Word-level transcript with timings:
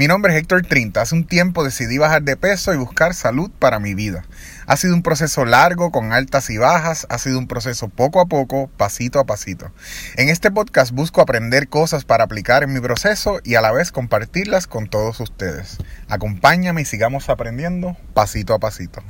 Mi 0.00 0.08
nombre 0.08 0.32
es 0.32 0.38
Héctor 0.40 0.62
Trinta. 0.62 1.02
Hace 1.02 1.14
un 1.14 1.26
tiempo 1.26 1.62
decidí 1.62 1.98
bajar 1.98 2.22
de 2.22 2.34
peso 2.34 2.72
y 2.72 2.78
buscar 2.78 3.12
salud 3.12 3.50
para 3.58 3.80
mi 3.80 3.92
vida. 3.92 4.24
Ha 4.66 4.78
sido 4.78 4.94
un 4.94 5.02
proceso 5.02 5.44
largo, 5.44 5.92
con 5.92 6.14
altas 6.14 6.48
y 6.48 6.56
bajas. 6.56 7.06
Ha 7.10 7.18
sido 7.18 7.38
un 7.38 7.46
proceso 7.46 7.90
poco 7.90 8.22
a 8.22 8.24
poco, 8.24 8.70
pasito 8.78 9.18
a 9.18 9.26
pasito. 9.26 9.70
En 10.16 10.30
este 10.30 10.50
podcast 10.50 10.92
busco 10.92 11.20
aprender 11.20 11.68
cosas 11.68 12.06
para 12.06 12.24
aplicar 12.24 12.62
en 12.62 12.72
mi 12.72 12.80
proceso 12.80 13.40
y 13.44 13.56
a 13.56 13.60
la 13.60 13.72
vez 13.72 13.92
compartirlas 13.92 14.66
con 14.66 14.88
todos 14.88 15.20
ustedes. 15.20 15.76
Acompáñame 16.08 16.80
y 16.80 16.86
sigamos 16.86 17.28
aprendiendo 17.28 17.94
pasito 18.14 18.54
a 18.54 18.58
pasito. 18.58 19.02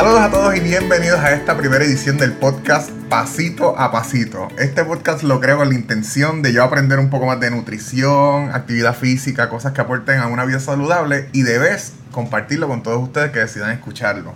Saludos 0.00 0.20
a 0.22 0.30
todos 0.30 0.56
y 0.56 0.60
bienvenidos 0.60 1.20
a 1.20 1.32
esta 1.32 1.58
primera 1.58 1.84
edición 1.84 2.16
del 2.16 2.32
podcast 2.32 2.88
Pasito 3.10 3.78
a 3.78 3.92
Pasito. 3.92 4.48
Este 4.56 4.82
podcast 4.82 5.22
lo 5.22 5.40
creo 5.40 5.58
con 5.58 5.68
la 5.68 5.74
intención 5.74 6.40
de 6.40 6.54
yo 6.54 6.64
aprender 6.64 6.98
un 6.98 7.10
poco 7.10 7.26
más 7.26 7.38
de 7.38 7.50
nutrición, 7.50 8.50
actividad 8.50 8.96
física, 8.96 9.50
cosas 9.50 9.74
que 9.74 9.82
aporten 9.82 10.18
a 10.20 10.28
una 10.28 10.46
vida 10.46 10.58
saludable 10.58 11.28
y 11.34 11.42
de 11.42 11.58
vez 11.58 11.92
compartirlo 12.12 12.66
con 12.66 12.82
todos 12.82 13.02
ustedes 13.02 13.30
que 13.30 13.40
decidan 13.40 13.72
escucharlo. 13.72 14.32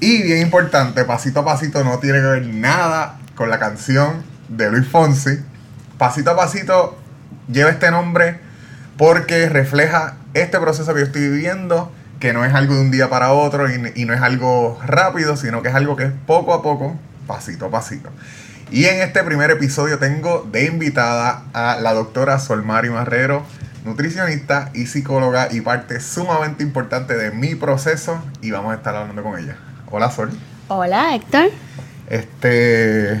Y 0.00 0.22
bien 0.22 0.42
importante, 0.42 1.06
Pasito 1.06 1.40
a 1.40 1.44
Pasito 1.46 1.82
no 1.82 1.98
tiene 1.98 2.18
que 2.18 2.26
ver 2.26 2.46
nada 2.48 3.18
con 3.36 3.48
la 3.48 3.58
canción 3.58 4.22
de 4.50 4.70
Luis 4.70 4.86
Fonsi. 4.86 5.38
Pasito 5.96 6.32
a 6.32 6.36
Pasito 6.36 6.98
lleva 7.50 7.70
este 7.70 7.90
nombre 7.90 8.38
porque 8.98 9.48
refleja 9.48 10.16
este 10.34 10.60
proceso 10.60 10.92
que 10.92 11.00
yo 11.00 11.06
estoy 11.06 11.22
viviendo 11.22 11.90
que 12.24 12.32
no 12.32 12.42
es 12.42 12.54
algo 12.54 12.74
de 12.74 12.80
un 12.80 12.90
día 12.90 13.10
para 13.10 13.34
otro 13.34 13.66
y, 13.70 14.04
no 14.06 14.14
es 14.14 14.22
algo 14.22 14.80
rápido, 14.82 15.36
sino 15.36 15.60
que 15.60 15.68
es 15.68 15.74
algo 15.74 15.94
que 15.94 16.04
es 16.04 16.12
poco 16.26 16.54
a 16.54 16.62
poco, 16.62 16.96
pasito 17.26 17.66
a 17.66 17.70
pasito. 17.70 18.08
Y 18.70 18.86
en 18.86 19.02
este 19.02 19.22
primer 19.24 19.50
episodio 19.50 19.98
tengo 19.98 20.48
de 20.50 20.64
invitada 20.64 21.42
a 21.52 21.76
la 21.82 21.92
doctora 21.92 22.38
Solmari 22.38 22.88
Marrero, 22.88 23.44
nutricionista 23.84 24.70
y 24.72 24.86
psicóloga 24.86 25.48
y 25.50 25.60
parte 25.60 26.00
sumamente 26.00 26.62
importante 26.62 27.14
de 27.14 27.30
mi 27.30 27.56
proceso 27.56 28.18
y 28.40 28.52
vamos 28.52 28.72
a 28.72 28.76
estar 28.76 28.96
hablando 28.96 29.22
con 29.22 29.38
ella. 29.38 29.58
Hola 29.90 30.10
Sol. 30.10 30.30
Hola 30.68 31.14
Héctor. 31.14 31.50
Este, 32.08 33.20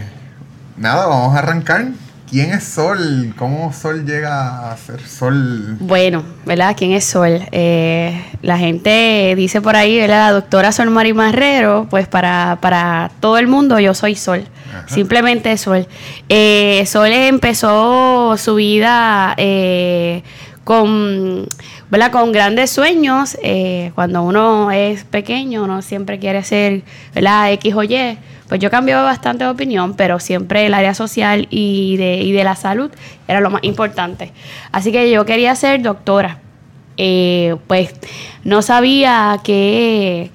nada, 0.78 1.08
vamos 1.08 1.36
a 1.36 1.40
arrancar. 1.40 1.88
¿Quién 2.30 2.50
es 2.50 2.64
Sol? 2.64 3.34
¿Cómo 3.36 3.72
Sol 3.72 4.04
llega 4.06 4.72
a 4.72 4.76
ser 4.76 5.00
Sol? 5.06 5.76
Bueno, 5.78 6.24
¿verdad? 6.46 6.74
¿Quién 6.76 6.92
es 6.92 7.04
Sol? 7.04 7.40
Eh, 7.52 8.20
la 8.42 8.58
gente 8.58 9.34
dice 9.36 9.60
por 9.60 9.76
ahí, 9.76 9.98
¿verdad? 9.98 10.28
La 10.28 10.32
doctora 10.32 10.72
Sol 10.72 10.90
Mari 10.90 11.12
Marrero, 11.12 11.86
pues 11.90 12.08
para, 12.08 12.58
para 12.60 13.10
todo 13.20 13.38
el 13.38 13.46
mundo 13.46 13.78
yo 13.78 13.94
soy 13.94 14.14
Sol. 14.14 14.46
Simplemente 14.86 15.56
Sol. 15.58 15.86
Eh, 16.28 16.84
Sol 16.86 17.12
empezó 17.12 18.36
su 18.38 18.56
vida 18.56 19.34
eh, 19.36 20.22
con, 20.64 21.46
¿verdad? 21.90 22.10
con 22.10 22.32
grandes 22.32 22.70
sueños. 22.70 23.36
cuando 23.94 24.22
uno 24.22 24.70
es 24.70 25.04
pequeño, 25.04 25.64
uno 25.64 25.82
siempre 25.82 26.18
quiere 26.18 26.42
ser 26.42 26.82
¿verdad? 27.14 27.52
X 27.52 27.74
o 27.74 27.82
Y 27.84 28.18
pues 28.54 28.62
yo 28.62 28.70
cambié 28.70 28.94
bastante 28.94 29.42
de 29.42 29.50
opinión, 29.50 29.94
pero 29.94 30.20
siempre 30.20 30.64
el 30.64 30.74
área 30.74 30.94
social 30.94 31.48
y 31.50 31.96
de, 31.96 32.18
y 32.18 32.30
de 32.30 32.44
la 32.44 32.54
salud 32.54 32.88
era 33.26 33.40
lo 33.40 33.50
más 33.50 33.64
importante. 33.64 34.30
Así 34.70 34.92
que 34.92 35.10
yo 35.10 35.24
quería 35.24 35.56
ser 35.56 35.82
doctora. 35.82 36.38
Eh, 36.96 37.56
pues 37.66 37.92
no 38.44 38.62
sabía 38.62 39.40
que 39.42 40.30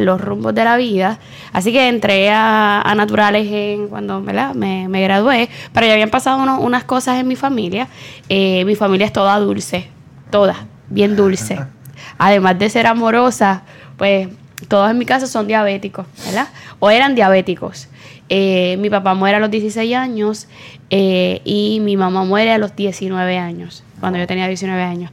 los 0.00 0.18
rumbos 0.18 0.54
de 0.54 0.64
la 0.64 0.78
vida. 0.78 1.18
Así 1.52 1.74
que 1.74 1.88
entré 1.88 2.30
a, 2.30 2.90
naturales 2.96 3.46
en, 3.52 3.88
cuando 3.88 4.22
Me, 4.22 4.88
me, 4.88 5.02
gradué, 5.02 5.50
pero 5.74 5.86
ya 5.86 5.92
habían 5.92 6.08
pasado 6.08 6.38
unas 6.58 6.84
cosas 6.84 7.20
en 7.20 7.28
mi 7.28 7.36
familia. 7.36 7.88
Eh, 8.30 8.64
mi 8.64 8.76
familia 8.76 9.04
es 9.04 9.12
toda 9.12 9.38
dulce, 9.40 9.90
toda, 10.30 10.64
bien 10.88 11.16
dulce. 11.16 11.58
Además 12.16 12.58
de 12.58 12.70
ser 12.70 12.86
amorosa, 12.86 13.64
pues 13.98 14.26
todos 14.68 14.90
en 14.90 14.98
mi 14.98 15.06
casa 15.06 15.26
son 15.26 15.46
diabéticos, 15.46 16.06
¿verdad? 16.24 16.48
O 16.78 16.90
eran 16.90 17.14
diabéticos. 17.14 17.88
Eh, 18.28 18.76
mi 18.78 18.90
papá 18.90 19.14
muere 19.14 19.36
a 19.36 19.40
los 19.40 19.50
16 19.50 19.94
años 19.94 20.48
eh, 20.90 21.40
y 21.44 21.78
mi 21.80 21.96
mamá 21.96 22.24
muere 22.24 22.50
a 22.52 22.58
los 22.58 22.74
19 22.74 23.38
años, 23.38 23.84
cuando 24.00 24.18
yo 24.18 24.26
tenía 24.26 24.48
19 24.48 24.82
años. 24.82 25.10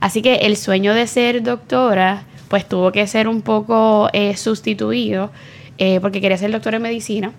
Así 0.00 0.22
que 0.22 0.36
el 0.36 0.56
sueño 0.56 0.94
de 0.94 1.06
ser 1.06 1.42
doctora, 1.42 2.24
pues 2.48 2.68
tuvo 2.68 2.92
que 2.92 3.06
ser 3.06 3.28
un 3.28 3.42
poco 3.42 4.08
eh, 4.12 4.36
sustituido, 4.36 5.30
porque 6.02 6.20
quería 6.20 6.36
ser 6.36 6.52
doctora 6.52 6.76
en 6.76 6.82
medicina, 6.82 7.32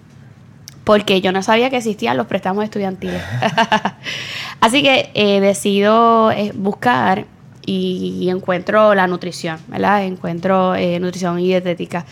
porque 0.83 1.21
yo 1.21 1.31
no 1.31 1.43
sabía 1.43 1.69
que 1.69 1.77
existían 1.77 2.17
los 2.17 2.25
préstamos 2.25 2.63
estudiantiles. 2.63 3.21
Así 4.61 4.81
que 4.81 5.11
decido 5.39 6.31
buscar 6.55 7.27
y, 7.65 8.29
encuentro 8.29 8.95
la 8.95 9.07
nutrición, 9.07 9.59
¿verdad? 9.67 10.03
Encuentro 10.03 10.75
eh, 10.75 10.99
nutrición 10.99 11.39
y 11.39 11.47
dietética. 11.47 12.05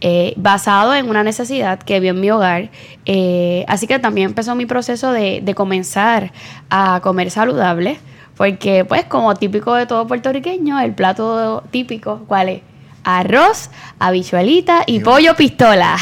Eh, 0.00 0.34
basado 0.36 0.94
en 0.94 1.08
una 1.08 1.24
necesidad 1.24 1.80
que 1.80 1.98
vi 1.98 2.08
en 2.08 2.20
mi 2.20 2.30
hogar. 2.30 2.70
Eh, 3.04 3.64
así 3.68 3.86
que 3.86 3.98
también 3.98 4.28
empezó 4.28 4.54
mi 4.54 4.66
proceso 4.66 5.12
de, 5.12 5.40
de, 5.42 5.54
comenzar 5.54 6.32
a 6.70 7.00
comer 7.02 7.30
saludable, 7.30 7.98
porque 8.36 8.84
pues 8.84 9.04
como 9.04 9.34
típico 9.34 9.74
de 9.74 9.86
todo 9.86 10.06
puertorriqueño, 10.06 10.78
el 10.80 10.94
plato 10.94 11.64
típico, 11.70 12.24
¿cuál 12.28 12.48
es? 12.48 12.62
Arroz, 13.04 13.70
habichuelita 13.98 14.82
y, 14.86 15.00
pollo 15.00 15.34
pistola. 15.34 15.96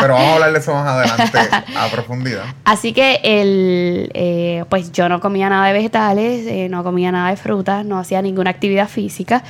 Pero 0.00 0.14
vamos 0.14 0.28
a 0.28 0.34
hablar 0.34 0.52
de 0.52 0.58
eso 0.58 0.74
más 0.74 0.86
adelante 0.86 1.38
a 1.76 1.88
profundidad. 1.88 2.44
Así 2.64 2.92
que 2.92 3.20
el, 3.22 4.10
eh, 4.14 4.64
pues 4.68 4.92
yo 4.92 5.08
no 5.08 5.20
comía 5.20 5.48
nada 5.48 5.66
de 5.66 5.72
vegetales, 5.72 6.46
eh, 6.46 6.68
no 6.68 6.82
comía 6.82 7.12
nada 7.12 7.30
de 7.30 7.36
frutas, 7.36 7.84
no 7.84 7.98
hacía 7.98 8.22
ninguna 8.22 8.50
actividad 8.50 8.88
física. 8.88 9.42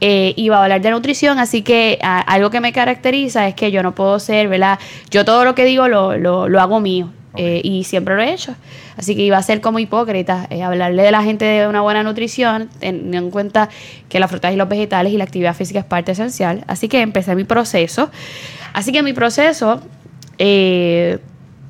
Eh, 0.00 0.34
iba 0.36 0.58
a 0.58 0.62
hablar 0.62 0.80
de 0.80 0.90
nutrición, 0.90 1.38
así 1.38 1.62
que 1.62 1.98
algo 2.02 2.50
que 2.50 2.60
me 2.60 2.72
caracteriza 2.72 3.46
es 3.48 3.54
que 3.54 3.70
yo 3.70 3.82
no 3.82 3.94
puedo 3.94 4.18
ser, 4.18 4.48
¿verdad? 4.48 4.78
Yo 5.10 5.24
todo 5.24 5.44
lo 5.44 5.54
que 5.54 5.64
digo 5.64 5.88
lo, 5.88 6.16
lo, 6.16 6.48
lo 6.48 6.60
hago 6.60 6.80
mío. 6.80 7.10
Eh, 7.38 7.60
y 7.62 7.84
siempre 7.84 8.16
lo 8.16 8.22
he 8.22 8.32
hecho. 8.32 8.54
Así 8.98 9.14
que 9.14 9.22
iba 9.22 9.38
a 9.38 9.42
ser 9.42 9.60
como 9.60 9.78
hipócrita 9.78 10.46
eh, 10.50 10.62
hablarle 10.62 11.02
de 11.02 11.10
la 11.10 11.22
gente 11.22 11.44
de 11.44 11.68
una 11.68 11.80
buena 11.80 12.02
nutrición, 12.02 12.68
teniendo 12.80 13.16
en 13.16 13.30
cuenta 13.30 13.68
que 14.08 14.20
las 14.20 14.30
frutas 14.30 14.52
y 14.52 14.56
los 14.56 14.68
vegetales 14.68 15.12
y 15.12 15.16
la 15.16 15.24
actividad 15.24 15.54
física 15.54 15.78
es 15.78 15.84
parte 15.84 16.12
esencial. 16.12 16.64
Así 16.66 16.88
que 16.88 17.00
empecé 17.00 17.34
mi 17.34 17.44
proceso. 17.44 18.10
Así 18.72 18.92
que 18.92 19.02
mi 19.02 19.12
proceso, 19.12 19.80
eh, 20.38 21.18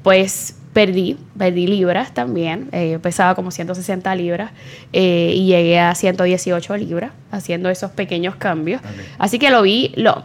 pues 0.03 0.59
perdí, 0.73 1.17
perdí 1.37 1.67
libras 1.67 2.15
también, 2.15 2.69
eh, 2.71 3.01
pesaba 3.03 3.35
como 3.35 3.51
160 3.51 4.15
libras 4.15 4.53
eh, 4.93 5.33
y 5.35 5.47
llegué 5.47 5.81
a 5.81 5.93
118 5.93 6.77
libras 6.77 7.11
haciendo 7.33 7.69
esos 7.69 7.91
pequeños 7.91 8.37
cambios. 8.37 8.81
Así 9.19 9.41
que 9.41 9.51
lo 9.51 9.63
vi, 9.63 9.93
lo, 9.97 10.23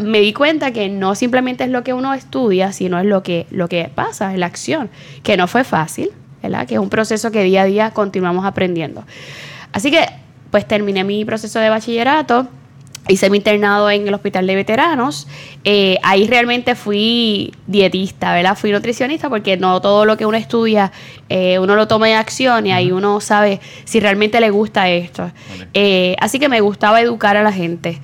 me 0.00 0.20
di 0.20 0.32
cuenta 0.32 0.72
que 0.72 0.88
no 0.88 1.14
simplemente 1.14 1.62
es 1.62 1.70
lo 1.70 1.84
que 1.84 1.92
uno 1.92 2.14
estudia, 2.14 2.72
sino 2.72 2.98
es 2.98 3.06
lo 3.06 3.22
que, 3.22 3.46
lo 3.50 3.68
que 3.68 3.88
pasa, 3.94 4.32
es 4.32 4.38
la 4.38 4.46
acción, 4.46 4.90
que 5.22 5.36
no 5.36 5.46
fue 5.46 5.62
fácil, 5.62 6.10
¿verdad? 6.48 6.66
que 6.66 6.74
es 6.74 6.80
un 6.80 6.90
proceso 6.90 7.30
que 7.30 7.42
día 7.42 7.62
a 7.62 7.64
día 7.66 7.90
continuamos 7.90 8.44
aprendiendo. 8.44 9.04
Así 9.72 9.90
que 9.90 10.06
pues 10.50 10.66
terminé 10.66 11.04
mi 11.04 11.24
proceso 11.24 11.58
de 11.58 11.68
bachillerato 11.68 12.48
hice 13.08 13.30
mi 13.30 13.38
internado 13.38 13.90
en 13.90 14.08
el 14.08 14.14
hospital 14.14 14.46
de 14.46 14.54
veteranos. 14.54 15.26
Eh, 15.64 15.98
ahí 16.02 16.26
realmente 16.26 16.74
fui 16.74 17.52
dietista, 17.66 18.32
¿verdad? 18.32 18.56
Fui 18.56 18.72
nutricionista 18.72 19.28
porque 19.28 19.56
no 19.56 19.80
todo 19.80 20.04
lo 20.04 20.16
que 20.16 20.26
uno 20.26 20.36
estudia, 20.36 20.92
eh, 21.28 21.58
uno 21.58 21.76
lo 21.76 21.86
toma 21.86 22.10
en 22.10 22.16
acción 22.16 22.66
y 22.66 22.72
ahí 22.72 22.90
uno 22.92 23.20
sabe 23.20 23.60
si 23.84 24.00
realmente 24.00 24.40
le 24.40 24.50
gusta 24.50 24.88
esto. 24.88 25.30
Eh, 25.74 26.16
así 26.20 26.38
que 26.38 26.48
me 26.48 26.60
gustaba 26.60 27.00
educar 27.00 27.36
a 27.36 27.42
la 27.42 27.52
gente. 27.52 28.00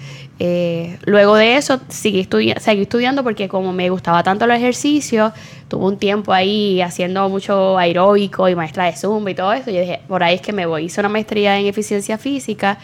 Luego 1.04 1.36
de 1.36 1.56
eso 1.56 1.80
seguí, 1.88 2.28
seguí 2.58 2.82
estudiando 2.82 3.22
porque 3.22 3.48
como 3.48 3.72
me 3.72 3.90
gustaba 3.90 4.22
tanto 4.22 4.44
el 4.44 4.50
ejercicio, 4.50 5.32
tuve 5.68 5.84
un 5.84 5.98
tiempo 5.98 6.32
ahí 6.32 6.80
haciendo 6.80 7.28
mucho 7.28 7.78
aeróbico 7.78 8.48
y 8.48 8.54
maestra 8.54 8.86
de 8.86 8.96
Zumba 8.96 9.30
y 9.30 9.34
todo 9.34 9.52
eso. 9.52 9.70
Y 9.70 9.78
dije, 9.78 10.00
por 10.08 10.22
ahí 10.22 10.36
es 10.36 10.40
que 10.40 10.52
me 10.52 10.66
voy. 10.66 10.86
Hice 10.86 11.00
una 11.00 11.08
maestría 11.08 11.58
en 11.58 11.66
eficiencia 11.66 12.18
física. 12.18 12.78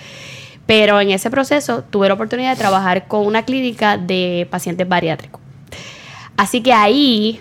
Pero 0.67 1.01
en 1.01 1.11
ese 1.11 1.31
proceso 1.31 1.83
tuve 1.83 2.09
la 2.09 2.15
oportunidad 2.15 2.51
de 2.51 2.57
trabajar 2.59 3.09
con 3.09 3.27
una 3.27 3.43
clínica 3.45 3.97
de 3.97 4.47
pacientes 4.51 4.87
bariátricos. 4.87 5.41
Así 6.37 6.61
que 6.61 6.75
ahí 6.75 7.41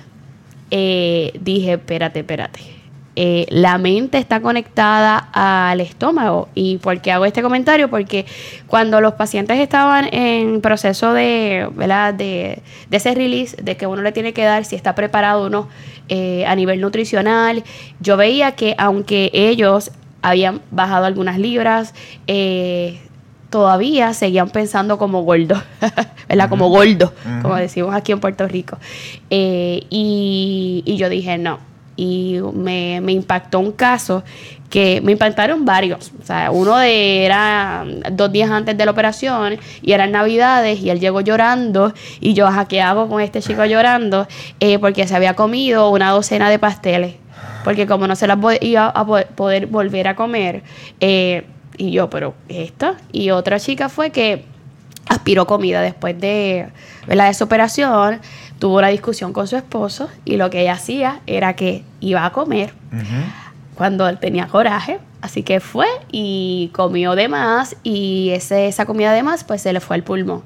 eh, 0.71 1.33
dije, 1.42 1.74
espérate, 1.74 2.19
espérate. 2.19 2.76
Eh, 3.19 3.48
la 3.50 3.80
mente 3.80 4.19
está 4.19 4.42
conectada 4.42 5.18
al 5.34 5.81
estómago. 5.81 6.50
¿Y 6.54 6.78
por 6.78 7.02
qué 7.02 7.12
hago 7.12 7.25
este 7.25 7.42
comentario? 7.42 7.90
Porque 7.90 8.28
cuando 8.68 9.02
los 9.02 9.14
pacientes 9.14 9.60
estaban 9.60 10.08
en 10.14 10.62
proceso 10.62 11.14
de, 11.14 11.68
¿verdad? 11.74 12.14
de, 12.14 12.62
de 12.92 12.98
ese 12.98 13.16
release, 13.16 13.58
de 13.60 13.75
que 13.75 13.88
uno 13.88 14.04
le 14.04 14.12
tiene 14.12 14.34
que 14.34 14.44
dar 14.44 14.66
si 14.66 14.75
está 14.75 14.94
preparado 14.94 15.46
o 15.46 15.50
no 15.50 15.68
eh, 16.10 16.46
a 16.46 16.56
nivel 16.56 16.80
nutricional, 16.80 17.64
yo 18.00 18.18
veía 18.18 18.52
que 18.52 18.75
aunque 18.78 19.31
ellos 19.34 19.90
habían 20.22 20.62
bajado 20.70 21.06
algunas 21.06 21.40
libras, 21.40 21.96
todavía 23.50 24.13
seguían 24.13 24.52
pensando 24.52 25.00
como 25.00 25.25
¿verdad? 26.30 26.50
Como 26.50 26.70
gordos, 26.70 27.13
como 27.42 27.56
decimos 27.56 27.96
aquí 27.96 28.12
en 28.12 28.20
Puerto 28.20 28.48
Rico. 28.48 28.78
Eh, 29.31 29.88
y, 29.90 30.84
y, 30.86 30.98
yo 30.98 31.10
dije, 31.10 31.40
no. 31.40 31.60
Y 31.98 32.40
me, 32.54 33.02
me, 33.02 33.12
impactó 33.12 33.60
un 33.60 33.72
caso 33.74 34.24
que 34.70 35.02
me 35.02 35.14
impactaron 35.14 35.66
varios. 35.66 36.12
O 36.22 36.26
sea, 36.26 36.52
uno 36.52 36.78
de 36.78 37.26
era 37.26 37.86
dos 38.12 38.32
días 38.32 38.52
antes 38.52 38.78
de 38.78 38.86
la 38.86 38.92
operación 38.92 39.58
y 39.82 39.92
eran 39.94 40.12
navidades 40.12 40.80
y 40.80 40.90
él 40.90 41.00
llegó 41.00 41.22
llorando 41.22 41.94
y 42.20 42.34
yo, 42.34 42.48
¿qué 42.70 42.82
hago 42.82 43.10
con 43.10 43.22
este 43.22 43.42
chico 43.42 43.66
llorando? 43.66 44.28
Eh, 44.60 44.78
porque 44.80 45.08
se 45.08 45.16
había 45.16 45.34
comido 45.34 45.90
una 45.90 46.12
docena 46.12 46.50
de 46.50 46.60
pasteles. 46.60 47.16
Porque 47.64 47.86
como 47.88 48.08
no 48.08 48.16
se 48.16 48.28
las 48.28 48.38
iba 48.62 48.88
a 48.88 49.06
poder 49.06 49.68
volver 49.68 50.08
a 50.08 50.16
comer, 50.16 50.64
eh, 51.02 51.44
y 51.78 51.92
yo, 51.92 52.10
pero 52.10 52.34
¿esto? 52.50 52.96
Y 53.12 53.30
otra 53.30 53.60
chica 53.60 53.90
fue 53.90 54.10
que 54.12 54.46
aspiró 55.08 55.46
comida 55.48 55.82
después 55.82 56.20
de, 56.20 56.68
la 57.08 57.32
de 57.32 57.44
operación, 57.44 58.20
tuvo 58.59 58.77
una 58.77 58.88
discusión 58.88 59.33
con 59.33 59.48
su 59.48 59.56
esposo 59.56 60.09
y 60.25 60.38
lo 60.38 60.50
que 60.50 60.62
ella 60.62 60.74
hacía 60.74 61.21
era 61.27 61.56
que 61.56 61.83
iba 62.00 62.25
a 62.25 62.31
comer 62.31 62.74
cuando 63.75 64.07
él 64.09 64.18
tenía 64.18 64.48
coraje, 64.48 65.00
así 65.21 65.44
que 65.44 65.59
fue 65.59 65.86
y 66.12 66.71
comió 66.74 67.15
de 67.15 67.27
más 67.27 67.75
y 67.83 68.31
ese, 68.31 68.68
esa 68.68 68.86
comida 68.86 69.13
de 69.13 69.24
más 69.24 69.44
pues 69.44 69.62
se 69.62 69.71
le 69.74 69.80
fue 69.80 69.95
al 69.95 70.04
pulmón. 70.04 70.44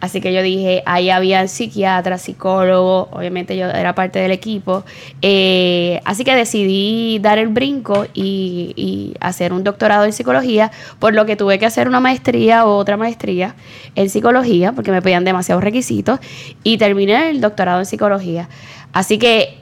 Así 0.00 0.22
que 0.22 0.32
yo 0.32 0.42
dije, 0.42 0.82
ahí 0.86 1.10
había 1.10 1.46
psiquiatras, 1.46 2.22
psicólogos, 2.22 3.08
obviamente 3.12 3.56
yo 3.56 3.66
era 3.66 3.94
parte 3.94 4.18
del 4.18 4.30
equipo. 4.30 4.82
Eh, 5.20 6.00
así 6.06 6.24
que 6.24 6.34
decidí 6.34 7.18
dar 7.18 7.38
el 7.38 7.48
brinco 7.48 8.06
y, 8.14 9.14
hacer 9.20 9.52
un 9.52 9.62
doctorado 9.62 10.06
en 10.06 10.12
psicología, 10.12 10.70
por 10.98 11.12
lo 11.12 11.26
que 11.26 11.36
tuve 11.36 11.58
que 11.58 11.66
hacer 11.66 11.86
una 11.86 12.00
maestría 12.00 12.64
o 12.64 12.76
otra 12.76 12.96
maestría 12.96 13.54
en 13.94 14.08
psicología, 14.08 14.72
porque 14.72 14.90
me 14.90 15.02
pedían 15.02 15.24
demasiados 15.24 15.62
requisitos, 15.62 16.18
y 16.62 16.78
terminé 16.78 17.30
el 17.30 17.40
doctorado 17.40 17.80
en 17.80 17.86
psicología. 17.86 18.48
Así 18.92 19.18
que, 19.18 19.58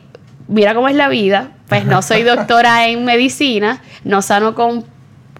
mira 0.46 0.74
cómo 0.74 0.88
es 0.88 0.94
la 0.94 1.08
vida, 1.08 1.50
pues 1.68 1.84
no 1.84 2.02
soy 2.02 2.22
doctora 2.34 2.86
en 2.86 3.04
medicina, 3.04 3.82
no 4.04 4.22
sano 4.22 4.54
con, 4.54 4.84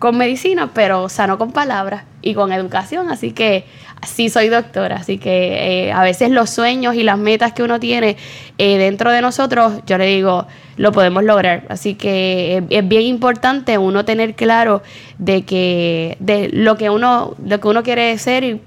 con 0.00 0.16
medicina, 0.16 0.70
pero 0.74 1.08
sano 1.08 1.38
con 1.38 1.52
palabras 1.52 2.02
y 2.22 2.34
con 2.34 2.52
educación, 2.52 3.10
así 3.10 3.32
que 3.32 3.64
sí 4.06 4.28
soy 4.28 4.48
doctora, 4.48 4.96
así 4.96 5.18
que 5.18 5.86
eh, 5.86 5.92
a 5.92 6.02
veces 6.02 6.30
los 6.30 6.50
sueños 6.50 6.94
y 6.94 7.02
las 7.02 7.18
metas 7.18 7.52
que 7.52 7.62
uno 7.62 7.78
tiene 7.80 8.16
eh, 8.58 8.78
dentro 8.78 9.10
de 9.12 9.20
nosotros, 9.20 9.80
yo 9.86 9.98
le 9.98 10.06
digo, 10.06 10.46
lo 10.76 10.92
podemos 10.92 11.24
lograr. 11.24 11.64
Así 11.68 11.94
que 11.94 12.62
es 12.70 12.88
bien 12.88 13.02
importante 13.02 13.78
uno 13.78 14.04
tener 14.04 14.34
claro 14.34 14.82
de 15.18 15.44
que 15.44 16.16
de 16.20 16.48
lo 16.52 16.76
que 16.76 16.90
uno 16.90 17.36
lo 17.44 17.60
que 17.60 17.68
uno 17.68 17.82
quiere 17.82 18.16
ser 18.18 18.58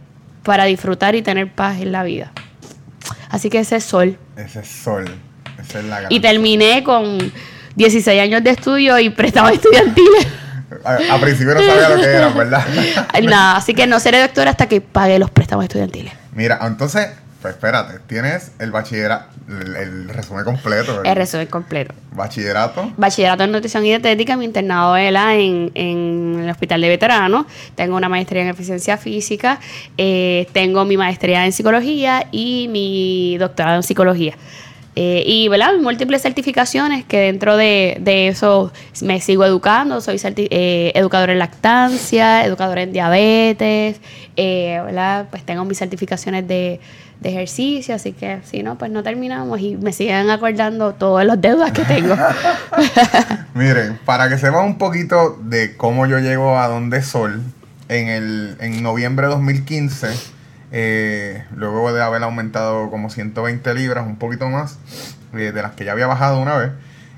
para 0.44 0.66
disfrutar 0.66 1.16
y 1.16 1.22
tener 1.22 1.52
paz 1.52 1.82
en 1.82 1.92
la 1.92 2.04
vida. 2.04 2.32
Así 3.30 3.50
que 3.50 3.60
ese 3.60 3.78
es 3.78 3.84
sol. 3.86 4.18
Ese 4.38 4.60
es 4.60 4.68
sol. 4.68 5.06
Esa 5.60 5.80
es 5.80 5.86
la 5.86 6.08
y 6.10 6.20
terminé 6.20 6.84
con 6.84 7.32
16 7.76 8.22
años 8.22 8.44
de 8.44 8.52
estudio 8.52 9.00
y 9.00 9.10
préstamos 9.10 9.52
estudiantiles. 9.54 10.28
A, 10.84 11.18
principio 11.20 11.54
no 11.54 11.62
sabía 11.62 11.90
lo 11.90 11.96
que 11.98 12.08
era, 12.08 12.30
¿verdad? 12.30 12.66
no, 13.24 13.52
así 13.56 13.74
que 13.74 13.88
no 13.88 14.00
seré 14.00 14.22
doctora 14.22 14.52
hasta 14.52 14.68
que 14.68 14.82
pague 14.82 15.20
los 15.20 15.30
préstamos 15.30 15.66
estudiantiles. 15.66 16.14
Mira, 16.34 16.60
entonces, 16.62 17.10
pues 17.42 17.56
espérate, 17.56 18.00
tienes 18.08 18.52
el 18.60 18.72
bachillerato, 18.72 19.26
el, 19.50 20.08
resumen 20.10 20.46
completo. 20.46 20.98
¿verdad? 20.98 21.12
El 21.12 21.16
resumen 21.18 21.48
completo. 21.48 21.94
Bachillerato. 22.12 22.94
Bachillerato 22.98 23.44
en 23.44 23.52
nutrición 23.52 23.86
y 23.86 23.90
dietética, 23.90 24.38
mi 24.38 24.46
internado 24.46 24.96
era 24.96 25.36
en, 25.36 25.72
en 25.76 26.42
el 26.44 26.50
hospital 26.50 26.82
de 26.82 26.90
veteranos. 26.90 27.46
Tengo 27.76 27.96
una 27.98 28.10
maestría 28.10 28.44
en 28.44 28.50
eficiencia 28.50 28.98
física, 28.98 29.60
eh, 29.98 30.48
tengo 30.54 30.86
mi 30.86 30.98
maestría 30.98 31.46
en 31.46 31.52
psicología 31.52 32.28
y 32.32 32.68
mi 32.72 33.38
doctorado 33.38 33.78
en 33.78 33.84
psicología. 33.84 34.36
Eh, 34.96 35.24
y 35.26 35.48
¿verdad? 35.48 35.76
múltiples 35.82 36.22
certificaciones 36.22 37.06
que 37.06 37.18
dentro 37.20 37.56
de, 37.56 38.28
eso 38.28 38.72
me 39.02 39.22
sigo 39.22 39.46
educando. 39.46 40.02
Soy 40.02 40.20
eh, 40.24 40.92
educadora 40.96 41.32
en 41.32 41.40
lactancia, 41.40 42.46
educadora 42.46 42.82
en 42.82 42.92
diabetes, 42.92 44.02
eh, 44.36 44.82
¿verdad? 44.86 45.28
pues 45.30 45.44
tengo 45.44 45.64
mis 45.66 45.78
certificaciones 45.78 46.48
de, 46.48 46.80
ejercicio, 47.24 47.94
así 47.94 48.14
que 48.14 48.40
si 48.44 48.64
no, 48.64 48.80
pues 48.80 48.90
no 48.90 49.04
terminamos 49.04 49.60
y 49.60 49.78
me 49.78 49.94
siguen 49.94 50.32
acordando 50.32 50.94
todas 50.96 51.24
las 51.24 51.40
deudas 51.40 51.72
que 51.72 51.84
tengo. 51.84 52.16
Miren, 53.54 54.00
para 54.06 54.28
que 54.28 54.40
sepan 54.40 54.66
un 54.66 54.80
poquito 54.80 55.38
de 55.44 55.78
cómo 55.78 56.08
yo 56.08 56.18
llego 56.18 56.58
a 56.58 56.68
Donde 56.68 57.04
Sol, 57.04 57.44
en, 57.90 58.08
el, 58.08 58.58
en 58.60 58.82
noviembre 58.82 59.28
de 59.28 59.34
2015 59.34 60.08
eh, 60.72 61.44
luego 61.54 61.92
de 61.92 62.02
haber 62.02 62.24
aumentado 62.24 62.90
como 62.90 63.10
120 63.10 63.74
libras, 63.74 64.06
un 64.08 64.18
poquito 64.18 64.50
más, 64.50 64.80
eh, 65.34 65.52
de 65.52 65.62
las 65.62 65.74
que 65.74 65.84
ya 65.84 65.92
había 65.92 66.08
bajado 66.08 66.40
una 66.40 66.56
vez, 66.58 66.72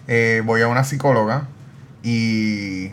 eh, 0.07 0.41
voy 0.43 0.61
a 0.61 0.67
una 0.67 0.83
psicóloga 0.83 1.47
y 2.01 2.91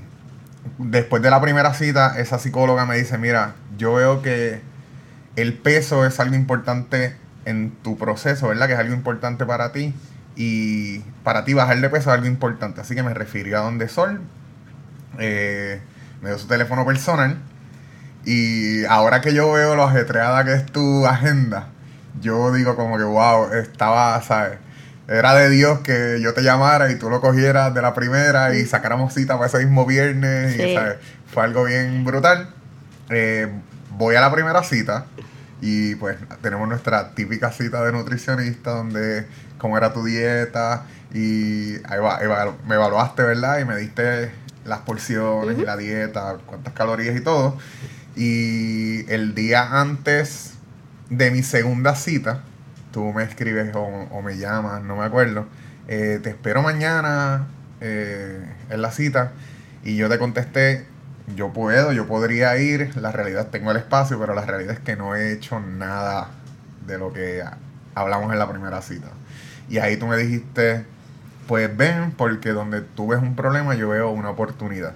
después 0.79 1.23
de 1.23 1.31
la 1.31 1.41
primera 1.41 1.73
cita, 1.73 2.19
esa 2.19 2.39
psicóloga 2.39 2.85
me 2.85 2.97
dice, 2.97 3.17
mira, 3.17 3.55
yo 3.79 3.95
veo 3.95 4.21
que 4.21 4.61
el 5.37 5.55
peso 5.55 6.05
es 6.05 6.21
algo 6.21 6.37
importante 6.37 7.17
en 7.47 7.71
tu 7.83 7.97
proceso, 7.97 8.49
¿verdad? 8.49 8.67
Que 8.67 8.75
es 8.75 8.79
algo 8.79 8.95
importante 8.95 9.47
para 9.47 9.73
ti. 9.73 9.95
Y 10.37 11.01
para 11.25 11.45
ti 11.45 11.55
bajar 11.55 11.81
de 11.81 11.89
peso 11.89 12.11
es 12.11 12.15
algo 12.15 12.27
importante. 12.27 12.81
Así 12.81 12.95
que 12.95 13.03
me 13.03 13.15
refirió 13.15 13.59
a 13.59 13.63
Donde 13.63 13.89
Sol. 13.89 14.21
me 15.19 15.81
dio 16.23 16.39
su 16.39 16.47
teléfono 16.47 16.85
personal 16.85 17.39
y 18.25 18.85
ahora 18.85 19.21
que 19.21 19.33
yo 19.33 19.53
veo 19.53 19.77
lo 19.77 19.85
ajetreada 19.85 20.45
que 20.45 20.55
es 20.55 20.67
tu 20.67 21.07
agenda, 21.07 21.69
yo 22.21 22.53
digo 22.53 22.77
como 22.77 22.99
que, 22.99 23.05
wow, 23.05 23.53
estaba, 23.55 24.21
¿sabes? 24.23 24.59
Era 25.09 25.35
de 25.35 25.51
Dios 25.51 25.81
que 25.81 26.21
yo 26.23 26.35
te 26.35 26.43
llamara 26.43 26.91
y 26.91 26.97
tú 26.97 27.11
lo 27.11 27.21
cogieras 27.21 27.75
de 27.75 27.83
la 27.83 27.95
primera 27.95 28.55
y 28.55 28.65
sacáramos 28.65 29.13
cita 29.13 29.35
para 29.35 29.49
ese 29.49 29.59
mismo 29.59 29.85
viernes. 29.85 30.55
Y, 30.55 30.75
¿sabes? 30.75 30.99
Fue 31.33 31.43
algo 31.43 31.65
bien 31.65 32.05
brutal. 32.05 32.51
Eh, 33.09 33.49
voy 33.91 34.15
a 34.15 34.21
la 34.21 34.31
primera 34.31 34.63
cita 34.63 35.07
y 35.61 35.97
pues 35.97 36.17
tenemos 36.43 36.69
nuestra 36.69 37.11
típica 37.11 37.51
cita 37.51 37.83
de 37.85 37.93
nutricionista 37.93 38.71
donde 38.71 39.27
cómo 39.59 39.77
era 39.77 39.93
tu 39.93 40.05
dieta 40.05 40.85
y 41.13 41.75
me 42.67 42.75
evaluaste, 42.75 43.23
¿verdad? 43.23 43.59
Y 43.59 43.65
me 43.65 43.77
diste 43.77 44.31
las 44.65 44.81
porciones 44.81 45.59
y 45.59 45.63
la 45.63 45.77
dieta, 45.77 46.37
cuántas 46.47 46.73
calorías 46.73 47.17
y 47.17 47.21
todo. 47.21 47.59
Y 48.17 49.11
el 49.11 49.35
día 49.35 49.81
antes 49.81 50.55
de 51.09 51.31
mi 51.31 51.43
segunda 51.43 51.95
cita, 51.95 52.43
tú 52.93 53.13
me 53.13 53.23
escribes 53.23 53.73
o, 53.75 54.23
me 54.23 54.37
llamas, 54.37 54.83
no 54.83 54.97
me 54.97 55.05
acuerdo. 55.05 55.47
Eh, 55.89 56.21
te 56.23 56.31
espero 56.31 56.63
mañana 56.63 57.47
eh, 57.81 58.45
en 58.69 58.83
la 58.83 58.91
cita. 58.91 59.33
Y 59.85 59.97
yo 59.97 60.09
te 60.09 60.19
contesté, 60.19 60.87
yo 61.37 61.53
puedo, 61.53 61.93
yo 61.93 62.07
podría 62.07 62.57
ir. 62.59 62.97
La 62.97 63.13
realidad 63.13 63.49
tengo 63.49 63.71
el 63.71 63.77
espacio, 63.77 64.19
pero 64.19 64.35
la 64.35 64.45
realidad 64.45 64.75
es 64.75 64.81
que 64.81 64.97
no 64.97 65.15
he 65.15 65.33
hecho 65.33 65.61
nada 65.61 66.29
de 66.87 66.99
lo 66.99 67.13
que 67.13 67.43
hablamos 67.95 68.33
en 68.33 68.39
la 68.39 68.51
primera 68.51 68.83
cita. 68.83 69.09
Y 69.69 69.79
ahí 69.79 69.97
tú 69.97 70.07
me 70.07 70.17
dijiste, 70.17 70.85
pues 71.47 71.75
ven, 71.77 72.13
porque 72.13 72.51
donde 72.51 72.81
tú 72.81 73.09
ves 73.09 73.21
un 73.21 73.37
problema, 73.37 73.75
yo 73.75 73.89
veo 73.89 74.11
una 74.11 74.31
oportunidad. 74.31 74.95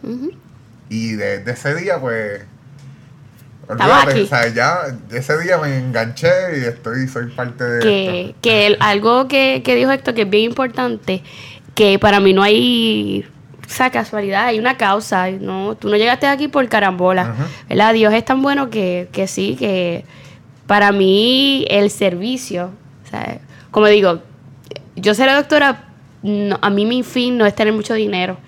Y 0.88 1.12
desde 1.12 1.52
ese 1.52 1.74
día, 1.74 2.00
pues 2.00 2.42
o 3.68 4.26
sea, 4.26 4.48
ya 4.48 4.96
ese 5.10 5.38
día 5.38 5.58
me 5.58 5.78
enganché 5.78 6.58
y 6.58 6.64
estoy, 6.64 7.08
soy 7.08 7.30
parte 7.30 7.64
de 7.64 7.80
que, 7.80 8.34
Que 8.40 8.76
algo 8.80 9.28
que, 9.28 9.62
dijo 9.64 9.90
esto 9.90 10.14
que 10.14 10.22
es 10.22 10.30
bien 10.30 10.44
importante, 10.44 11.22
que 11.74 11.98
para 11.98 12.20
mí 12.20 12.32
no 12.32 12.42
hay 12.42 13.26
esa 13.66 13.90
casualidad, 13.90 14.46
hay 14.46 14.58
una 14.58 14.76
causa, 14.76 15.30
no, 15.30 15.76
tú 15.76 15.88
no 15.88 15.96
llegaste 15.96 16.26
aquí 16.26 16.48
por 16.48 16.68
carambola, 16.68 17.34
¿verdad? 17.68 17.94
Dios 17.94 18.12
es 18.12 18.24
tan 18.24 18.42
bueno 18.42 18.70
que, 18.70 19.08
que 19.12 19.26
sí, 19.26 19.56
que 19.58 20.04
para 20.66 20.92
mí 20.92 21.66
el 21.68 21.90
servicio, 21.90 22.70
como 23.70 23.86
digo, 23.86 24.22
yo 24.96 25.14
seré 25.14 25.32
doctora, 25.32 25.84
a 26.60 26.70
mí 26.70 26.86
mi 26.86 27.02
fin 27.02 27.36
no 27.36 27.46
es 27.46 27.54
tener 27.54 27.72
mucho 27.72 27.94
dinero, 27.94 28.38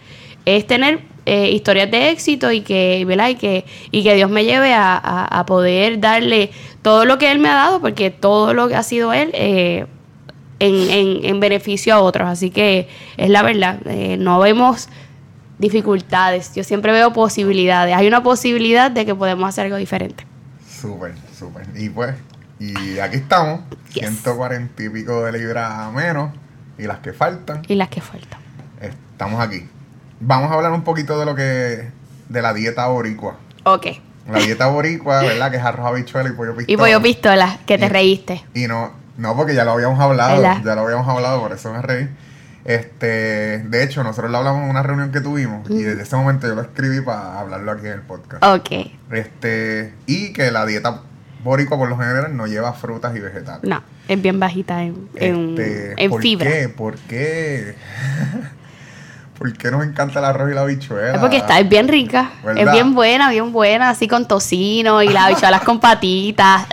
es 0.44 0.66
tener 0.66 1.00
eh, 1.28 1.50
historias 1.50 1.90
de 1.90 2.10
éxito 2.10 2.52
y 2.52 2.60
que, 2.60 3.04
¿verdad? 3.04 3.30
Y 3.30 3.34
que, 3.34 3.64
y 3.90 4.04
que 4.04 4.14
Dios 4.14 4.30
me 4.30 4.44
lleve 4.44 4.72
a, 4.72 5.44
poder 5.44 5.98
darle 5.98 6.52
todo 6.82 7.04
lo 7.04 7.18
que 7.18 7.32
Él 7.32 7.40
me 7.40 7.48
ha 7.48 7.54
dado, 7.54 7.80
porque 7.80 8.12
todo 8.12 8.54
lo 8.54 8.68
que 8.68 8.76
ha 8.76 8.84
sido 8.84 9.12
Él 9.12 9.30
eh, 9.34 9.86
en, 10.60 11.40
beneficio 11.40 11.94
a 11.96 12.00
otros. 12.00 12.28
Así 12.28 12.50
que 12.50 12.88
es 13.16 13.28
la 13.28 13.42
verdad, 13.42 13.80
eh, 13.86 14.16
no 14.16 14.38
vemos 14.38 14.88
dificultades, 15.58 16.54
yo 16.54 16.62
siempre 16.62 16.92
veo 16.92 17.12
posibilidades. 17.12 17.96
Hay 17.96 18.06
una 18.06 18.22
posibilidad 18.22 18.88
de 18.92 19.04
que 19.04 19.14
podemos 19.16 19.48
hacer 19.48 19.64
algo 19.64 19.78
diferente. 19.78 20.24
Súper, 20.64 21.14
súper. 21.36 21.66
Y 21.74 21.88
pues, 21.88 22.14
y 22.60 23.00
aquí 23.00 23.16
estamos, 23.16 23.62
140 23.90 24.80
y 24.80 24.88
pico 24.90 25.24
de 25.24 25.32
libras 25.32 25.92
menos, 25.92 26.30
y 26.78 26.84
las 26.84 27.00
que 27.00 27.12
faltan. 27.12 27.62
Y 27.66 27.74
las 27.74 27.88
que 27.88 28.00
faltan. 28.00 28.38
Estamos 28.80 29.40
aquí. 29.40 29.66
Vamos 30.20 30.50
a 30.50 30.54
hablar 30.54 30.72
un 30.72 30.82
poquito 30.82 31.18
de 31.18 31.26
lo 31.26 31.34
que. 31.34 31.90
de 32.28 32.42
la 32.42 32.52
dieta 32.54 32.86
boricua. 32.88 33.36
Ok. 33.64 33.86
La 34.30 34.38
dieta 34.40 34.66
boricua, 34.66 35.22
¿verdad? 35.22 35.50
Que 35.50 35.56
es 35.58 35.62
arroz, 35.62 35.86
habichuela 35.86 36.28
y 36.28 36.32
pollo 36.32 36.56
pistola. 36.56 36.66
Y 36.72 36.76
pollo 36.76 37.00
pistola, 37.02 37.58
que 37.66 37.78
te 37.78 37.86
Y- 37.86 37.88
reíste. 37.88 38.44
Y 38.54 38.66
no, 38.66 38.92
no, 39.18 39.36
porque 39.36 39.54
ya 39.54 39.64
lo 39.64 39.72
habíamos 39.72 40.00
hablado, 40.00 40.36
¿Verdad? 40.42 40.62
ya 40.64 40.74
lo 40.74 40.80
habíamos 40.82 41.08
hablado, 41.08 41.40
por 41.40 41.52
eso 41.52 41.72
me 41.72 41.80
reí. 41.82 42.08
Este, 42.64 43.58
de 43.58 43.82
hecho, 43.84 44.02
nosotros 44.02 44.30
lo 44.32 44.38
hablamos 44.38 44.64
en 44.64 44.70
una 44.70 44.82
reunión 44.82 45.12
que 45.12 45.20
tuvimos 45.20 45.70
y 45.70 45.82
desde 45.84 46.02
ese 46.02 46.16
momento 46.16 46.48
yo 46.48 46.56
lo 46.56 46.62
escribí 46.62 47.00
para 47.00 47.38
hablarlo 47.38 47.70
aquí 47.70 47.86
en 47.86 47.92
el 47.92 48.00
podcast. 48.02 48.42
Ok. 48.44 48.70
Este, 49.12 49.94
y 50.06 50.32
que 50.32 50.50
la 50.50 50.66
dieta 50.66 51.02
boricua 51.44 51.78
por 51.78 51.88
lo 51.88 51.96
general 51.96 52.36
no 52.36 52.48
lleva 52.48 52.72
frutas 52.72 53.14
y 53.14 53.20
vegetales. 53.20 53.62
No, 53.62 53.80
es 54.08 54.20
bien 54.20 54.40
bajita 54.40 54.82
en, 54.82 55.08
en, 55.14 55.50
Este, 55.50 55.94
en 56.04 56.10
¿por 56.10 56.20
fibra. 56.22 56.50
Qué? 56.50 56.68
¿Por 56.68 56.96
qué? 56.96 57.76
¿Por 59.38 59.52
qué 59.52 59.70
nos 59.70 59.84
encanta 59.84 60.18
el 60.18 60.24
arroz 60.24 60.50
y 60.50 60.54
la 60.54 60.62
habichuela? 60.62 61.14
Es 61.14 61.18
porque 61.18 61.36
está 61.36 61.58
es 61.58 61.68
bien 61.68 61.88
rica, 61.88 62.30
¿Verdad? 62.42 62.64
es 62.64 62.72
bien 62.72 62.94
buena, 62.94 63.30
bien 63.30 63.52
buena, 63.52 63.90
así 63.90 64.08
con 64.08 64.26
tocino 64.26 65.02
y 65.02 65.08
las 65.08 65.24
habichuelas 65.24 65.62
con 65.62 65.78
patitas. 65.78 66.66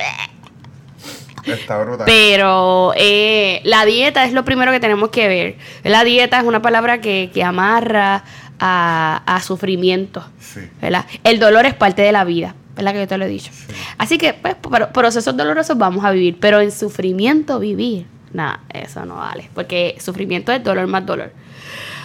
Está 1.45 1.77
brutal. 1.79 2.05
Pero 2.05 2.93
eh, 2.95 3.59
la 3.65 3.83
dieta 3.85 4.23
es 4.23 4.31
lo 4.31 4.45
primero 4.45 4.71
que 4.71 4.79
tenemos 4.79 5.09
que 5.09 5.27
ver. 5.27 5.57
La 5.83 6.05
dieta 6.05 6.39
es 6.39 6.45
una 6.45 6.61
palabra 6.61 7.01
que, 7.01 7.31
que 7.33 7.43
amarra 7.43 8.23
a, 8.59 9.21
a 9.25 9.41
sufrimiento. 9.41 10.25
Sí. 10.39 10.61
¿verdad? 10.81 11.05
El 11.25 11.39
dolor 11.39 11.65
es 11.65 11.73
parte 11.73 12.01
de 12.01 12.13
la 12.13 12.23
vida, 12.23 12.55
¿verdad? 12.75 12.93
Que 12.93 12.99
yo 12.99 13.07
te 13.07 13.17
lo 13.17 13.25
he 13.25 13.27
dicho. 13.27 13.51
Así 13.97 14.17
que, 14.17 14.33
pues, 14.33 14.55
procesos 14.93 15.35
dolorosos 15.35 15.77
vamos 15.77 16.05
a 16.05 16.11
vivir, 16.11 16.37
pero 16.39 16.61
en 16.61 16.71
sufrimiento 16.71 17.59
vivir, 17.59 18.05
nada, 18.31 18.61
eso 18.69 19.05
no 19.05 19.15
vale, 19.15 19.49
porque 19.53 19.97
sufrimiento 19.99 20.53
es 20.53 20.63
dolor 20.63 20.87
más 20.87 21.05
dolor. 21.05 21.31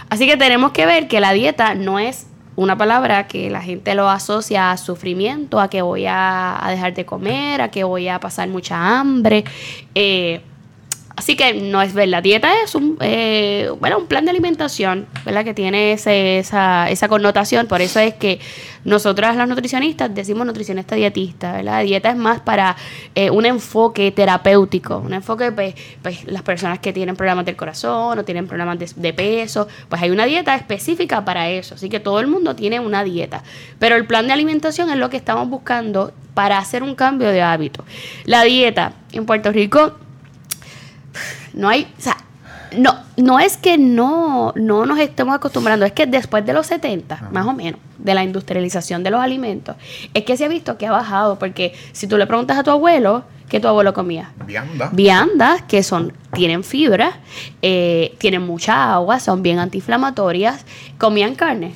Así 0.08 0.26
que 0.26 0.36
tenemos 0.36 0.72
que 0.72 0.86
ver 0.86 1.08
que 1.08 1.20
la 1.20 1.32
dieta 1.32 1.74
no 1.74 1.98
es 1.98 2.26
una 2.56 2.76
palabra 2.76 3.28
que 3.28 3.50
la 3.50 3.62
gente 3.62 3.94
lo 3.94 4.08
asocia 4.08 4.72
a 4.72 4.76
sufrimiento, 4.76 5.60
a 5.60 5.70
que 5.70 5.80
voy 5.82 6.06
a, 6.08 6.60
dejar 6.68 6.92
de 6.94 7.06
comer, 7.06 7.60
a 7.60 7.70
que 7.70 7.84
voy 7.84 8.08
a 8.08 8.18
pasar 8.18 8.48
mucha 8.48 8.98
hambre. 8.98 9.44
eh, 9.94 10.40
Así 11.18 11.34
que 11.34 11.52
no 11.52 11.82
es 11.82 11.94
verdad. 11.94 12.22
Dieta 12.22 12.48
es 12.64 12.76
un, 12.76 12.96
eh, 13.00 13.70
bueno, 13.80 13.98
un 13.98 14.06
plan 14.06 14.24
de 14.24 14.30
alimentación, 14.30 15.06
¿verdad? 15.24 15.44
Que 15.44 15.52
tiene 15.52 15.90
ese- 15.94 16.38
esa, 16.38 16.88
esa 16.88 17.08
connotación. 17.08 17.66
Por 17.66 17.80
eso 17.80 17.98
es 17.98 18.14
que 18.14 18.38
nosotras 18.84 19.34
las 19.34 19.48
nutricionistas 19.48 20.14
decimos 20.14 20.46
nutricionista 20.46 20.94
dietista, 20.94 21.54
¿verdad? 21.54 21.82
Dieta 21.82 22.10
es 22.10 22.16
más 22.16 22.38
para 22.38 22.76
eh, 23.16 23.30
un 23.30 23.46
enfoque 23.46 24.12
terapéutico, 24.12 24.98
un 24.98 25.12
enfoque, 25.12 25.50
pues, 25.50 25.74
pues, 26.02 26.24
las 26.26 26.42
personas 26.42 26.78
que 26.78 26.92
tienen 26.92 27.16
problemas 27.16 27.44
del 27.44 27.56
corazón 27.56 28.16
o 28.20 28.24
tienen 28.24 28.46
problemas 28.46 28.78
de, 28.78 28.88
de 28.94 29.12
peso, 29.12 29.66
pues 29.88 30.00
hay 30.00 30.10
una 30.10 30.24
dieta 30.24 30.54
específica 30.54 31.24
para 31.24 31.50
eso. 31.50 31.74
Así 31.74 31.88
que 31.88 31.98
todo 31.98 32.20
el 32.20 32.28
mundo 32.28 32.54
tiene 32.54 32.78
una 32.78 33.02
dieta. 33.02 33.42
Pero 33.80 33.96
el 33.96 34.06
plan 34.06 34.28
de 34.28 34.34
alimentación 34.34 34.88
es 34.88 34.96
lo 34.96 35.10
que 35.10 35.16
estamos 35.16 35.48
buscando 35.48 36.12
para 36.34 36.58
hacer 36.58 36.84
un 36.84 36.94
cambio 36.94 37.28
de 37.30 37.42
hábito. 37.42 37.84
La 38.24 38.44
dieta 38.44 38.92
en 39.10 39.26
Puerto 39.26 39.50
Rico 39.50 39.96
no 41.54 41.68
hay, 41.68 41.92
o 41.98 42.00
sea, 42.00 42.16
no, 42.76 42.98
no 43.16 43.38
es 43.40 43.56
que 43.56 43.78
no, 43.78 44.52
no 44.56 44.86
nos 44.86 44.98
estemos 44.98 45.34
acostumbrando, 45.34 45.86
es 45.86 45.92
que 45.92 46.06
después 46.06 46.44
de 46.44 46.52
los 46.52 46.66
70, 46.66 47.28
más 47.32 47.46
o 47.46 47.52
menos, 47.52 47.80
de 47.98 48.14
la 48.14 48.22
industrialización 48.22 49.02
de 49.02 49.10
los 49.10 49.20
alimentos, 49.20 49.76
es 50.14 50.24
que 50.24 50.36
se 50.36 50.44
ha 50.44 50.48
visto 50.48 50.76
que 50.78 50.86
ha 50.86 50.92
bajado, 50.92 51.38
porque 51.38 51.74
si 51.92 52.06
tú 52.06 52.16
le 52.16 52.26
preguntas 52.26 52.58
a 52.58 52.62
tu 52.62 52.70
abuelo, 52.70 53.24
¿qué 53.48 53.60
tu 53.60 53.68
abuelo 53.68 53.92
comía? 53.94 54.32
Vianda. 54.46 54.90
Viandas 54.92 55.62
que 55.62 55.82
son, 55.82 56.12
tienen 56.32 56.62
fibra, 56.62 57.18
eh, 57.62 58.14
tienen 58.18 58.42
mucha 58.42 58.92
agua, 58.94 59.18
son 59.20 59.42
bien 59.42 59.58
antiinflamatorias, 59.58 60.64
comían 60.98 61.34
carne, 61.34 61.74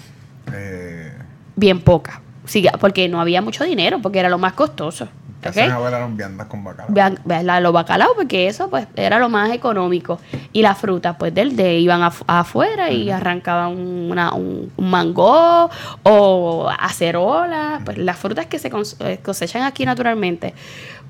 Eh, 0.53 1.13
bien 1.57 1.81
poca, 1.81 2.21
sí, 2.45 2.67
porque 2.81 3.09
no 3.09 3.21
había 3.21 3.41
mucho 3.41 3.65
dinero, 3.65 4.01
porque 4.03 4.19
era 4.19 4.29
lo 4.29 4.39
más 4.39 4.53
costoso. 4.53 5.09
Casi 5.43 5.61
¿ok? 5.61 5.67
mi 5.67 5.73
abuela 5.73 5.97
eran 5.99 6.17
viandas 6.17 6.47
con 6.47 6.65
bacalao. 6.65 6.87
Vean, 6.95 7.19
vean 7.25 7.47
la- 7.47 7.61
los 7.61 7.73
bacalaos, 7.75 8.13
porque 8.17 8.47
eso 8.49 8.71
pues 8.71 8.87
era 8.97 9.19
lo 9.19 9.29
más 9.29 9.51
económico. 9.51 10.19
Y 10.53 10.63
las 10.63 10.79
frutas, 10.79 11.17
pues 11.19 11.35
del 11.35 11.55
de 11.57 11.79
iban 11.79 12.01
af- 12.01 12.25
afuera 12.27 12.91
y 12.91 13.11
arrancaban 13.11 13.77
una- 13.77 14.33
un, 14.33 14.73
un 14.77 14.91
mango 14.91 15.69
o 16.05 16.71
acerola, 16.79 17.81
pues 17.85 17.99
las 17.99 18.17
frutas 18.17 18.47
que 18.47 18.59
se 18.59 18.71
eh, 19.01 19.19
cosechan 19.23 19.63
aquí 19.63 19.85
naturalmente. 19.85 20.55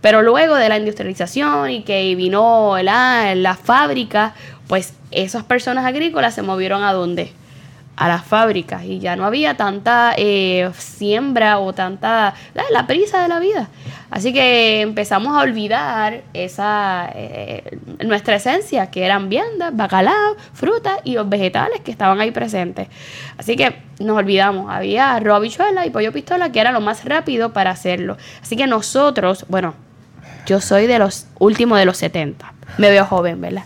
Pero 0.01 0.23
luego 0.23 0.57
de 0.57 0.69
la 0.69 0.79
industrialización 0.79 1.71
y 1.71 1.83
que 1.85 2.15
vino 2.17 2.77
la, 2.83 3.35
la 3.37 3.55
fábrica, 3.55 4.35
pues 4.67 4.95
esas 5.13 5.45
personas 5.45 5.85
agrícolas 5.85 6.35
se 6.35 6.43
movieron 6.43 6.83
a 6.83 6.93
dónde? 6.93 7.33
A 7.97 8.09
las 8.09 8.25
fábricas 8.25 8.85
y 8.85 9.01
ya 9.01 9.17
no 9.17 9.27
había 9.27 9.57
tanta 9.57 10.15
eh, 10.17 10.71
siembra 10.79 11.59
o 11.59 11.73
tanta 11.73 12.35
la, 12.71 12.87
prisa 12.87 13.23
de 13.23 13.29
la 13.29 13.39
vida. 13.39 13.69
Así 14.11 14.33
que 14.33 14.81
empezamos 14.81 15.37
a 15.37 15.43
olvidar 15.43 16.23
esa 16.33 17.11
eh, 17.15 17.79
nuestra 18.05 18.37
esencia, 18.37 18.91
que 18.91 19.05
eran 19.05 19.29
viandas, 19.29 19.77
bacalao, 19.77 20.37
frutas 20.53 20.99
y 21.05 21.15
los 21.15 21.29
vegetales 21.29 21.81
que 21.81 21.91
estaban 21.91 22.21
ahí 22.21 22.31
presentes. 22.31 22.89
Así 23.37 23.57
que 23.57 23.77
nos 24.01 24.17
olvidamos, 24.17 24.71
había 24.71 25.15
arroz, 25.15 25.43
y 25.85 25.91
pollo 25.91 26.13
pistola, 26.13 26.51
que 26.51 26.61
era 26.61 26.73
lo 26.73 26.81
más 26.81 27.05
rápido 27.05 27.53
para 27.53 27.71
hacerlo. 27.71 28.17
Así 28.43 28.57
que 28.57 28.67
nosotros, 28.67 29.47
bueno, 29.49 29.75
yo 30.47 30.61
soy 30.61 30.87
de 30.87 30.99
los 30.99 31.27
últimos 31.39 31.79
de 31.79 31.85
los 31.85 31.99
70. 31.99 32.53
Me 32.79 32.91
veo 32.91 33.05
joven, 33.05 33.41
¿verdad? 33.41 33.65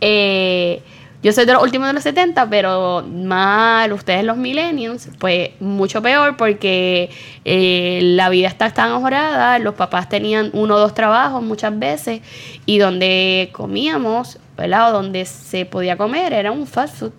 Eh, 0.00 0.82
yo 1.24 1.32
soy 1.32 1.46
de 1.46 1.54
los 1.54 1.62
últimos 1.62 1.88
de 1.88 1.94
los 1.94 2.02
70, 2.02 2.50
pero 2.50 3.02
mal, 3.02 3.90
ustedes 3.94 4.24
los 4.24 4.36
millennials, 4.36 5.08
pues 5.18 5.52
mucho 5.58 6.02
peor 6.02 6.36
porque 6.36 7.08
eh, 7.46 8.00
la 8.02 8.28
vida 8.28 8.46
está 8.46 8.70
tan 8.74 8.92
mejorada, 8.92 9.58
los 9.58 9.74
papás 9.74 10.10
tenían 10.10 10.50
uno 10.52 10.74
o 10.74 10.78
dos 10.78 10.92
trabajos 10.92 11.42
muchas 11.42 11.78
veces 11.78 12.20
y 12.66 12.76
donde 12.76 13.48
comíamos, 13.52 14.38
¿verdad? 14.54 14.90
O 14.90 14.92
donde 14.92 15.24
se 15.24 15.64
podía 15.64 15.96
comer 15.96 16.34
era 16.34 16.52
un 16.52 16.66
fast 16.66 16.96
food. 16.96 17.12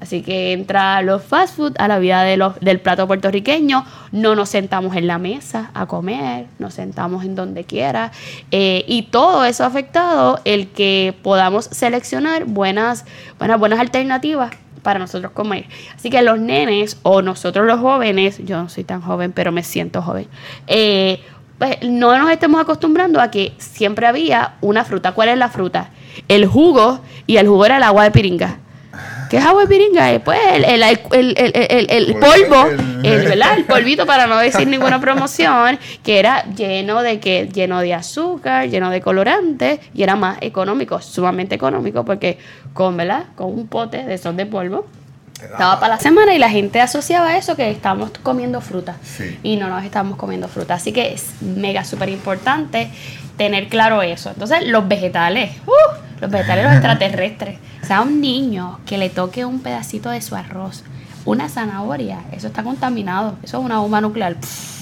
Así 0.00 0.22
que 0.22 0.52
entra 0.52 1.00
los 1.02 1.22
fast 1.22 1.56
food 1.56 1.72
a 1.78 1.88
la 1.88 1.98
vida 1.98 2.22
de 2.22 2.36
los, 2.36 2.60
del 2.60 2.80
plato 2.80 3.06
puertorriqueño. 3.06 3.84
No 4.12 4.34
nos 4.34 4.50
sentamos 4.50 4.94
en 4.94 5.06
la 5.06 5.18
mesa 5.18 5.70
a 5.74 5.86
comer, 5.86 6.46
nos 6.58 6.74
sentamos 6.74 7.24
en 7.24 7.34
donde 7.34 7.64
quiera. 7.64 8.12
eh, 8.50 8.84
y 8.86 9.04
todo 9.04 9.44
eso 9.44 9.64
ha 9.64 9.68
afectado 9.68 10.40
el 10.44 10.68
que 10.68 11.14
podamos 11.22 11.64
seleccionar 11.66 12.44
buenas, 12.44 13.04
buenas, 13.38 13.58
buenas 13.58 13.80
alternativas 13.80 14.50
para 14.82 14.98
nosotros 14.98 15.32
comer. 15.32 15.66
Así 15.94 16.10
que 16.10 16.22
los 16.22 16.38
nenes 16.38 16.98
o 17.02 17.22
nosotros 17.22 17.66
los 17.66 17.80
jóvenes, 17.80 18.38
yo 18.44 18.62
no 18.62 18.68
soy 18.68 18.84
tan 18.84 19.00
joven, 19.00 19.32
pero 19.32 19.50
me 19.50 19.64
siento 19.64 20.02
joven, 20.02 20.28
eh, 20.68 21.20
pues 21.58 21.78
no 21.82 22.16
nos 22.18 22.30
estemos 22.30 22.60
acostumbrando 22.60 23.20
a 23.20 23.30
que 23.30 23.54
siempre 23.58 24.06
había 24.06 24.54
una 24.60 24.84
fruta. 24.84 25.12
¿Cuál 25.12 25.30
es 25.30 25.38
la 25.38 25.48
fruta? 25.48 25.90
El 26.28 26.46
jugo 26.46 27.00
y 27.26 27.38
el 27.38 27.48
jugo 27.48 27.64
era 27.64 27.78
el 27.78 27.82
agua 27.82 28.04
de 28.04 28.10
piringa. 28.10 28.58
¿Qué 29.30 29.36
es 29.38 29.44
agua 29.44 29.62
de 29.62 29.68
piringa? 29.68 30.12
Eh, 30.12 30.20
Pues 30.20 30.38
el, 30.54 30.64
el, 30.64 30.82
el, 30.82 31.86
el, 31.90 32.14
polvo, 32.14 32.66
El- 33.02 33.06
el, 33.06 33.22
¿verdad? 33.28 33.56
El 33.58 33.64
polvito 33.66 34.06
para 34.06 34.26
no 34.26 34.38
decir 34.38 34.66
ninguna 34.66 35.00
promoción, 35.00 35.78
que 36.02 36.18
era 36.18 36.44
lleno 36.54 37.02
de 37.02 37.20
que 37.20 37.48
lleno 37.52 37.80
de 37.80 37.94
azúcar, 37.94 38.68
lleno 38.68 38.90
de 38.90 39.00
colorantes 39.00 39.80
y 39.94 40.02
era 40.02 40.16
más 40.16 40.38
económico, 40.40 41.00
sumamente 41.00 41.54
económico 41.54 42.04
porque 42.04 42.38
con, 42.72 42.96
¿verdad? 42.96 43.24
Con 43.34 43.46
un 43.52 43.66
pote 43.66 44.04
de 44.04 44.14
esos 44.14 44.36
de 44.36 44.46
polvo 44.46 44.86
estaba 45.42 45.78
para 45.78 45.96
la 45.96 46.00
semana 46.00 46.34
y 46.34 46.38
la 46.38 46.48
gente 46.48 46.80
asociaba 46.80 47.36
eso 47.36 47.56
que 47.56 47.70
estábamos 47.70 48.10
comiendo 48.22 48.60
fruta 48.62 48.96
Sí. 49.02 49.38
y 49.42 49.56
no 49.56 49.68
nos 49.68 49.84
estamos 49.84 50.16
comiendo 50.16 50.48
fruta. 50.48 50.74
Así 50.74 50.92
que 50.92 51.12
es 51.12 51.26
mega 51.42 51.84
súper 51.84 52.08
importante 52.08 52.88
tener 53.36 53.68
claro 53.68 54.00
eso. 54.00 54.30
Entonces, 54.30 54.66
los 54.66 54.88
vegetales, 54.88 55.50
¡uh! 55.66 55.72
los 56.22 56.30
vegetales, 56.30 56.64
los 56.64 56.72
extraterrestres. 56.76 57.58
O 57.86 57.88
sea, 57.88 57.98
a 57.98 58.02
un 58.02 58.20
niño 58.20 58.80
que 58.84 58.98
le 58.98 59.10
toque 59.10 59.44
un 59.44 59.60
pedacito 59.60 60.10
de 60.10 60.20
su 60.20 60.34
arroz, 60.34 60.82
una 61.24 61.48
zanahoria, 61.48 62.18
eso 62.32 62.48
está 62.48 62.62
contaminado. 62.64 63.36
Eso 63.44 63.58
es 63.58 63.64
una 63.64 63.78
bomba 63.78 64.00
nuclear. 64.00 64.34
Pff. 64.34 64.76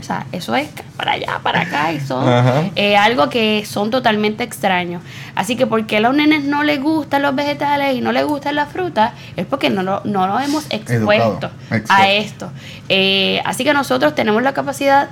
O 0.00 0.02
sea, 0.02 0.26
eso 0.32 0.56
es 0.56 0.68
para 0.96 1.12
allá, 1.12 1.38
para 1.42 1.60
acá, 1.60 1.92
y 1.92 2.00
son 2.00 2.24
eh, 2.74 2.96
algo 2.96 3.28
que 3.28 3.64
son 3.66 3.90
totalmente 3.90 4.42
extraños. 4.42 5.02
Así 5.36 5.54
que 5.56 5.66
porque 5.66 5.98
a 5.98 6.00
los 6.00 6.12
nenes 6.14 6.42
no 6.42 6.64
les 6.64 6.82
gustan 6.82 7.22
los 7.22 7.34
vegetales 7.36 7.94
y 7.94 8.00
no 8.00 8.10
les 8.10 8.24
gustan 8.24 8.56
las 8.56 8.68
frutas, 8.72 9.12
es 9.36 9.46
porque 9.46 9.70
no, 9.70 9.82
lo- 9.84 10.00
no 10.04 10.26
nos 10.26 10.42
hemos 10.42 10.64
expuesto 10.70 11.50
a 11.88 12.08
esto. 12.10 12.50
Eh, 12.88 13.40
así 13.44 13.62
que 13.62 13.72
nosotros 13.74 14.14
tenemos 14.16 14.42
la 14.42 14.52
capacidad, 14.54 15.08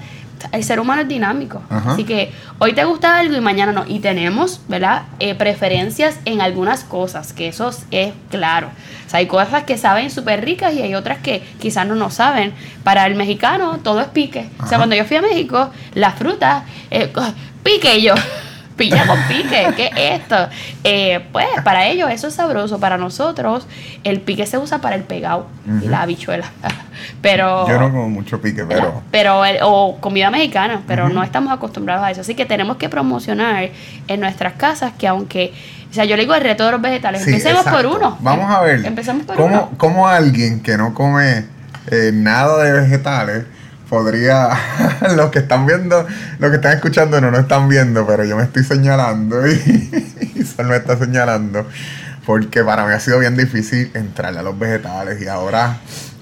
el 0.52 0.64
ser 0.64 0.80
humano 0.80 1.02
es 1.02 1.08
dinámico. 1.08 1.62
Ajá. 1.68 1.92
Así 1.92 2.04
que 2.04 2.32
hoy 2.58 2.72
te 2.72 2.84
gusta 2.84 3.18
algo 3.18 3.36
y 3.36 3.40
mañana 3.40 3.72
no. 3.72 3.84
Y 3.86 4.00
tenemos, 4.00 4.60
¿verdad? 4.68 5.02
Eh, 5.18 5.34
preferencias 5.34 6.18
en 6.24 6.40
algunas 6.40 6.84
cosas, 6.84 7.32
que 7.32 7.48
eso 7.48 7.70
es 7.90 8.12
claro. 8.30 8.70
O 9.06 9.10
sea, 9.10 9.20
hay 9.20 9.26
cosas 9.26 9.64
que 9.64 9.78
saben 9.78 10.10
súper 10.10 10.44
ricas 10.44 10.74
y 10.74 10.82
hay 10.82 10.94
otras 10.94 11.18
que 11.18 11.42
quizás 11.60 11.86
no 11.86 11.94
nos 11.94 12.14
saben. 12.14 12.52
Para 12.84 13.06
el 13.06 13.14
mexicano 13.14 13.78
todo 13.82 14.00
es 14.00 14.08
pique. 14.08 14.48
O 14.62 14.66
sea, 14.66 14.78
cuando 14.78 14.96
yo 14.96 15.04
fui 15.04 15.16
a 15.16 15.22
México, 15.22 15.70
la 15.94 16.12
fruta, 16.12 16.64
eh, 16.90 17.12
pique 17.62 18.02
yo. 18.02 18.14
Piña 18.78 19.06
con 19.06 19.18
pique, 19.24 19.68
¿qué 19.76 19.90
es 19.94 20.20
esto? 20.22 20.48
Eh, 20.84 21.20
pues 21.32 21.46
para 21.64 21.86
ellos 21.88 22.10
eso 22.10 22.28
es 22.28 22.34
sabroso, 22.34 22.80
para 22.80 22.96
nosotros 22.96 23.66
el 24.04 24.20
pique 24.22 24.46
se 24.46 24.56
usa 24.56 24.80
para 24.80 24.96
el 24.96 25.02
pegado 25.02 25.46
y 25.82 25.88
la 25.88 26.02
habichuela. 26.02 26.50
pero 27.20 27.68
Yo 27.68 27.78
no 27.78 27.90
como 27.90 28.08
mucho 28.08 28.40
pique, 28.40 28.64
pero... 28.64 29.02
Pero, 29.10 29.42
o 29.64 30.00
comida 30.00 30.30
mexicana, 30.30 30.82
pero 30.86 31.10
no 31.10 31.22
estamos 31.22 31.52
acostumbrados 31.52 32.04
a 32.04 32.10
eso. 32.10 32.22
Así 32.22 32.34
que 32.34 32.46
tenemos 32.46 32.78
que 32.78 32.88
promocionar 32.88 33.68
en 34.06 34.20
nuestras 34.20 34.54
casas 34.54 34.92
que 34.98 35.06
aunque... 35.06 35.52
O 35.90 35.94
sea, 35.94 36.04
yo 36.04 36.16
le 36.16 36.22
digo 36.22 36.34
el 36.34 36.42
reto 36.42 36.64
de 36.66 36.72
los 36.72 36.82
vegetales. 36.82 37.26
Empecemos 37.26 37.64
por 37.64 37.86
uno. 37.86 38.18
Vamos 38.20 38.50
a 38.50 38.60
ver. 38.60 38.84
Empecemos 38.84 39.24
por 39.24 39.36
¿Cómo, 39.36 39.48
uno. 39.48 39.70
¿Cómo 39.78 40.06
alguien 40.08 40.60
que 40.62 40.76
no 40.76 40.92
come 40.92 41.44
eh, 41.90 42.10
nada 42.12 42.62
de 42.62 42.72
vegetales 42.72 43.44
podría, 43.88 44.50
los 45.16 45.30
que 45.30 45.40
están 45.40 45.66
viendo, 45.66 46.06
los 46.38 46.50
que 46.50 46.56
están 46.56 46.72
escuchando 46.74 47.20
no 47.20 47.30
lo 47.30 47.38
están 47.38 47.68
viendo, 47.68 48.06
pero 48.06 48.24
yo 48.24 48.36
me 48.36 48.44
estoy 48.44 48.64
señalando 48.64 49.46
y, 49.46 49.52
y 50.36 50.42
Sol 50.44 50.66
me 50.66 50.76
está 50.76 50.96
señalando, 50.96 51.66
porque 52.26 52.62
para 52.64 52.86
mí 52.86 52.92
ha 52.92 53.00
sido 53.00 53.18
bien 53.18 53.36
difícil 53.36 53.90
entrarle 53.94 54.40
a 54.40 54.42
los 54.42 54.58
vegetales 54.58 55.20
y 55.22 55.28
ahora 55.28 55.78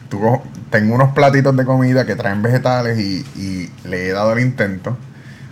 tú, 0.09 0.41
tengo 0.71 0.95
unos 0.95 1.13
platitos 1.13 1.57
de 1.57 1.65
comida 1.65 2.07
que 2.07 2.17
traen 2.17 2.43
vegetales 2.43 2.99
y, 2.99 3.25
y 3.37 3.71
le 3.89 4.09
he 4.09 4.13
dado 4.13 4.33
el 4.33 4.41
intento, 4.41 4.97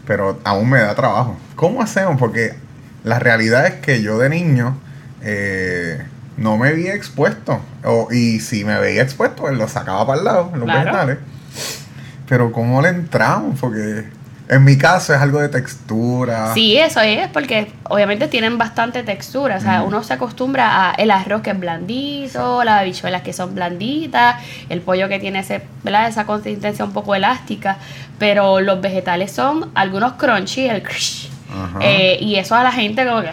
pero 0.07 0.39
aún 0.45 0.71
me 0.71 0.81
da 0.81 0.95
trabajo. 0.95 1.37
¿Cómo 1.57 1.83
hacemos? 1.83 2.19
Porque 2.19 2.55
la 3.05 3.19
realidad 3.19 3.67
es 3.67 3.75
que 3.75 4.03
yo 4.03 4.19
de 4.19 4.29
niño... 4.29 4.79
Eh, 5.27 6.03
no 6.37 6.57
me 6.57 6.73
veía 6.73 6.95
expuesto. 6.95 7.61
O, 7.85 8.09
y 8.11 8.41
si 8.41 8.65
me 8.65 8.79
veía 8.79 9.03
expuesto, 9.03 9.43
pues 9.43 9.57
lo 9.57 9.69
sacaba 9.69 10.07
para 10.07 10.19
el 10.19 10.25
lado, 10.25 10.51
los 10.55 10.65
Claro. 10.65 10.81
vegetales. 10.81 11.19
Pero 12.29 12.53
¿cómo 12.53 12.81
le 12.83 12.89
entramos? 12.89 13.59
Porque 13.61 14.05
en 14.49 14.65
mi 14.65 14.77
caso 14.77 15.15
es 15.15 15.21
algo 15.21 15.41
de 15.41 15.49
textura. 15.49 16.53
Sí, 16.55 16.77
eso 16.77 17.01
es, 17.01 17.29
porque 17.29 17.73
obviamente 17.85 18.29
tienen 18.29 18.59
bastante 18.59 19.03
textura. 19.03 19.57
O 19.57 19.61
sea, 19.61 19.83
uno 19.83 20.03
se 20.03 20.13
acostumbra 20.15 20.91
a 20.91 20.95
el 20.95 21.11
arroz 21.11 21.41
que 21.43 21.51
es 21.51 21.59
blandito, 21.59 22.63
las 22.65 22.81
habichuelas 22.81 23.23
que 23.23 23.33
son 23.33 23.55
blanditas, 23.55 24.37
el 24.69 24.81
pollo 24.81 25.09
que 25.09 25.19
tiene 25.19 25.39
ese, 25.41 25.63
¿verdad? 25.83 26.09
esa 26.09 26.27
consistencia 26.27 26.85
un 26.85 26.93
poco 26.93 27.15
elástica. 27.15 27.79
Pero 28.19 28.61
los 28.61 28.81
vegetales 28.81 29.33
son 29.33 29.71
algunos 29.75 30.13
crunchy, 30.15 30.67
el 30.67 30.83
crush. 30.83 31.29
Eh, 31.81 32.19
y 32.21 32.37
eso 32.37 32.55
a 32.55 32.63
la 32.65 32.73
gente 32.73 33.07
como 33.07 33.23
que... 33.23 33.31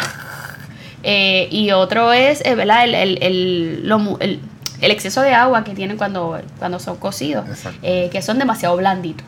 Eh, 1.03 1.48
y 1.51 1.71
otro 1.71 2.13
es, 2.13 2.41
eh, 2.45 2.53
¿verdad? 2.55 2.83
El, 2.83 2.93
el, 2.95 3.24
el, 3.24 3.88
lo 3.88 4.17
el- 4.19 4.39
el 4.81 4.91
exceso 4.91 5.21
de 5.21 5.33
agua 5.33 5.63
que 5.63 5.73
tienen 5.73 5.95
cuando, 5.97 6.39
cuando 6.59 6.79
son 6.79 6.97
cocidos, 6.97 7.45
eh, 7.83 8.09
que 8.11 8.21
son 8.21 8.39
demasiado 8.39 8.75
blanditos. 8.77 9.25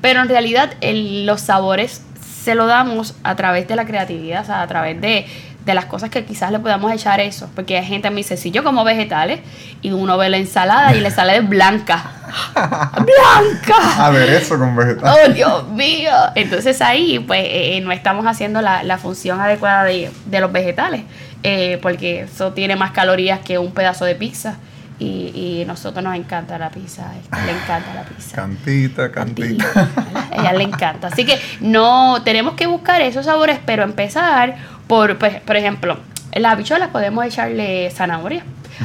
pero 0.00 0.20
en 0.22 0.28
realidad 0.28 0.70
el- 0.80 1.26
los 1.26 1.40
sabores 1.40 2.02
se 2.44 2.54
lo 2.54 2.66
damos 2.66 3.14
a 3.24 3.34
través 3.36 3.66
de 3.68 3.74
la 3.76 3.84
creatividad, 3.84 4.42
o 4.42 4.46
sea, 4.46 4.62
a 4.62 4.66
través 4.68 5.00
de, 5.00 5.26
de 5.66 5.74
las 5.74 5.84
cosas 5.86 6.08
que 6.08 6.24
quizás 6.24 6.50
le 6.52 6.60
podamos 6.60 6.90
echar 6.92 7.20
eso. 7.20 7.48
Porque 7.54 7.76
hay 7.76 7.84
gente 7.84 8.10
muy 8.10 8.22
sencillo 8.22 8.62
como 8.64 8.84
vegetales 8.84 9.40
y 9.82 9.90
uno 9.90 10.16
ve 10.16 10.28
la 10.30 10.36
ensalada 10.38 10.94
y 10.94 11.00
la 11.00 11.08
ensalada 11.08 11.36
es 11.38 11.48
blanca. 11.48 12.12
¡Blanca! 12.54 14.06
Aderezo 14.06 14.58
con 14.58 14.74
vegetales. 14.76 15.28
¡Oh, 15.28 15.32
Dios 15.32 15.68
mío! 15.68 16.12
Entonces 16.34 16.80
ahí, 16.80 17.18
pues, 17.18 17.40
eh, 17.40 17.76
eh, 17.76 17.80
no 17.80 17.92
estamos 17.92 18.26
haciendo 18.26 18.62
la, 18.62 18.82
la 18.82 18.98
función 18.98 19.40
adecuada 19.40 19.84
de, 19.84 20.10
de 20.26 20.40
los 20.40 20.52
vegetales, 20.52 21.02
eh, 21.42 21.78
porque 21.82 22.22
eso 22.22 22.52
tiene 22.52 22.76
más 22.76 22.92
calorías 22.92 23.40
que 23.40 23.58
un 23.58 23.72
pedazo 23.72 24.04
de 24.04 24.14
pizza. 24.14 24.56
Y, 25.00 25.60
y 25.60 25.64
nosotros 25.64 26.02
nos 26.02 26.16
encanta 26.16 26.58
la 26.58 26.70
pizza, 26.70 27.12
le 27.46 27.52
encanta 27.52 27.94
la 27.94 28.02
pizza. 28.02 28.34
Cantita, 28.34 29.12
cantita. 29.12 29.88
A 30.32 30.40
ella 30.40 30.52
le 30.54 30.64
encanta. 30.64 31.06
Así 31.06 31.24
que 31.24 31.38
no 31.60 32.20
tenemos 32.24 32.54
que 32.54 32.66
buscar 32.66 33.00
esos 33.00 33.26
sabores, 33.26 33.60
pero 33.64 33.84
empezar 33.84 34.56
por, 34.88 35.16
pues, 35.18 35.40
por 35.42 35.54
ejemplo, 35.54 35.98
las 36.32 36.52
habichuelas 36.52 36.88
podemos 36.88 37.24
echarle 37.24 37.90
zanahoria. 37.92 38.42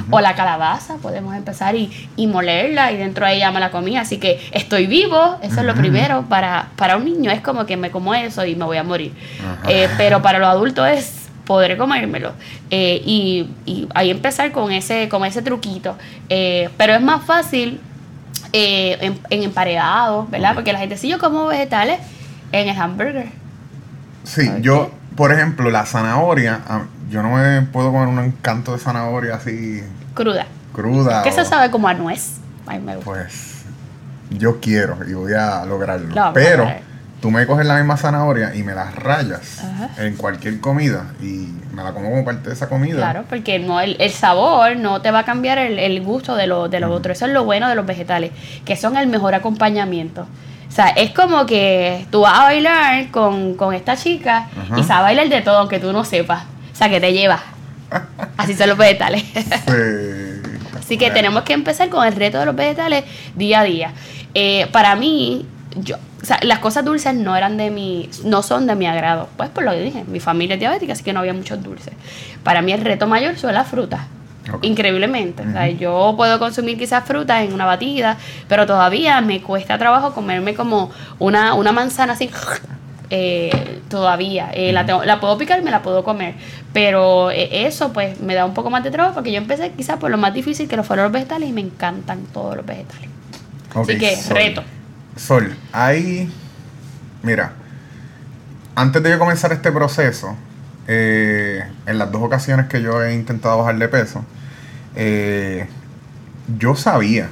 O 0.10 0.19
la 0.22 0.33
calabaza, 0.33 0.95
podemos 0.95 1.36
empezar 1.36 1.75
y, 1.75 2.10
y 2.15 2.25
molerla 2.25 2.91
y 2.91 2.98
dentro 2.98 3.27
de 3.27 3.36
ella 3.36 3.51
me 3.51 3.60
la 3.60 3.69
comida. 3.69 4.01
Así 4.01 4.17
que 4.17 4.39
estoy 4.51 4.88
vivo, 4.88 5.38
eso 5.43 5.60
es 5.60 5.65
lo 5.65 5.75
primero. 5.75 6.25
Para, 6.29 6.69
para 6.75 6.98
un 6.98 7.05
niño 7.05 7.29
es 7.29 7.41
como 7.41 7.67
que 7.67 7.77
me 7.77 7.91
como 7.91 8.15
eso 8.15 8.43
y 8.43 8.55
me 8.55 8.65
voy 8.65 8.77
a 8.77 8.83
morir. 8.83 9.13
Eh, 9.67 9.88
pero 9.98 10.22
para 10.24 10.39
los 10.39 10.48
adultos 10.48 10.88
es 10.88 11.23
podré 11.45 11.77
comérmelo. 11.77 12.33
Eh, 12.70 13.01
y, 13.05 13.50
y 13.65 13.87
ahí 13.96 14.09
empezar 14.09 14.51
con 14.51 14.72
ese, 14.72 15.09
con 15.09 15.25
ese 15.25 15.41
truquito. 15.41 15.98
Eh, 16.29 16.70
pero 16.77 16.94
es 16.94 17.01
más 17.01 17.24
fácil 17.25 17.79
eh, 18.53 18.98
en, 19.01 19.20
en 19.29 19.44
¿verdad? 20.29 20.53
Porque 20.55 20.74
la 20.74 20.79
gente, 20.79 20.98
si 20.98 21.07
yo 21.09 21.20
como 21.20 21.48
vegetales 21.48 22.00
en 22.51 22.70
el 22.70 22.77
hamburger. 22.79 23.27
Sí, 24.24 24.50
yo, 24.61 24.91
por 25.15 25.31
ejemplo, 25.31 25.70
la 25.70 25.85
zanahoria, 25.85 26.61
ah, 26.68 26.83
yo 27.09 27.22
no 27.24 27.31
me 27.35 27.61
puedo 27.63 27.91
comer 27.91 28.07
un 28.07 28.20
encanto 28.20 28.72
de 28.74 28.79
zanahoria 28.79 29.35
así 29.35 29.83
Cruda. 30.13 30.46
cruda. 30.72 31.24
Que 31.24 31.29
o- 31.29 31.33
se 31.33 31.46
sabe 31.46 31.70
como 31.72 31.87
a 31.87 31.94
nuez. 31.94 32.37
Ay, 32.65 32.79
me 32.79 32.96
gusta. 32.96 33.11
Pues 33.11 33.63
yo 34.29 34.59
quiero 34.61 34.98
y 35.07 35.13
voy 35.13 35.33
a 35.33 35.65
lograrlo. 35.65 36.07
Lo 36.09 36.15
vamos 36.15 36.29
a 36.29 36.33
Pero. 36.33 36.72
Tú 37.24 37.31
me 37.31 37.48
coges 37.48 37.66
la 37.66 37.77
misma 37.77 37.96
zanahoria 37.96 38.53
y 38.53 38.64
me 38.64 38.75
la 38.75 38.92
rayas 38.92 39.64
Ajá. 39.64 39.92
en 40.05 40.18
cualquier 40.18 40.59
comida 40.59 41.14
y 41.22 41.48
me 41.74 41.81
la 41.81 41.94
como 41.94 42.09
como 42.09 42.25
parte 42.25 42.50
de 42.50 42.53
esa 42.53 42.68
comida. 42.68 42.98
Claro, 42.98 43.24
porque 43.29 43.59
no 43.59 43.79
el, 43.79 43.96
el 44.01 44.12
sabor 44.12 44.75
no 44.75 45.01
te 45.01 45.09
va 45.09 45.20
a 45.20 45.24
cambiar 45.24 45.57
el, 45.57 45.79
el 45.79 46.01
gusto 46.01 46.36
de 46.36 46.48
lo, 46.48 46.68
de 46.68 46.81
lo 46.81 46.92
otro. 46.92 47.14
Eso 47.14 47.25
es 47.25 47.31
lo 47.31 47.46
bueno 47.46 47.70
de 47.70 47.75
los 47.75 47.86
vegetales, 47.86 48.31
que 48.66 48.75
son 48.75 48.98
el 48.98 49.07
mejor 49.07 49.36
acompañamiento. 49.36 50.27
O 50.68 50.72
sea, 50.75 50.90
es 50.90 51.12
como 51.12 51.46
que 51.46 52.05
tú 52.12 52.24
vas 52.24 52.38
a 52.40 52.44
bailar 52.44 53.09
con, 53.12 53.53
con 53.53 53.74
esta 53.74 53.96
chica 53.96 54.50
Ajá. 54.62 54.77
y 54.77 54.83
sabe 54.83 55.03
bailar 55.03 55.29
de 55.29 55.40
todo, 55.40 55.59
aunque 55.59 55.79
tú 55.79 55.94
no 55.94 56.03
sepas. 56.03 56.44
O 56.74 56.75
sea, 56.75 56.90
que 56.90 57.00
te 57.00 57.14
lleva. 57.14 57.40
Así 58.36 58.53
son 58.53 58.68
los 58.68 58.77
vegetales. 58.77 59.24
Pues, 59.64 60.42
Así 60.77 60.98
que 60.98 61.09
tenemos 61.09 61.44
que 61.44 61.53
empezar 61.53 61.88
con 61.88 62.05
el 62.05 62.14
reto 62.14 62.38
de 62.40 62.48
los 62.48 62.55
vegetales 62.57 63.05
día 63.33 63.62
a 63.62 63.64
día. 63.64 63.94
Eh, 64.33 64.68
para 64.74 64.98
mí, 64.98 65.48
yo, 65.75 65.96
o 66.22 66.25
sea, 66.25 66.40
las 66.44 66.59
cosas 66.59 66.86
dulces 66.86 67.16
no 67.16 67.36
eran 67.36 67.57
de 67.57 67.70
mi, 67.72 68.09
no 68.24 68.42
son 68.44 68.68
de 68.68 68.75
mi 68.75 68.86
agrado. 68.88 69.29
Pues 69.38 69.50
por 69.50 69.64
lo 69.64 69.72
que 69.72 69.81
dije, 69.81 70.03
mi 70.07 70.20
familia 70.20 70.53
es 70.55 70.59
diabética, 70.59 70.94
así 70.94 71.03
que 71.03 71.14
no 71.14 71.20
había 71.20 71.33
muchos 71.33 71.62
dulces. 71.64 71.94
Para 72.44 72.62
mí 72.62 72.72
el 72.72 72.81
reto 72.81 73.07
mayor 73.07 73.38
son 73.38 73.53
las 73.53 73.68
frutas. 73.68 74.01
Increíblemente. 74.62 75.42
O 75.48 75.51
sea, 75.51 75.70
yo 75.70 76.14
puedo 76.18 76.38
consumir 76.38 76.77
quizás 76.77 77.05
frutas 77.05 77.44
en 77.44 77.53
una 77.53 77.66
batida, 77.66 78.18
pero 78.50 78.66
todavía 78.66 79.22
me 79.22 79.42
cuesta 79.42 79.77
trabajo 79.77 80.14
comerme 80.14 80.53
como 80.53 80.92
una, 81.20 81.53
una 81.53 81.72
manzana 81.72 82.14
así. 82.14 82.29
eh, 83.09 83.79
todavía. 83.90 84.50
Eh, 84.53 84.72
la, 84.74 84.86
tengo- 84.86 85.03
la 85.05 85.20
puedo 85.20 85.38
picar, 85.38 85.62
me 85.62 85.72
la 85.72 85.81
puedo 85.81 86.03
comer. 86.03 86.36
Pero 86.74 87.31
eh, 87.31 87.66
eso 87.68 87.94
pues 87.94 88.20
me 88.20 88.33
da 88.36 88.46
un 88.46 88.53
poco 88.53 88.70
más 88.70 88.83
de 88.83 88.92
trabajo 88.92 89.14
porque 89.16 89.31
yo 89.31 89.38
empecé 89.38 89.72
quizás 89.72 89.98
por 89.98 90.12
lo 90.12 90.18
más 90.18 90.33
difícil 90.33 90.68
que 90.68 90.75
lo 90.75 90.83
fueron 90.83 91.03
los 91.05 91.12
vegetales 91.14 91.48
y 91.50 91.53
me 91.53 91.62
encantan 91.62 92.24
todos 92.33 92.57
los 92.57 92.66
vegetales. 92.66 93.09
Así 93.75 93.98
que, 93.98 94.16
reto. 94.33 94.64
Sol, 95.15 95.55
hay. 95.71 96.33
Mira, 97.21 97.53
antes 98.75 99.03
de 99.03 99.11
yo 99.11 99.19
comenzar 99.19 99.53
este 99.53 99.71
proceso, 99.71 100.35
eh, 100.87 101.63
en 101.85 101.97
las 101.97 102.11
dos 102.11 102.23
ocasiones 102.23 102.67
que 102.67 102.81
yo 102.81 103.01
he 103.03 103.13
intentado 103.13 103.59
bajar 103.59 103.77
de 103.77 103.87
peso, 103.87 104.25
eh, 104.95 105.67
yo 106.57 106.75
sabía, 106.75 107.29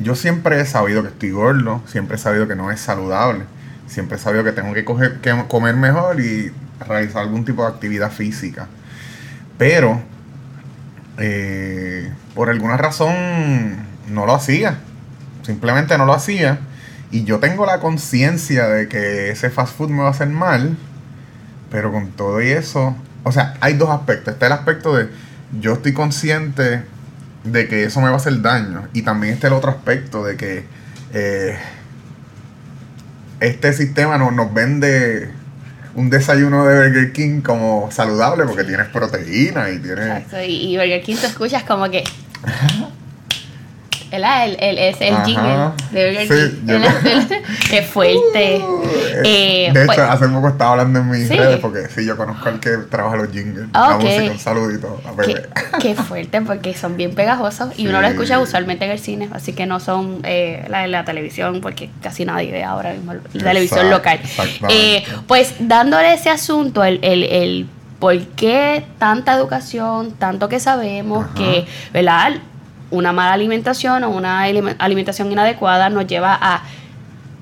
yo 0.00 0.14
siempre 0.16 0.60
he 0.60 0.66
sabido 0.66 1.02
que 1.02 1.08
estoy 1.08 1.30
gordo, 1.30 1.82
siempre 1.86 2.16
he 2.16 2.18
sabido 2.18 2.48
que 2.48 2.56
no 2.56 2.70
es 2.70 2.80
saludable, 2.80 3.44
siempre 3.86 4.16
he 4.16 4.20
sabido 4.20 4.44
que 4.44 4.52
tengo 4.52 4.74
que, 4.74 4.84
coger, 4.84 5.20
que 5.20 5.44
comer 5.48 5.76
mejor 5.76 6.20
y 6.20 6.52
realizar 6.86 7.22
algún 7.22 7.44
tipo 7.44 7.62
de 7.62 7.68
actividad 7.68 8.10
física. 8.10 8.66
Pero, 9.56 10.02
eh, 11.18 12.12
por 12.34 12.50
alguna 12.50 12.76
razón, 12.76 13.14
no 14.08 14.26
lo 14.26 14.34
hacía. 14.34 14.78
Simplemente 15.42 15.96
no 15.96 16.06
lo 16.06 16.14
hacía. 16.14 16.58
Y 17.10 17.24
yo 17.24 17.38
tengo 17.38 17.64
la 17.66 17.78
conciencia 17.80 18.66
de 18.68 18.88
que 18.88 19.30
ese 19.30 19.50
fast 19.50 19.76
food 19.76 19.90
me 19.90 20.00
va 20.02 20.08
a 20.08 20.10
hacer 20.10 20.28
mal. 20.28 20.76
Pero 21.70 21.90
con 21.92 22.10
todo 22.12 22.40
y 22.42 22.50
eso. 22.50 22.96
O 23.24 23.32
sea, 23.32 23.54
hay 23.60 23.74
dos 23.74 23.90
aspectos. 23.90 24.34
Está 24.34 24.46
el 24.46 24.52
aspecto 24.52 24.94
de 24.96 25.08
yo 25.60 25.74
estoy 25.74 25.92
consciente 25.92 26.82
de 27.44 27.68
que 27.68 27.84
eso 27.84 28.00
me 28.00 28.06
va 28.08 28.14
a 28.14 28.16
hacer 28.16 28.40
daño. 28.42 28.88
Y 28.92 29.02
también 29.02 29.34
está 29.34 29.46
el 29.48 29.52
otro 29.54 29.70
aspecto 29.70 30.24
de 30.24 30.36
que 30.36 30.64
eh, 31.12 31.56
este 33.40 33.72
sistema 33.72 34.18
no- 34.18 34.30
nos 34.30 34.52
vende 34.52 35.30
un 35.94 36.10
desayuno 36.10 36.64
de 36.66 36.88
Burger 36.88 37.12
King 37.12 37.40
como 37.40 37.88
saludable 37.92 38.44
porque 38.44 38.64
tienes 38.64 38.88
proteína 38.88 39.70
y 39.70 39.78
tienes... 39.78 40.06
Exacto. 40.06 40.42
Y, 40.42 40.72
y 40.72 40.76
Burger 40.76 41.02
King 41.02 41.16
te 41.20 41.26
escuchas 41.28 41.62
como 41.64 41.88
que. 41.90 42.02
El, 44.14 44.24
el, 44.24 44.56
el, 44.60 44.78
es 44.78 45.00
el 45.00 45.14
Ajá. 45.14 45.24
jingle 45.24 45.70
de 45.92 46.06
Burger 46.06 46.28
Sí, 46.28 46.56
King. 46.66 46.66
yo- 46.66 47.36
Qué 47.70 47.82
fuerte. 47.82 48.64
Eh, 49.26 49.70
de 49.72 49.86
pues- 49.86 49.96
hecho, 49.96 50.10
hace 50.10 50.26
poco 50.28 50.48
estaba 50.48 50.72
hablando 50.72 50.98
en 50.98 51.08
mis 51.10 51.28
Sí. 51.28 51.36
redes 51.36 51.58
porque 51.60 51.86
sí, 51.94 52.04
yo 52.04 52.16
conozco 52.16 52.48
al 52.48 52.58
que 52.58 52.70
trabaja 52.90 53.16
los 53.16 53.30
jingles. 53.30 53.66
La 53.72 53.96
música, 53.96 54.22
un 54.32 54.38
saludito 54.40 55.00
a 55.06 55.12
Pepe. 55.16 55.42
qué 55.80 55.94
fuerte, 55.94 56.40
porque 56.42 56.74
son 56.74 56.96
bien 56.96 57.14
pegajosos 57.14 57.78
y 57.78 57.86
uno 57.86 57.98
Sí. 57.98 58.02
lo 58.02 58.08
escucha 58.08 58.40
usualmente 58.40 58.84
en 58.86 58.90
el 58.90 58.98
cine, 58.98 59.28
así 59.32 59.52
que 59.52 59.66
no 59.66 59.78
son 59.78 60.18
eh, 60.24 60.64
la, 60.68 60.88
la 60.88 61.04
televisión, 61.04 61.60
porque 61.60 61.90
casi 62.02 62.24
nadie 62.24 62.50
ve 62.50 62.64
ahora 62.64 62.92
mismo 62.92 63.14
la 63.14 63.20
televisión 63.44 63.88
local. 63.88 64.18
Eh, 64.68 65.04
pues 65.28 65.54
dándole 65.60 66.12
ese 66.14 66.30
asunto, 66.30 66.82
el, 66.82 66.98
el, 67.02 67.22
el 67.22 67.66
por 68.00 68.18
qué 68.34 68.84
tanta 68.98 69.34
educación, 69.34 70.12
tanto 70.18 70.48
que 70.48 70.58
sabemos 70.58 71.24
Ajá. 71.26 71.34
que, 71.34 71.66
¿verdad? 71.92 72.32
Una 72.94 73.12
mala 73.12 73.32
alimentación 73.32 74.04
o 74.04 74.10
una 74.10 74.42
alime- 74.46 74.76
alimentación 74.78 75.30
inadecuada 75.32 75.90
nos 75.90 76.06
lleva 76.06 76.38
a 76.40 76.62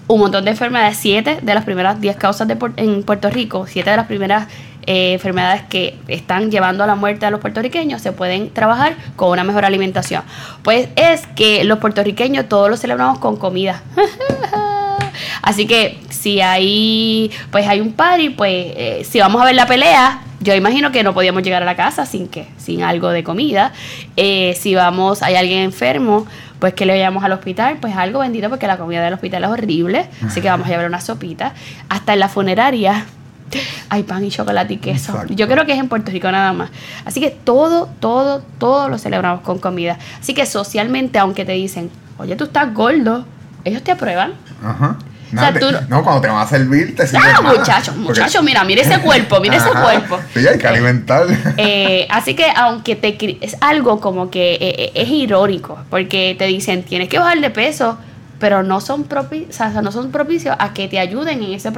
un 0.08 0.18
montón 0.20 0.44
de 0.44 0.50
enfermedades, 0.50 0.96
siete 0.96 1.38
de 1.42 1.54
las 1.54 1.64
primeras 1.64 2.00
10 2.00 2.16
causas 2.16 2.48
de 2.48 2.56
en 2.76 3.02
Puerto 3.02 3.28
Rico, 3.30 3.66
siete 3.68 3.90
de 3.90 3.96
las 3.96 4.06
primeras 4.06 4.48
eh, 4.86 5.12
enfermedades 5.12 5.62
que 5.68 5.96
están 6.08 6.50
llevando 6.50 6.82
a 6.82 6.86
la 6.86 6.94
muerte 6.96 7.24
a 7.24 7.30
los 7.30 7.40
puertorriqueños 7.40 8.02
se 8.02 8.10
pueden 8.12 8.50
trabajar 8.50 8.96
con 9.14 9.30
una 9.30 9.44
mejor 9.44 9.64
alimentación. 9.64 10.22
Pues 10.62 10.88
es 10.96 11.26
que 11.36 11.64
los 11.64 11.78
puertorriqueños 11.78 12.48
todos 12.48 12.68
lo 12.70 12.76
celebramos 12.76 13.18
con 13.18 13.36
comida. 13.36 13.82
Así 15.42 15.66
que 15.66 16.00
si 16.08 16.40
hay, 16.40 17.30
pues 17.50 17.66
hay 17.68 17.80
un 17.80 17.92
party, 17.92 18.30
pues 18.30 18.52
eh, 18.76 19.06
si 19.08 19.20
vamos 19.20 19.40
a 19.42 19.44
ver 19.44 19.54
la 19.54 19.66
pelea, 19.66 20.20
yo 20.42 20.54
imagino 20.54 20.92
que 20.92 21.02
no 21.02 21.14
podíamos 21.14 21.42
llegar 21.42 21.62
a 21.62 21.66
la 21.66 21.76
casa 21.76 22.06
sin 22.06 22.28
que, 22.28 22.46
sin 22.58 22.82
algo 22.82 23.10
de 23.10 23.22
comida. 23.24 23.72
Eh, 24.16 24.56
si 24.58 24.74
vamos, 24.74 25.22
hay 25.22 25.36
alguien 25.36 25.60
enfermo, 25.60 26.26
pues 26.58 26.74
que 26.74 26.86
le 26.86 26.92
vayamos 26.92 27.24
al 27.24 27.32
hospital, 27.32 27.78
pues 27.80 27.96
algo 27.96 28.20
bendito 28.20 28.48
porque 28.48 28.66
la 28.66 28.76
comida 28.76 29.02
del 29.02 29.14
hospital 29.14 29.44
es 29.44 29.50
horrible, 29.50 30.06
así 30.24 30.40
que 30.40 30.48
vamos 30.48 30.66
a 30.66 30.70
llevar 30.70 30.86
una 30.86 31.00
sopita. 31.00 31.54
Hasta 31.88 32.12
en 32.12 32.20
la 32.20 32.28
funeraria 32.28 33.06
hay 33.88 34.02
pan 34.02 34.24
y 34.24 34.30
chocolate 34.30 34.74
y 34.74 34.76
queso. 34.78 35.12
Exacto. 35.12 35.34
Yo 35.34 35.48
creo 35.48 35.66
que 35.66 35.72
es 35.72 35.78
en 35.78 35.88
Puerto 35.88 36.10
Rico 36.10 36.30
nada 36.30 36.52
más. 36.52 36.70
Así 37.04 37.20
que 37.20 37.30
todo, 37.30 37.88
todo, 38.00 38.42
todo 38.58 38.88
lo 38.88 38.98
celebramos 38.98 39.42
con 39.42 39.58
comida. 39.58 39.98
Así 40.20 40.34
que 40.34 40.46
socialmente, 40.46 41.18
aunque 41.18 41.44
te 41.44 41.52
dicen, 41.52 41.90
oye, 42.18 42.36
tú 42.36 42.44
estás 42.44 42.72
gordo, 42.74 43.24
ellos 43.64 43.82
te 43.82 43.92
aprueban. 43.92 44.34
Ajá. 44.62 44.98
O 45.32 45.38
sea, 45.38 45.50
Nada, 45.50 45.60
tú 45.60 45.66
te- 45.66 45.72
no- 45.72 45.80
no, 45.88 46.02
cuando 46.04 46.20
te 46.20 46.28
van 46.28 46.42
a 46.42 46.46
servir, 46.46 46.94
te 46.94 47.06
sirven 47.06 47.30
Ah, 47.36 47.40
más. 47.40 47.58
muchacho, 47.58 47.92
Porque- 47.92 48.00
muchacho, 48.20 48.42
mira, 48.42 48.64
mira 48.64 48.82
ese 48.82 48.98
cuerpo, 49.02 49.40
mira 49.40 49.56
ese 49.56 49.70
cuerpo. 49.70 50.18
Sí, 50.34 50.46
hay 50.46 50.58
que 50.58 50.66
alimentar. 50.68 51.26
Eh, 51.56 52.06
así 52.10 52.34
que 52.34 52.46
aunque 52.54 52.96
te 52.96 53.16
es 53.40 53.56
algo 53.60 53.98
como 54.00 54.30
que 54.30 54.54
eh, 54.54 54.58
eh, 54.60 54.92
es 54.94 55.08
irónico, 55.08 55.78
porque 55.88 56.36
te 56.38 56.44
dicen 56.46 56.82
tienes 56.82 57.08
que 57.08 57.18
bajar 57.18 57.40
de 57.40 57.50
peso, 57.50 57.98
pero 58.38 58.62
no 58.62 58.80
son 58.80 59.08
propi- 59.08 59.48
o 59.48 59.52
sea, 59.52 59.68
no 59.82 59.90
son 59.92 60.10
propicios 60.10 60.54
a 60.58 60.74
que 60.74 60.88
te 60.88 60.98
ayuden 60.98 61.42
en 61.42 61.52
ese 61.54 61.70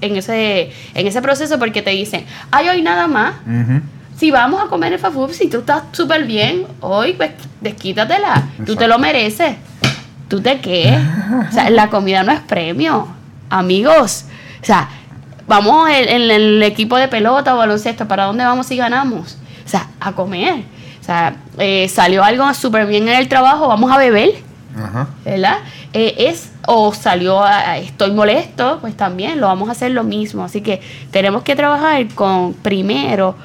en 0.00 0.16
ese 0.16 0.70
en 0.94 1.06
ese 1.06 1.20
proceso 1.20 1.58
porque 1.58 1.82
te 1.82 1.90
dicen, 1.90 2.24
"Ay, 2.52 2.68
hoy 2.68 2.82
nada 2.82 3.06
más, 3.08 3.34
si 4.16 4.30
vamos 4.30 4.62
a 4.64 4.68
comer 4.68 4.92
el 4.92 4.98
fast 5.00 5.14
food, 5.14 5.32
si 5.32 5.48
tú 5.48 5.58
estás 5.58 5.82
súper 5.92 6.24
bien, 6.24 6.66
hoy 6.80 7.14
pues 7.14 7.32
desquítatela, 7.60 8.44
tú 8.64 8.76
te 8.76 8.86
lo 8.88 8.98
mereces. 8.98 9.56
¿Tú 10.28 10.40
te 10.40 10.60
qué? 10.60 10.98
O 11.48 11.52
sea, 11.52 11.70
la 11.70 11.90
comida 11.90 12.22
no 12.22 12.32
es 12.32 12.40
premio, 12.40 13.08
amigos. 13.50 14.24
O 14.62 14.64
sea, 14.64 14.88
vamos 15.46 15.88
en, 15.90 16.08
en 16.08 16.30
el 16.30 16.62
equipo 16.62 16.96
de 16.96 17.08
pelota 17.08 17.54
o 17.54 17.58
baloncesto, 17.58 18.08
¿para 18.08 18.24
dónde 18.24 18.44
vamos 18.44 18.66
si 18.66 18.76
ganamos? 18.76 19.38
O 19.64 19.68
sea, 19.68 19.88
a 20.00 20.12
comer. 20.12 20.64
O 21.00 21.04
sea, 21.04 21.36
eh, 21.58 21.88
salió 21.88 22.24
algo 22.24 22.52
súper 22.54 22.86
bien 22.86 23.08
en 23.08 23.16
el 23.16 23.28
trabajo, 23.28 23.68
vamos 23.68 23.92
a 23.92 23.98
beber. 23.98 24.30
Ajá. 24.76 25.08
¿verdad? 25.24 25.58
Eh, 25.92 26.14
es, 26.18 26.50
o 26.66 26.92
salió 26.92 27.44
a, 27.44 27.78
estoy 27.78 28.10
molesto, 28.12 28.78
pues 28.80 28.96
también 28.96 29.40
lo 29.40 29.46
vamos 29.46 29.68
a 29.68 29.72
hacer 29.72 29.92
lo 29.92 30.02
mismo. 30.02 30.44
Así 30.44 30.62
que 30.62 30.80
tenemos 31.10 31.42
que 31.42 31.54
trabajar 31.54 32.06
con, 32.14 32.54
primero, 32.54 33.36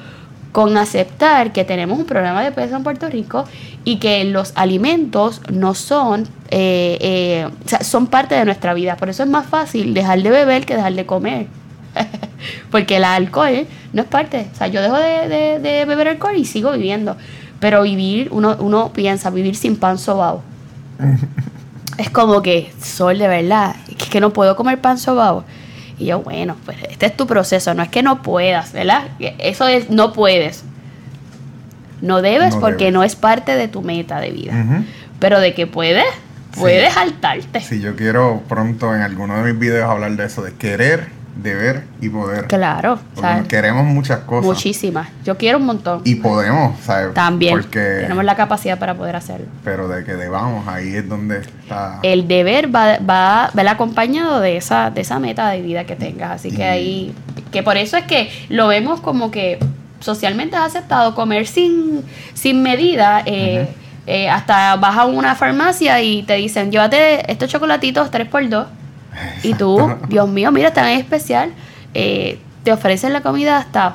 con 0.52 0.76
aceptar 0.76 1.52
que 1.52 1.64
tenemos 1.64 1.98
un 1.98 2.06
problema 2.06 2.42
de 2.42 2.50
peso 2.52 2.76
en 2.76 2.82
Puerto 2.82 3.08
Rico 3.08 3.44
y 3.84 3.96
que 3.96 4.24
los 4.24 4.52
alimentos 4.56 5.40
no 5.52 5.74
son, 5.74 6.22
eh, 6.50 6.98
eh, 7.00 7.48
o 7.64 7.68
sea, 7.68 7.82
son 7.84 8.06
parte 8.08 8.34
de 8.34 8.44
nuestra 8.44 8.74
vida. 8.74 8.96
Por 8.96 9.08
eso 9.08 9.22
es 9.22 9.28
más 9.28 9.46
fácil 9.46 9.94
dejar 9.94 10.22
de 10.22 10.30
beber 10.30 10.66
que 10.66 10.74
dejar 10.74 10.94
de 10.94 11.06
comer. 11.06 11.46
Porque 12.70 12.96
el 12.96 13.04
alcohol 13.04 13.66
no 13.92 14.02
es 14.02 14.08
parte. 14.08 14.48
O 14.52 14.56
sea, 14.56 14.66
yo 14.68 14.82
dejo 14.82 14.96
de, 14.96 15.28
de- 15.28 15.58
de 15.60 15.84
beber 15.84 16.08
alcohol 16.08 16.34
y 16.36 16.44
sigo 16.44 16.72
viviendo. 16.72 17.16
Pero 17.60 17.82
vivir, 17.82 18.28
uno, 18.32 18.56
uno 18.58 18.92
piensa, 18.92 19.30
vivir 19.30 19.54
sin 19.54 19.76
pan 19.76 19.98
sobao. 19.98 20.42
es 21.98 22.10
como 22.10 22.42
que, 22.42 22.72
Sol, 22.82 23.18
de 23.18 23.28
verdad, 23.28 23.76
es 23.88 24.08
que 24.08 24.20
no 24.20 24.32
puedo 24.32 24.56
comer 24.56 24.80
pan 24.80 24.98
sobao. 24.98 25.44
Y 26.00 26.06
yo, 26.06 26.20
bueno, 26.22 26.56
pues 26.64 26.78
este 26.88 27.06
es 27.06 27.16
tu 27.16 27.26
proceso, 27.26 27.74
no 27.74 27.82
es 27.82 27.90
que 27.90 28.02
no 28.02 28.22
puedas, 28.22 28.72
¿verdad? 28.72 29.02
Eso 29.38 29.68
es, 29.68 29.90
no 29.90 30.12
puedes. 30.12 30.64
No 32.00 32.22
debes 32.22 32.54
No 32.54 32.60
porque 32.60 32.84
debes. 32.86 32.94
no 32.94 33.02
es 33.04 33.14
parte 33.16 33.54
de 33.54 33.68
tu 33.68 33.82
meta 33.82 34.18
de 34.20 34.30
vida. 34.30 34.54
Pero 35.18 35.38
de 35.40 35.52
que 35.54 35.66
puedes, 35.66 36.04
Sí. 36.54 36.60
puedes 36.60 36.94
saltarte. 36.94 37.60
Sí, 37.60 37.80
yo 37.80 37.94
quiero 37.94 38.42
pronto 38.48 38.94
en 38.96 39.02
alguno 39.02 39.36
de 39.36 39.52
mis 39.52 39.60
videos 39.60 39.88
hablar 39.88 40.12
de 40.12 40.24
eso, 40.24 40.42
de 40.42 40.52
querer, 40.54 41.08
deber 41.36 41.84
y 42.00 42.08
poder. 42.08 42.46
Claro, 42.46 42.98
queremos 43.48 43.84
muchas 43.84 44.20
cosas. 44.20 44.44
muchísimas. 44.44 45.08
Yo 45.24 45.36
quiero 45.36 45.58
un 45.58 45.66
montón. 45.66 46.02
Y 46.04 46.16
podemos, 46.16 46.78
¿sabes? 46.80 47.14
También 47.14 47.52
Porque, 47.52 47.98
tenemos 48.02 48.24
la 48.24 48.36
capacidad 48.36 48.78
para 48.78 48.94
poder 48.94 49.16
hacerlo. 49.16 49.46
Pero 49.64 49.88
de 49.88 50.04
que 50.04 50.14
debamos, 50.14 50.66
ahí 50.68 50.94
es 50.94 51.08
donde 51.08 51.38
está. 51.38 52.00
El 52.02 52.28
deber 52.28 52.74
va, 52.74 52.98
va, 52.98 53.50
va 53.56 53.70
acompañado 53.70 54.40
de 54.40 54.56
esa, 54.56 54.90
de 54.90 55.00
esa 55.00 55.18
meta 55.18 55.48
de 55.50 55.62
vida 55.62 55.84
que 55.84 55.96
tengas. 55.96 56.32
Así 56.32 56.50
que 56.50 56.64
ahí, 56.64 57.14
que 57.50 57.62
por 57.62 57.76
eso 57.76 57.96
es 57.96 58.04
que 58.04 58.30
lo 58.48 58.68
vemos 58.68 59.00
como 59.00 59.30
que 59.30 59.58
socialmente 60.00 60.56
es 60.56 60.62
aceptado 60.62 61.14
comer 61.14 61.46
sin, 61.46 62.02
sin 62.34 62.62
medida. 62.62 63.22
eh, 63.26 63.68
eh, 64.06 64.28
hasta 64.28 64.74
vas 64.76 64.96
a 64.96 65.04
una 65.04 65.36
farmacia 65.36 66.00
y 66.00 66.24
te 66.24 66.34
dicen, 66.34 66.72
llévate 66.72 67.30
estos 67.30 67.48
chocolatitos 67.48 68.10
3x2. 68.10 68.66
Y 69.42 69.54
tú, 69.54 69.78
Dios 70.08 70.28
mío, 70.28 70.50
mira, 70.52 70.68
en 70.74 70.98
especial. 70.98 71.52
eh, 71.94 72.38
te 72.64 72.72
ofrecen 72.72 73.12
la 73.14 73.22
comida 73.22 73.56
hasta... 73.58 73.94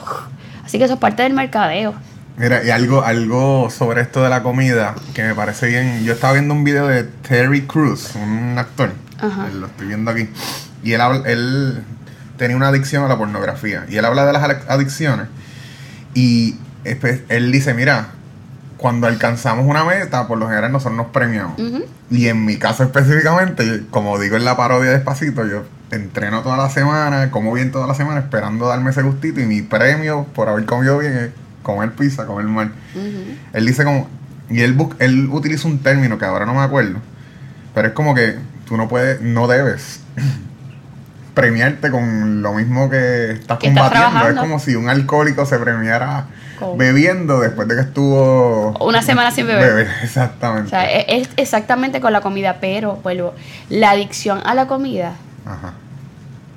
Así 0.66 0.80
que 0.80 0.86
eso 0.86 0.96
es 0.96 1.00
parte 1.00 1.22
del 1.24 1.34
mercadeo. 1.34 1.94
Mira, 2.38 2.64
y 2.64 2.72
algo, 2.72 3.04
algo 3.04 3.70
sobre 3.70 4.02
esto 4.02 4.24
de 4.24 4.30
la 4.30 4.42
comida 4.44 4.96
que 5.14 5.24
me 5.24 5.36
parece 5.36 5.68
bien. 5.68 6.04
Yo 6.04 6.14
estaba 6.14 6.34
viendo 6.34 6.54
un 6.56 6.64
video 6.64 6.88
de 6.88 7.04
Terry 7.04 7.62
Crews, 7.68 8.14
un 8.16 8.56
actor. 8.58 8.92
Ajá. 9.20 9.48
Lo 9.54 9.68
estoy 9.68 9.88
viendo 9.88 10.10
aquí. 10.12 10.28
Y 10.84 10.94
él, 10.94 11.02
habla- 11.02 11.30
él 11.30 11.84
tenía 12.38 12.58
una 12.58 12.70
adicción 12.70 13.06
a 13.06 13.08
la 13.08 13.18
pornografía. 13.18 13.86
Y 13.88 13.98
él 13.98 14.04
habla 14.06 14.26
de 14.26 14.34
las 14.34 14.44
adicciones. 14.68 15.28
Y 16.16 16.56
él 17.30 17.52
dice, 17.52 17.74
mira, 17.76 18.08
cuando 18.78 19.08
alcanzamos 19.08 19.66
una 19.66 19.84
meta, 19.84 20.28
por 20.28 20.38
lo 20.38 20.48
general 20.48 20.72
nosotros 20.72 20.98
nos 20.98 21.08
premiamos. 21.08 21.60
Ujú. 21.60 21.86
Y 22.10 22.28
en 22.28 22.46
mi 22.46 22.58
caso 22.58 22.84
específicamente, 22.84 23.84
como 23.90 24.20
digo 24.20 24.36
en 24.36 24.46
la 24.46 24.58
parodia 24.58 24.92
despacito, 24.92 25.46
yo 25.46 25.64
entreno 25.92 26.42
toda 26.42 26.58
la 26.58 26.70
semana, 26.70 27.32
como 27.32 27.54
bien 27.54 27.72
toda 27.72 27.88
la 27.88 27.94
semana, 27.94 28.20
esperando 28.20 28.68
darme 28.68 28.92
ese 28.92 29.02
gustito. 29.02 29.40
Y 29.40 29.46
mi 29.46 29.62
premio 29.62 30.26
por 30.36 30.50
haber 30.50 30.66
comido 30.66 30.98
bien 30.98 31.14
es 31.14 31.30
comer 31.64 31.92
pizza, 31.94 32.26
comer 32.26 32.46
mal. 32.46 32.72
Él 33.54 33.66
dice 33.66 33.84
como. 33.84 34.08
Y 34.50 34.62
él, 34.62 34.78
él 35.00 35.30
utiliza 35.32 35.68
un 35.68 35.80
término 35.80 36.20
que 36.20 36.26
ahora 36.26 36.46
no 36.46 36.54
me 36.54 36.62
acuerdo. 36.62 37.00
Pero 37.74 37.88
es 37.88 37.94
como 37.94 38.14
que 38.14 38.36
tú 38.66 38.78
no 38.78 38.88
puedes, 38.88 39.22
no 39.22 39.48
debes 39.48 40.02
premiarte 41.36 41.92
con 41.92 42.42
lo 42.42 42.54
mismo 42.54 42.90
que 42.90 43.32
estás 43.34 43.60
Que 43.60 43.68
estás 43.68 43.92
combatiendo. 43.92 44.30
es 44.30 44.40
como 44.40 44.60
si 44.60 44.76
un 44.76 44.90
alcohólico 44.90 45.46
se 45.46 45.60
premiara 45.60 46.26
bebiendo 46.78 47.42
después 47.42 47.68
de 47.68 47.76
que 47.76 47.82
estuvo. 47.82 48.72
Una 48.80 49.02
semana 49.04 49.30
sin 49.30 49.46
beber. 49.46 49.88
exactamente. 50.04 50.68
O 50.68 50.70
sea, 50.70 50.90
e- 50.92 51.06
es 51.20 51.30
exactamente 51.38 52.00
con 52.02 52.14
la 52.14 52.22
comida, 52.22 52.58
pero 52.62 52.96
vuelvo, 53.04 53.36
la 53.70 53.92
adicción 53.92 54.42
a 54.46 54.56
la 54.56 54.66
comida 54.68 55.14
Ajá. 55.46 55.74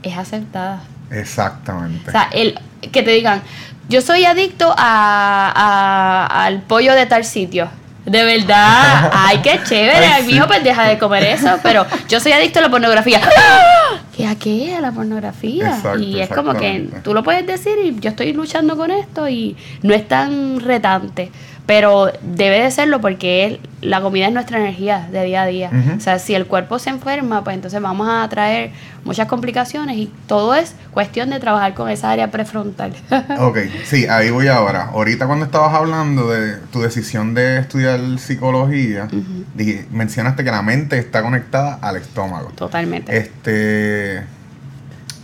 es 0.03 0.17
aceptada. 0.17 0.81
Exactamente. 1.11 2.09
O 2.09 2.13
sea, 2.13 2.29
el, 2.33 2.59
que 2.93 3.03
te 3.03 3.11
digan, 3.11 3.43
yo 3.89 4.01
soy 4.01 4.25
adicto 4.25 4.73
a, 4.79 5.53
a- 5.57 6.45
al 6.45 6.63
pollo 6.63 6.95
de 6.95 7.07
tal 7.07 7.25
sitio. 7.25 7.69
De 8.09 8.25
verdad, 8.25 9.11
ay, 9.15 9.39
qué 9.43 9.61
chévere, 9.65 10.07
Ay, 10.07 10.13
ay, 10.17 10.23
sí. 10.25 10.33
mijo, 10.33 10.47
pues 10.47 10.65
deja 10.65 10.89
de 10.89 10.99
comer 10.99 11.25
eso, 11.25 11.59
pero 11.63 11.87
yo 12.09 12.21
soy 12.21 12.33
adicto 12.33 12.59
a 12.59 12.63
la 12.63 12.71
pornografía. 12.71 13.21
¿Y 14.19 14.25
a 14.25 14.35
qué? 14.35 14.75
A 14.75 14.81
la 14.81 14.91
pornografía. 14.91 15.69
Exacto, 15.69 16.01
y 16.01 16.21
es 16.21 16.29
como 16.29 16.55
que 16.55 16.89
tú 17.05 17.15
lo 17.15 17.23
puedes 17.23 17.47
decir 17.47 17.75
y 17.83 17.99
yo 18.01 18.11
estoy 18.11 18.33
luchando 18.33 18.77
con 18.77 18.91
esto 18.91 19.29
y 19.29 19.57
no 19.83 19.95
es 19.95 20.09
tan 20.09 20.59
retante. 20.61 21.31
Pero 21.69 22.11
debe 22.23 22.63
de 22.63 22.71
serlo 22.71 22.99
porque 23.03 23.45
es, 23.45 23.59
la 23.83 24.01
comida 24.01 24.27
es 24.29 24.33
nuestra 24.33 24.59
energía 24.59 25.07
de 25.13 25.23
día 25.25 25.43
a 25.43 25.47
día. 25.47 25.71
O 25.95 26.01
sea, 26.01 26.19
si 26.19 26.35
el 26.35 26.47
cuerpo 26.47 26.79
se 26.79 26.89
enferma, 26.89 27.45
pues 27.45 27.55
entonces 27.57 27.79
vamos 27.83 28.09
a 28.11 28.27
traer 28.31 28.71
muchas 29.05 29.29
complicaciones 29.29 29.99
y 29.99 30.11
todo 30.27 30.55
es 30.55 30.75
cuestión 30.93 31.29
de 31.29 31.39
trabajar 31.41 31.75
con 31.75 31.91
esa 31.91 32.11
área 32.11 32.31
prefrontal. 32.31 32.95
Ok, 33.39 33.59
sí, 33.85 34.07
ahí 34.07 34.31
voy 34.31 34.49
ahora. 34.49 34.85
Ahorita 34.95 35.27
cuando 35.27 35.45
estabas 35.45 35.75
hablando 35.75 36.31
de 36.31 36.57
tu 36.73 36.81
decisión 36.81 37.35
de 37.35 37.59
estudiar 37.59 38.01
psicología, 38.19 39.07
dije- 39.55 39.85
mencionaste 39.91 40.45
que 40.45 40.51
la 40.51 40.63
mente 40.63 40.99
está 40.99 41.21
conectada 41.21 41.79
al 41.83 41.97
estómago. 41.99 42.49
Totalmente. 42.57 43.15
Este. 43.15 44.23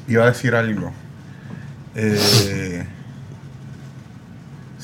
Iba 0.08 0.24
a 0.24 0.26
decir 0.26 0.54
algo. 0.54 0.92
Eh, 1.94 2.84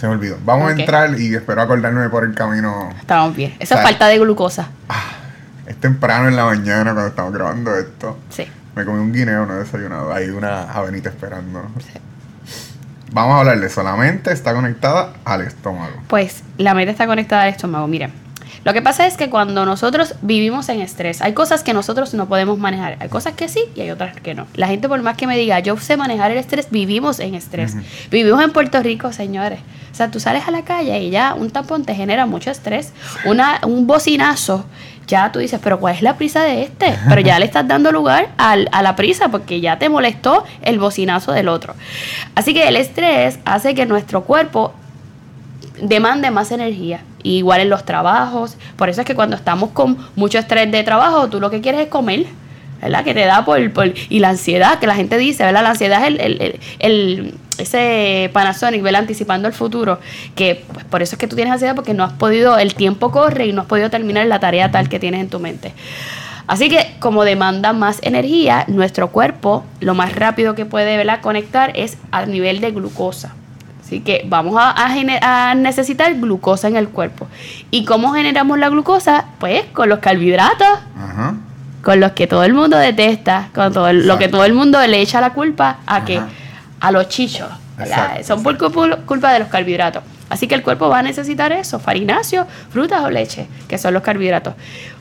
se 0.00 0.06
me 0.06 0.14
olvidó. 0.14 0.38
Vamos 0.46 0.70
a 0.70 0.80
entrar 0.80 1.20
y 1.20 1.34
espero 1.34 1.60
acordarme 1.60 2.08
por 2.08 2.24
el 2.24 2.34
camino. 2.34 2.88
Estamos 2.98 3.36
bien. 3.36 3.50
Eso 3.58 3.74
es 3.74 3.82
Vale. 3.82 3.82
falta 3.82 4.08
de 4.08 4.18
glucosa. 4.18 4.68
Es 5.66 5.76
temprano 5.76 6.28
en 6.28 6.36
la 6.36 6.46
mañana 6.46 6.92
cuando 6.94 7.08
estamos 7.08 7.34
grabando 7.34 7.76
esto. 7.76 8.18
Sí. 8.30 8.48
Me 8.74 8.86
comí 8.86 8.98
un 8.98 9.12
guineo, 9.12 9.44
no 9.44 9.56
he 9.56 9.58
desayunado. 9.58 10.10
Hay 10.10 10.30
una 10.30 10.62
avenita 10.72 11.10
esperando. 11.10 11.62
Vamos 13.12 13.34
a 13.34 13.38
hablar 13.40 13.60
de 13.60 13.66
eso. 13.66 13.82
La 13.82 13.94
mente 13.94 14.32
está 14.32 14.54
conectada 14.54 15.12
al 15.26 15.42
estómago. 15.42 15.92
Pues 16.08 16.44
la 16.56 16.72
mente 16.72 16.92
está 16.92 17.06
conectada 17.06 17.42
al 17.42 17.50
estómago. 17.50 17.86
Miren, 17.86 18.10
lo 18.64 18.72
que 18.72 18.82
pasa 18.82 19.06
es 19.06 19.16
que 19.16 19.30
cuando 19.30 19.64
nosotros 19.64 20.14
vivimos 20.22 20.68
en 20.68 20.80
estrés, 20.80 21.22
hay 21.22 21.32
cosas 21.32 21.62
que 21.62 21.72
nosotros 21.72 22.12
no 22.14 22.28
podemos 22.28 22.58
manejar. 22.58 22.96
Hay 23.00 23.08
cosas 23.08 23.32
que 23.34 23.48
sí 23.48 23.60
y 23.74 23.80
hay 23.80 23.90
otras 23.90 24.14
que 24.20 24.34
no. 24.34 24.46
La 24.54 24.66
gente, 24.66 24.88
por 24.88 25.00
más 25.02 25.16
que 25.16 25.26
me 25.26 25.36
diga, 25.38 25.58
yo 25.60 25.76
sé 25.78 25.96
manejar 25.96 26.30
el 26.30 26.38
estrés, 26.38 26.68
vivimos 26.70 27.20
en 27.20 27.34
estrés. 27.34 27.74
Vivimos 28.10 28.42
en 28.42 28.52
Puerto 28.52 28.82
Rico, 28.82 29.12
señores. 29.12 29.60
O 29.92 29.94
sea, 29.94 30.10
tú 30.10 30.20
sales 30.20 30.46
a 30.46 30.50
la 30.50 30.62
calle 30.62 30.98
y 31.02 31.10
ya 31.10 31.34
un 31.34 31.50
tapón 31.50 31.84
te 31.84 31.94
genera 31.94 32.26
mucho 32.26 32.50
estrés. 32.50 32.92
Una, 33.24 33.60
un 33.66 33.86
bocinazo, 33.86 34.64
ya 35.06 35.32
tú 35.32 35.40
dices, 35.40 35.58
pero 35.62 35.80
¿cuál 35.80 35.94
es 35.96 36.02
la 36.02 36.16
prisa 36.16 36.42
de 36.42 36.62
este? 36.62 36.94
Pero 37.08 37.20
ya 37.22 37.38
le 37.38 37.46
estás 37.46 37.66
dando 37.66 37.90
lugar 37.90 38.28
al- 38.36 38.68
a 38.72 38.82
la 38.82 38.94
prisa 38.94 39.28
porque 39.30 39.60
ya 39.60 39.78
te 39.78 39.88
molestó 39.88 40.44
el 40.62 40.78
bocinazo 40.78 41.32
del 41.32 41.48
otro. 41.48 41.74
Así 42.36 42.54
que 42.54 42.68
el 42.68 42.76
estrés 42.76 43.38
hace 43.44 43.74
que 43.74 43.86
nuestro 43.86 44.22
cuerpo 44.24 44.72
demande 45.82 46.30
más 46.30 46.50
energía. 46.52 47.00
Igual 47.22 47.60
en 47.60 47.70
los 47.70 47.84
trabajos. 47.84 48.56
Por 48.76 48.88
eso 48.88 49.00
es 49.02 49.06
que 49.06 49.14
cuando 49.14 49.36
estamos 49.36 49.70
con 49.70 49.96
mucho 50.16 50.38
estrés 50.38 50.70
de 50.70 50.82
trabajo, 50.82 51.28
tú 51.28 51.40
lo 51.40 51.50
que 51.50 51.60
quieres 51.60 51.82
es 51.82 51.88
comer. 51.88 52.26
¿Verdad? 52.80 53.04
Que 53.04 53.12
te 53.12 53.26
da 53.26 53.44
por, 53.44 53.70
por- 53.74 53.92
Y 54.08 54.20
la 54.20 54.30
ansiedad, 54.30 54.78
que 54.78 54.86
la 54.86 54.94
gente 54.94 55.18
dice, 55.18 55.44
¿verdad? 55.44 55.62
La 55.62 55.70
ansiedad 55.70 56.00
es 56.00 56.06
el, 56.08 56.20
el- 56.20 56.40
el- 56.40 56.60
el- 56.78 57.34
ese 57.58 58.30
Panasonic, 58.32 58.80
¿verdad? 58.80 59.02
Anticipando 59.02 59.48
el 59.48 59.52
futuro. 59.54 60.00
Que 60.34 60.64
pues, 60.72 60.86
por 60.86 61.02
eso 61.02 61.14
es 61.16 61.18
que 61.18 61.28
tú 61.28 61.36
tienes 61.36 61.52
ansiedad 61.52 61.74
porque 61.74 61.92
no 61.92 62.04
has 62.04 62.14
podido, 62.14 62.56
el 62.56 62.74
tiempo 62.74 63.10
corre 63.12 63.46
y 63.46 63.52
no 63.52 63.60
has 63.60 63.66
podido 63.66 63.90
terminar 63.90 64.26
la 64.28 64.40
tarea 64.40 64.70
tal 64.70 64.88
que 64.88 64.98
tienes 64.98 65.20
en 65.20 65.28
tu 65.28 65.40
mente. 65.40 65.74
Así 66.46 66.70
que 66.70 66.94
como 67.00 67.24
demanda 67.24 67.74
más 67.74 67.98
energía, 68.02 68.64
nuestro 68.66 69.08
cuerpo 69.10 69.62
lo 69.80 69.94
más 69.94 70.16
rápido 70.16 70.54
que 70.54 70.64
puede 70.64 70.96
¿verdad? 70.96 71.20
conectar 71.20 71.72
es 71.76 71.98
a 72.12 72.24
nivel 72.24 72.60
de 72.62 72.70
glucosa. 72.70 73.34
Así 73.84 74.00
que 74.00 74.22
vamos 74.26 74.56
a, 74.58 74.70
a 74.70 74.88
gener- 74.94 75.18
a 75.22 75.54
necesitar 75.54 76.14
glucosa 76.14 76.68
en 76.68 76.76
el 76.76 76.88
cuerpo. 76.88 77.26
¿Y 77.70 77.84
cómo 77.84 78.12
generamos 78.12 78.58
la 78.58 78.68
glucosa? 78.68 79.24
Pues 79.38 79.64
con 79.72 79.88
los 79.88 79.98
carbohidratos, 79.98 80.78
Ajá. 80.96 81.34
con 81.82 81.98
los 82.00 82.12
que 82.12 82.26
todo 82.26 82.44
el 82.44 82.54
mundo 82.54 82.76
detesta, 82.76 83.48
con 83.54 83.72
todo 83.72 83.88
el- 83.88 84.06
lo 84.06 84.18
que 84.18 84.28
todo 84.28 84.44
el 84.44 84.52
mundo 84.52 84.80
le 84.86 85.00
echa 85.00 85.20
la 85.20 85.30
culpa 85.32 85.78
a 85.86 86.04
que 86.04 86.20
a 86.80 86.92
los 86.92 87.08
chichos. 87.08 87.48
Son 88.24 88.42
por 88.42 88.58
culpa, 88.58 88.96
culpa 89.06 89.32
de 89.32 89.38
los 89.40 89.48
carbohidratos. 89.48 90.02
Así 90.28 90.46
que 90.46 90.54
el 90.54 90.62
cuerpo 90.62 90.88
va 90.88 91.00
a 91.00 91.02
necesitar 91.02 91.50
eso, 91.50 91.80
farináceos, 91.80 92.46
frutas 92.70 93.02
o 93.02 93.10
leche, 93.10 93.48
que 93.66 93.78
son 93.78 93.94
los 93.94 94.02
carbohidratos. 94.02 94.54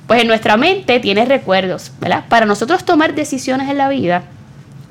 Pues 0.08 0.22
en 0.22 0.28
nuestra 0.28 0.58
mente 0.58 1.00
tiene 1.00 1.26
recuerdos, 1.26 1.92
¿verdad? 2.00 2.24
Para 2.30 2.48
nosotros 2.48 2.84
tomar 2.84 3.14
decisiones 3.14 3.70
en 3.70 3.78
la 3.78 3.90
vida, 3.90 4.24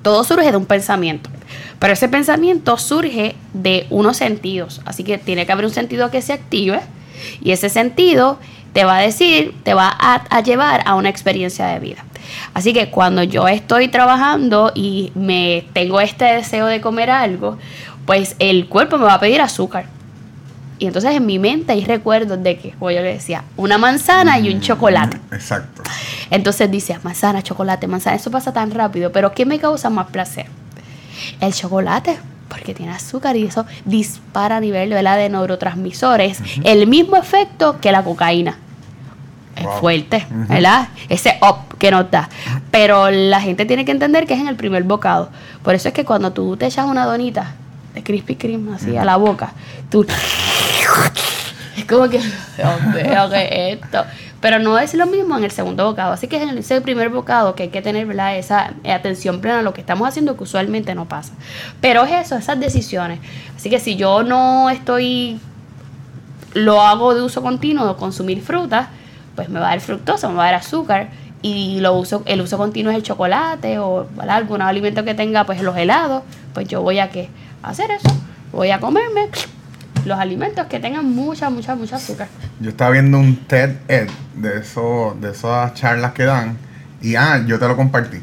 todo 0.02 0.22
surge 0.22 0.50
de 0.52 0.56
un 0.56 0.66
pensamiento. 0.66 1.28
Pero 1.78 1.92
ese 1.92 2.08
pensamiento 2.08 2.76
surge 2.76 3.34
de 3.52 3.86
unos 3.90 4.16
sentidos. 4.16 4.80
Así 4.84 5.04
que 5.04 5.18
tiene 5.18 5.46
que 5.46 5.52
haber 5.52 5.64
un 5.64 5.72
sentido 5.72 6.10
que 6.10 6.22
se 6.22 6.32
active. 6.32 6.80
Y 7.42 7.52
ese 7.52 7.68
sentido 7.68 8.38
te 8.72 8.84
va 8.84 8.98
a 8.98 9.00
decir, 9.00 9.54
te 9.64 9.74
va 9.74 9.88
a, 9.88 10.24
a 10.30 10.42
llevar 10.42 10.82
a 10.86 10.94
una 10.94 11.08
experiencia 11.08 11.66
de 11.66 11.78
vida. 11.78 12.04
Así 12.54 12.72
que 12.72 12.90
cuando 12.90 13.22
yo 13.22 13.48
estoy 13.48 13.88
trabajando 13.88 14.72
y 14.74 15.12
me 15.14 15.66
tengo 15.72 16.00
este 16.00 16.24
deseo 16.24 16.66
de 16.66 16.80
comer 16.80 17.10
algo, 17.10 17.58
pues 18.06 18.36
el 18.38 18.68
cuerpo 18.68 18.98
me 18.98 19.04
va 19.04 19.14
a 19.14 19.20
pedir 19.20 19.40
azúcar. 19.40 19.86
Y 20.78 20.86
entonces 20.86 21.12
en 21.12 21.26
mi 21.26 21.38
mente 21.38 21.72
hay 21.72 21.84
recuerdos 21.84 22.42
de 22.42 22.56
que, 22.56 22.70
como 22.72 22.90
yo 22.90 23.00
le 23.02 23.14
decía, 23.14 23.42
una 23.56 23.78
manzana 23.78 24.38
y 24.38 24.52
un 24.52 24.60
chocolate. 24.60 25.18
Exacto. 25.32 25.82
Entonces 26.30 26.70
dice, 26.70 26.96
manzana, 27.02 27.42
chocolate, 27.42 27.88
manzana, 27.88 28.16
eso 28.16 28.30
pasa 28.30 28.52
tan 28.52 28.70
rápido, 28.70 29.10
pero 29.10 29.32
¿qué 29.32 29.44
me 29.44 29.58
causa 29.58 29.90
más 29.90 30.06
placer? 30.06 30.46
El 31.40 31.52
chocolate, 31.52 32.18
porque 32.48 32.74
tiene 32.74 32.92
azúcar 32.92 33.36
y 33.36 33.44
eso 33.44 33.66
dispara 33.84 34.56
a 34.56 34.60
nivel 34.60 34.90
¿verdad? 34.90 35.16
de 35.16 35.28
neurotransmisores 35.28 36.40
el 36.64 36.86
mismo 36.86 37.16
efecto 37.16 37.78
que 37.80 37.92
la 37.92 38.02
cocaína. 38.02 38.56
Es 39.56 39.66
fuerte. 39.80 40.24
¿verdad? 40.30 40.88
Ese 41.08 41.36
up 41.42 41.76
que 41.78 41.90
nos 41.90 42.10
da. 42.10 42.28
Pero 42.70 43.10
la 43.10 43.40
gente 43.40 43.66
tiene 43.66 43.84
que 43.84 43.90
entender 43.90 44.26
que 44.26 44.34
es 44.34 44.40
en 44.40 44.48
el 44.48 44.56
primer 44.56 44.84
bocado. 44.84 45.30
Por 45.62 45.74
eso 45.74 45.88
es 45.88 45.94
que 45.94 46.04
cuando 46.04 46.32
tú 46.32 46.56
te 46.56 46.66
echas 46.66 46.86
una 46.86 47.04
donita 47.04 47.54
de 47.94 48.02
Krispy 48.02 48.36
Kreme 48.36 48.76
así 48.76 48.96
a 48.96 49.04
la 49.04 49.16
boca, 49.16 49.52
tú 49.90 50.06
es 51.76 51.84
como 51.86 52.08
que, 52.08 52.18
¿qué 52.56 53.72
es 53.72 53.80
esto? 53.82 54.04
Pero 54.40 54.60
no 54.60 54.78
es 54.78 54.94
lo 54.94 55.06
mismo 55.06 55.36
en 55.36 55.44
el 55.44 55.50
segundo 55.50 55.84
bocado. 55.84 56.12
Así 56.12 56.28
que 56.28 56.36
es 56.36 56.42
en 56.48 56.58
ese 56.58 56.80
primer 56.80 57.08
bocado 57.08 57.54
que 57.54 57.64
hay 57.64 57.68
que 57.70 57.82
tener 57.82 58.08
esa 58.36 58.74
eh, 58.84 58.92
atención 58.92 59.40
plena 59.40 59.60
a 59.60 59.62
lo 59.62 59.74
que 59.74 59.80
estamos 59.80 60.08
haciendo, 60.08 60.36
que 60.36 60.44
usualmente 60.44 60.94
no 60.94 61.06
pasa. 61.06 61.32
Pero 61.80 62.04
es 62.04 62.26
eso, 62.26 62.36
esas 62.36 62.60
decisiones. 62.60 63.18
Así 63.56 63.68
que 63.68 63.80
si 63.80 63.96
yo 63.96 64.22
no 64.22 64.70
estoy, 64.70 65.40
lo 66.54 66.82
hago 66.82 67.14
de 67.14 67.22
uso 67.22 67.42
continuo, 67.42 67.96
consumir 67.96 68.40
frutas, 68.40 68.88
pues 69.34 69.48
me 69.48 69.58
va 69.58 69.68
a 69.68 69.70
dar 69.70 69.80
fructosa, 69.80 70.28
me 70.28 70.36
va 70.36 70.44
a 70.44 70.52
dar 70.52 70.54
azúcar. 70.56 71.08
Y 71.42 71.80
lo 71.80 71.94
uso, 71.94 72.22
el 72.26 72.40
uso 72.40 72.58
continuo 72.58 72.92
es 72.92 72.96
el 72.96 73.02
chocolate 73.02 73.78
o 73.78 74.08
algún 74.28 74.62
alimento 74.62 75.04
que 75.04 75.14
tenga 75.14 75.44
pues 75.44 75.62
los 75.62 75.76
helados, 75.76 76.22
pues 76.52 76.66
yo 76.68 76.82
voy 76.82 76.98
a 77.00 77.10
qué? 77.10 77.28
A 77.62 77.70
hacer 77.70 77.90
eso. 77.90 78.08
Voy 78.52 78.70
a 78.70 78.80
comerme 78.80 79.28
los 80.08 80.18
alimentos 80.18 80.66
que 80.66 80.80
tengan 80.80 81.04
mucha, 81.14 81.50
mucha, 81.50 81.74
mucha 81.76 81.96
azúcar. 81.96 82.26
Yo 82.60 82.70
estaba 82.70 82.90
viendo 82.90 83.18
un 83.18 83.36
TED 83.46 83.76
Ed 83.88 84.08
de, 84.34 84.58
eso, 84.58 85.16
de 85.20 85.30
esas 85.30 85.74
charlas 85.74 86.12
que 86.12 86.24
dan. 86.24 86.56
Y 87.00 87.14
ah, 87.14 87.42
yo 87.46 87.58
te 87.58 87.68
lo 87.68 87.76
compartí. 87.76 88.18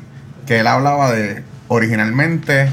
Que 0.45 0.60
él 0.60 0.67
hablaba 0.67 1.12
de 1.13 1.43
originalmente 1.69 2.67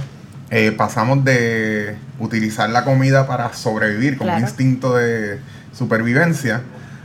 eh, 0.51 0.73
pasamos 0.73 1.25
de 1.25 1.97
utilizar 2.19 2.69
la 2.71 2.85
comida 2.85 3.27
para 3.27 3.53
sobrevivir 3.55 4.19
como 4.19 4.31
un 4.31 4.37
instinto 4.49 4.95
de 4.97 5.39
supervivencia 5.73 6.61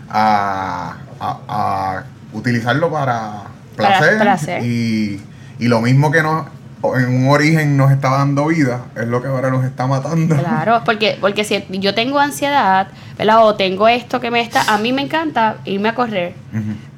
a, 0.10 0.96
a- 1.20 1.39
a 1.48 2.04
utilizarlo 2.34 2.91
para 2.91 3.43
placer. 3.76 4.17
Y, 4.65 5.22
y 5.60 5.67
lo 5.67 5.82
mismo 5.82 6.12
que 6.12 6.22
nos, 6.24 6.48
en 6.95 7.23
un 7.23 7.30
origen 7.30 7.76
nos 7.76 7.91
estaba 7.91 8.17
dando 8.17 8.45
vida, 8.47 8.86
es 8.95 9.08
lo 9.08 9.21
que 9.21 9.28
ahora 9.28 9.50
nos 9.50 9.65
está 9.65 9.88
matando. 9.88 10.36
Claro, 10.36 10.82
porque, 10.86 11.17
porque 11.19 11.43
si 11.43 11.63
yo 11.69 11.93
tengo 11.93 12.19
ansiedad, 12.19 12.88
¿verdad? 13.17 13.43
O 13.43 13.56
tengo 13.56 13.88
esto 13.88 14.19
que 14.19 14.30
me 14.32 14.41
está, 14.41 14.62
a 14.73 14.78
mí 14.78 14.93
me 14.93 15.02
encanta 15.02 15.58
irme 15.65 15.89
a 15.89 15.95
correr. 15.95 16.34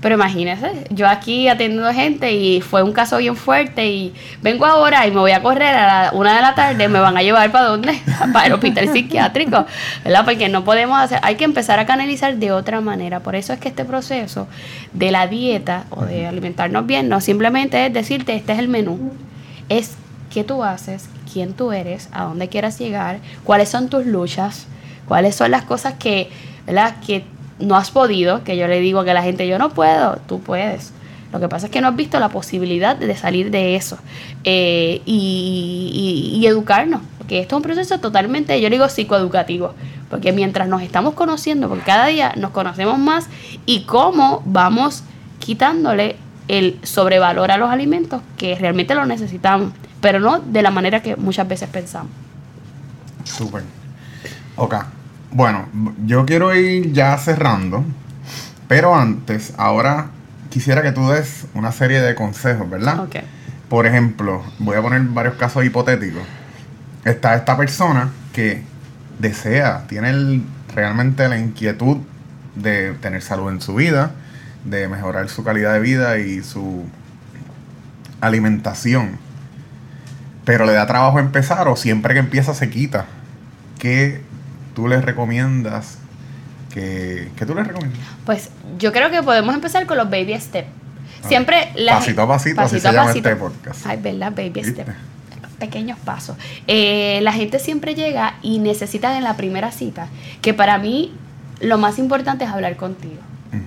Pero 0.02 0.16
imagínese, 0.16 0.86
yo 0.92 1.10
aquí 1.10 1.50
atendiendo 1.50 1.92
gente 1.92 2.32
y 2.32 2.62
fue 2.62 2.84
un 2.84 2.94
caso 2.94 3.18
bien 3.18 3.36
fuerte 3.36 3.88
y 3.88 4.14
vengo 4.42 4.66
ahora 4.66 5.06
y 5.06 5.12
me 5.12 5.20
voy 5.20 5.32
a 5.32 5.42
correr 5.42 5.76
a 5.76 6.04
la 6.06 6.12
una 6.14 6.36
de 6.36 6.42
la 6.42 6.56
tarde, 6.56 6.88
me 6.88 7.00
van 7.00 7.18
a 7.18 7.22
llevar 7.22 7.52
para 7.52 7.66
dónde? 7.66 8.00
para 8.34 8.48
el 8.48 8.54
hospital 8.54 8.88
psiquiátrico, 8.94 9.66
¿verdad? 10.06 10.24
Porque 10.24 10.48
no 10.48 10.64
podemos 10.64 10.98
hacer, 11.00 11.20
hay 11.22 11.36
que 11.36 11.44
empezar 11.44 11.80
a 11.80 11.86
canalizar 11.86 12.38
de 12.38 12.52
otra 12.54 12.80
manera. 12.80 13.20
Por 13.20 13.36
eso 13.36 13.52
es 13.52 13.60
que 13.60 13.68
este 13.68 13.84
proceso 13.84 14.48
de 14.94 15.12
la 15.12 15.28
dieta 15.28 15.84
o 15.90 16.06
de 16.06 16.28
alimentarnos 16.28 16.86
bien 16.86 17.10
no 17.10 17.20
simplemente 17.20 17.86
es 17.86 17.94
decirte 17.94 18.36
este 18.36 18.54
es 18.54 18.60
el 18.60 18.70
menú, 18.70 19.12
es 19.70 19.92
qué 20.32 20.44
tú 20.44 20.64
haces, 20.64 21.08
quién 21.32 21.54
tú 21.54 21.72
eres, 21.72 22.10
a 22.12 22.24
dónde 22.26 22.48
quieras 22.50 22.78
llegar, 22.80 23.20
cuáles 23.44 23.70
son 23.70 23.90
tus 23.90 24.06
luchas, 24.06 24.66
cuáles 25.08 25.36
son 25.36 25.52
las 25.52 25.64
cosas 25.64 25.94
que, 25.96 26.30
¿verdad? 26.68 26.96
que 27.06 27.24
no 27.60 27.76
has 27.76 27.92
podido, 27.92 28.44
que 28.44 28.58
yo 28.58 28.68
le 28.68 28.80
digo 28.80 29.04
que 29.04 29.14
la 29.14 29.22
gente, 29.24 29.48
yo 29.48 29.58
no 29.60 29.70
puedo, 29.72 30.18
tú 30.28 30.40
puedes. 30.42 30.94
Lo 31.34 31.40
que 31.40 31.48
pasa 31.48 31.68
es 31.68 31.72
que 31.72 31.82
no 31.82 31.88
has 31.88 31.96
visto 31.96 32.20
la 32.20 32.30
posibilidad 32.30 32.96
de 32.96 33.16
salir 33.16 33.52
de 33.52 33.76
eso 33.76 33.98
eh, 34.44 35.02
y, 35.06 36.32
y- 36.34 36.38
y 36.40 36.48
educarnos, 36.48 37.02
porque 37.20 37.40
esto 37.40 37.56
es 37.56 37.58
un 37.58 37.64
proceso 37.64 38.00
totalmente, 38.00 38.60
yo 38.60 38.70
digo 38.70 38.88
psicoeducativo, 38.90 39.74
porque 40.10 40.32
mientras 40.32 40.68
nos 40.68 40.82
estamos 40.82 41.14
conociendo, 41.14 41.70
porque 41.70 41.84
cada 41.84 42.08
día 42.08 42.34
nos 42.36 42.50
conocemos 42.52 42.98
más 42.98 43.28
y 43.68 43.82
cómo 43.82 44.42
vamos 44.46 45.04
quitándole 45.40 46.16
el 46.50 46.80
sobrevalor 46.84 47.52
a 47.52 47.58
los 47.58 47.70
alimentos 47.70 48.22
que 48.38 48.56
realmente 48.56 48.94
lo 48.96 49.06
necesitamos, 49.06 49.72
pero 50.02 50.20
no 50.20 50.40
de 50.40 50.62
la 50.62 50.72
manera 50.72 51.02
que 51.02 51.16
muchas 51.16 51.48
veces 51.48 51.70
pensamos. 51.70 52.12
Súper. 53.24 53.64
Ok. 54.58 54.76
Bueno, 55.32 55.68
yo 56.06 56.26
quiero 56.26 56.54
ir 56.56 56.92
ya 56.92 57.18
cerrando, 57.18 57.84
pero 58.68 58.96
antes, 58.96 59.54
ahora 59.58 60.08
quisiera 60.50 60.82
que 60.82 60.92
tú 60.92 61.08
des 61.10 61.46
una 61.54 61.72
serie 61.72 62.02
de 62.02 62.16
consejos, 62.16 62.70
¿verdad? 62.70 63.00
Ok. 63.02 63.18
Por 63.70 63.86
ejemplo, 63.86 64.42
voy 64.58 64.76
a 64.76 64.82
poner 64.82 65.02
varios 65.04 65.36
casos 65.36 65.64
hipotéticos. 65.64 66.24
Está 67.06 67.36
esta 67.36 67.56
persona 67.56 68.10
que 68.34 68.64
desea, 69.20 69.86
tiene 69.88 70.10
el- 70.10 70.44
realmente 70.76 71.28
la 71.30 71.38
inquietud 71.38 71.98
de 72.56 72.94
tener 72.94 73.22
salud 73.22 73.50
en 73.52 73.62
su 73.62 73.76
vida, 73.76 74.12
de 74.70 74.88
mejorar 74.88 75.30
su 75.30 75.44
calidad 75.44 75.74
de 75.74 75.80
vida 75.80 76.18
y 76.18 76.44
su 76.44 76.86
alimentación. 78.22 79.18
Pero 80.46 80.66
le 80.66 80.74
da 80.74 80.88
trabajo 80.88 81.20
empezar 81.20 81.68
o 81.68 81.76
siempre 81.76 82.14
que 82.14 82.20
empieza 82.20 82.54
se 82.54 82.70
quita. 82.70 83.06
¿Qué 83.78 84.22
tú 84.76 84.88
les 84.88 85.04
recomiendas? 85.04 85.98
¿Qué, 86.74 87.32
qué 87.36 87.46
tú 87.46 87.56
les 87.56 87.68
recomiendas? 87.68 88.00
Pues 88.26 88.50
yo 88.78 88.92
creo 88.92 89.10
que 89.10 89.24
podemos 89.24 89.54
empezar 89.56 89.86
con 89.86 89.98
los 89.98 90.10
baby 90.10 90.36
steps. 90.40 90.68
Siempre 91.28 91.72
la 91.76 92.00
Pasito 92.00 92.22
a 92.22 92.28
pasito, 92.28 92.62
así 92.62 92.80
se 92.80 92.92
llama 92.92 93.12
este 93.12 93.36
podcast. 93.36 93.86
Ay, 93.86 94.00
¿verdad? 94.02 94.32
Baby 94.32 94.50
¿Viste? 94.52 94.72
step. 94.84 94.88
Pequeños 95.60 96.00
pasos. 96.00 96.38
Eh, 96.68 97.20
la 97.22 97.34
gente 97.34 97.60
siempre 97.60 97.94
llega 97.94 98.36
y 98.42 98.60
necesita 98.60 99.18
en 99.18 99.26
la 99.26 99.36
primera 99.36 99.72
cita, 99.72 100.08
que 100.42 100.54
para 100.54 100.78
mí 100.78 101.14
lo 101.60 101.78
más 101.78 102.00
importante 102.00 102.46
es 102.46 102.50
hablar 102.50 102.78
contigo. 102.78 103.20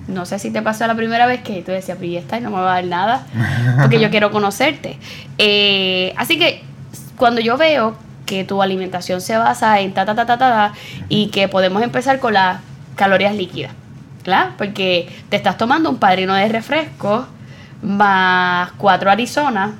No 0.07 0.25
sé 0.25 0.39
si 0.39 0.51
te 0.51 0.61
pasó 0.61 0.87
la 0.87 0.95
primera 0.95 1.25
vez 1.25 1.41
que 1.41 1.61
tú 1.61 1.71
decías, 1.71 1.97
pero 1.99 2.11
y 2.11 2.17
esta 2.17 2.39
no 2.39 2.49
me 2.49 2.57
va 2.57 2.71
a 2.71 2.75
dar 2.75 2.85
nada, 2.85 3.25
porque 3.81 3.99
yo 3.99 4.09
quiero 4.11 4.31
conocerte. 4.31 4.97
Eh, 5.37 6.13
así 6.17 6.37
que 6.37 6.63
cuando 7.17 7.41
yo 7.41 7.57
veo 7.57 7.95
que 8.25 8.43
tu 8.43 8.61
alimentación 8.61 9.19
se 9.21 9.37
basa 9.37 9.79
en 9.81 9.93
ta, 9.93 10.05
ta, 10.05 10.15
ta, 10.15 10.25
ta, 10.25 10.37
ta, 10.37 10.49
ta, 10.49 10.73
y 11.09 11.27
que 11.27 11.47
podemos 11.47 11.83
empezar 11.83 12.19
con 12.19 12.33
las 12.33 12.59
calorías 12.95 13.35
líquidas, 13.35 13.73
¿claro? 14.23 14.51
Porque 14.57 15.09
te 15.29 15.35
estás 15.35 15.57
tomando 15.57 15.89
un 15.89 15.97
padrino 15.97 16.33
de 16.33 16.47
refresco 16.47 17.27
más 17.81 18.71
cuatro 18.77 19.11
Arizona 19.11 19.73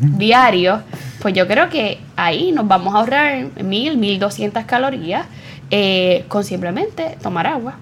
diarios, 0.00 0.80
pues 1.20 1.34
yo 1.34 1.46
creo 1.46 1.68
que 1.68 2.00
ahí 2.16 2.52
nos 2.52 2.66
vamos 2.66 2.94
a 2.94 2.98
ahorrar 2.98 3.62
mil, 3.62 3.96
mil 3.98 4.18
doscientas 4.18 4.64
calorías 4.64 5.26
eh, 5.70 6.24
con 6.28 6.44
simplemente 6.44 7.16
tomar 7.22 7.46
agua. 7.46 7.74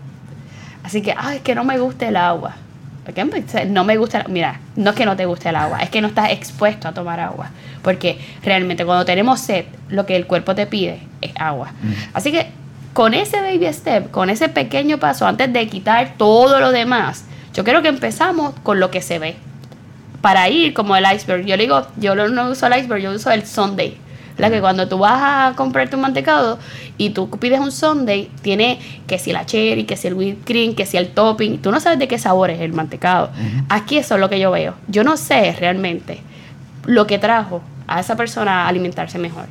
Así 0.89 1.03
que, 1.03 1.13
ay, 1.15 1.37
es 1.37 1.43
que 1.43 1.55
no 1.55 1.65
me 1.65 1.79
gusta 1.79 2.09
el 2.09 2.17
agua. 2.17 2.55
No 3.69 3.85
me 3.85 3.99
gusta, 3.99 4.25
mira, 4.27 4.59
no 4.75 4.89
es 4.89 4.97
que 4.97 5.05
no 5.05 5.17
te 5.17 5.27
guste 5.27 5.51
el 5.51 5.57
agua, 5.57 5.83
es 5.83 5.91
que 5.91 6.01
no 6.01 6.09
estás 6.09 6.31
expuesto 6.31 6.89
a 6.89 6.95
tomar 6.95 7.21
agua. 7.21 7.51
Porque 7.83 8.19
realmente 8.43 8.87
cuando 8.87 9.05
tenemos 9.05 9.39
sed, 9.39 9.67
lo 9.91 10.07
que 10.07 10.17
el 10.17 10.27
cuerpo 10.27 10.55
te 10.55 10.65
pide 10.65 11.01
es 11.21 11.33
agua. 11.39 11.73
Así 12.15 12.33
que 12.33 12.47
con 12.95 13.13
ese 13.13 13.39
baby 13.43 13.71
step, 13.71 14.11
con 14.11 14.31
ese 14.31 14.49
pequeño 14.49 14.97
paso, 14.97 15.27
antes 15.27 15.53
de 15.53 15.67
quitar 15.69 16.15
todo 16.17 16.59
lo 16.59 16.73
demás, 16.73 17.27
yo 17.53 17.65
creo 17.65 17.83
que 17.83 17.89
empezamos 17.89 18.55
con 18.63 18.81
lo 18.81 18.91
que 18.91 19.03
se 19.03 19.19
ve. 19.19 19.37
Para 20.23 20.49
ir 20.49 20.73
como 20.73 20.97
el 20.97 21.05
iceberg. 21.15 21.45
Yo 21.45 21.59
le 21.59 21.65
digo, 21.65 21.87
yo 21.99 22.15
no 22.15 22.31
no 22.31 22.49
uso 22.49 22.67
el 22.67 22.79
iceberg, 22.81 23.03
yo 23.03 23.11
uso 23.11 23.31
el 23.31 23.47
Sunday. 23.47 23.99
La 24.39 24.51
que 24.51 24.61
cuando 24.61 24.89
tú 24.89 24.99
vas 24.99 25.21
a 25.21 25.57
comprar 25.57 25.91
tu 25.91 25.99
mantecado 25.99 26.59
y 26.97 27.11
tú 27.11 27.29
pides 27.29 27.61
un 27.61 27.73
Sunday, 27.73 28.31
tiene 28.41 28.79
que 29.07 29.19
si 29.19 29.33
la 29.33 29.45
cherry, 29.45 29.85
que 29.85 29.97
si 29.97 30.07
el 30.07 30.15
whipped 30.15 30.45
cream, 30.45 30.75
que 30.75 30.87
si 30.87 30.97
el 30.97 31.09
topping, 31.09 31.59
tú 31.59 31.71
no 31.73 31.81
sabes 31.81 31.99
de 31.99 32.09
qué 32.09 32.19
sabor 32.19 32.51
es 32.51 32.61
el 32.61 32.73
mantecado. 32.73 33.31
Aquí 33.69 33.99
eso 33.99 34.15
es 34.15 34.21
lo 34.21 34.29
que 34.29 34.39
yo 34.39 34.51
veo. 34.53 34.75
Yo 34.87 35.05
no 35.05 35.17
sé 35.17 35.55
realmente 35.59 36.21
lo 36.87 37.07
que 37.07 37.19
trajo 37.19 37.63
a 37.89 38.01
esa 38.01 38.17
persona 38.17 38.65
a 38.65 38.69
alimentarse 38.69 39.19
mejor. 39.19 39.47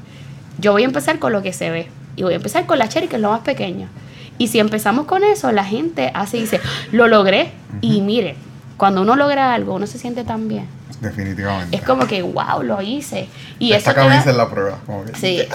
Yo 0.58 0.71
voy 0.71 0.84
a 0.84 0.86
empezar 0.86 1.19
con 1.19 1.34
lo 1.34 1.41
que 1.41 1.54
se 1.54 1.69
ve. 1.69 1.88
Y 2.15 2.23
voy 2.23 2.34
a 2.34 2.38
empezar 2.38 2.65
con 2.65 2.80
la 2.80 2.89
cherry, 2.89 3.08
que 3.08 3.17
es 3.17 3.21
lo 3.21 3.30
más 3.30 3.41
pequeño. 3.41 3.89
Y 4.38 4.47
si 4.47 4.60
empezamos 4.60 5.06
con 5.06 5.23
eso, 5.23 5.52
la 5.52 5.63
gente 5.63 6.12
hace 6.13 6.38
y 6.38 6.41
dice, 6.41 6.62
lo 6.91 7.08
logré. 7.08 7.52
Y 7.82 8.02
mire, 8.02 8.36
cuando 8.78 9.02
uno 9.02 9.15
logra 9.15 9.54
algo, 9.54 9.76
uno 9.76 9.86
se 9.86 10.00
siente 10.00 10.23
tan 10.23 10.47
bien. 10.47 10.76
Definitivamente. 11.01 11.75
Es 11.77 11.83
como 11.83 12.07
que, 12.07 12.21
wow, 12.21 12.63
lo 12.63 12.81
hice. 12.81 13.27
Y 13.60 13.73
Esta 13.73 13.91
eso 13.91 13.99
te 14.01 14.05
da- 14.05 14.13
camisa 14.13 14.29
es 14.31 14.36
la 14.38 14.49
prueba. 14.49 14.79
como 14.86 15.03
que, 15.05 15.15
Sí. 15.15 15.36
yes. 15.38 15.47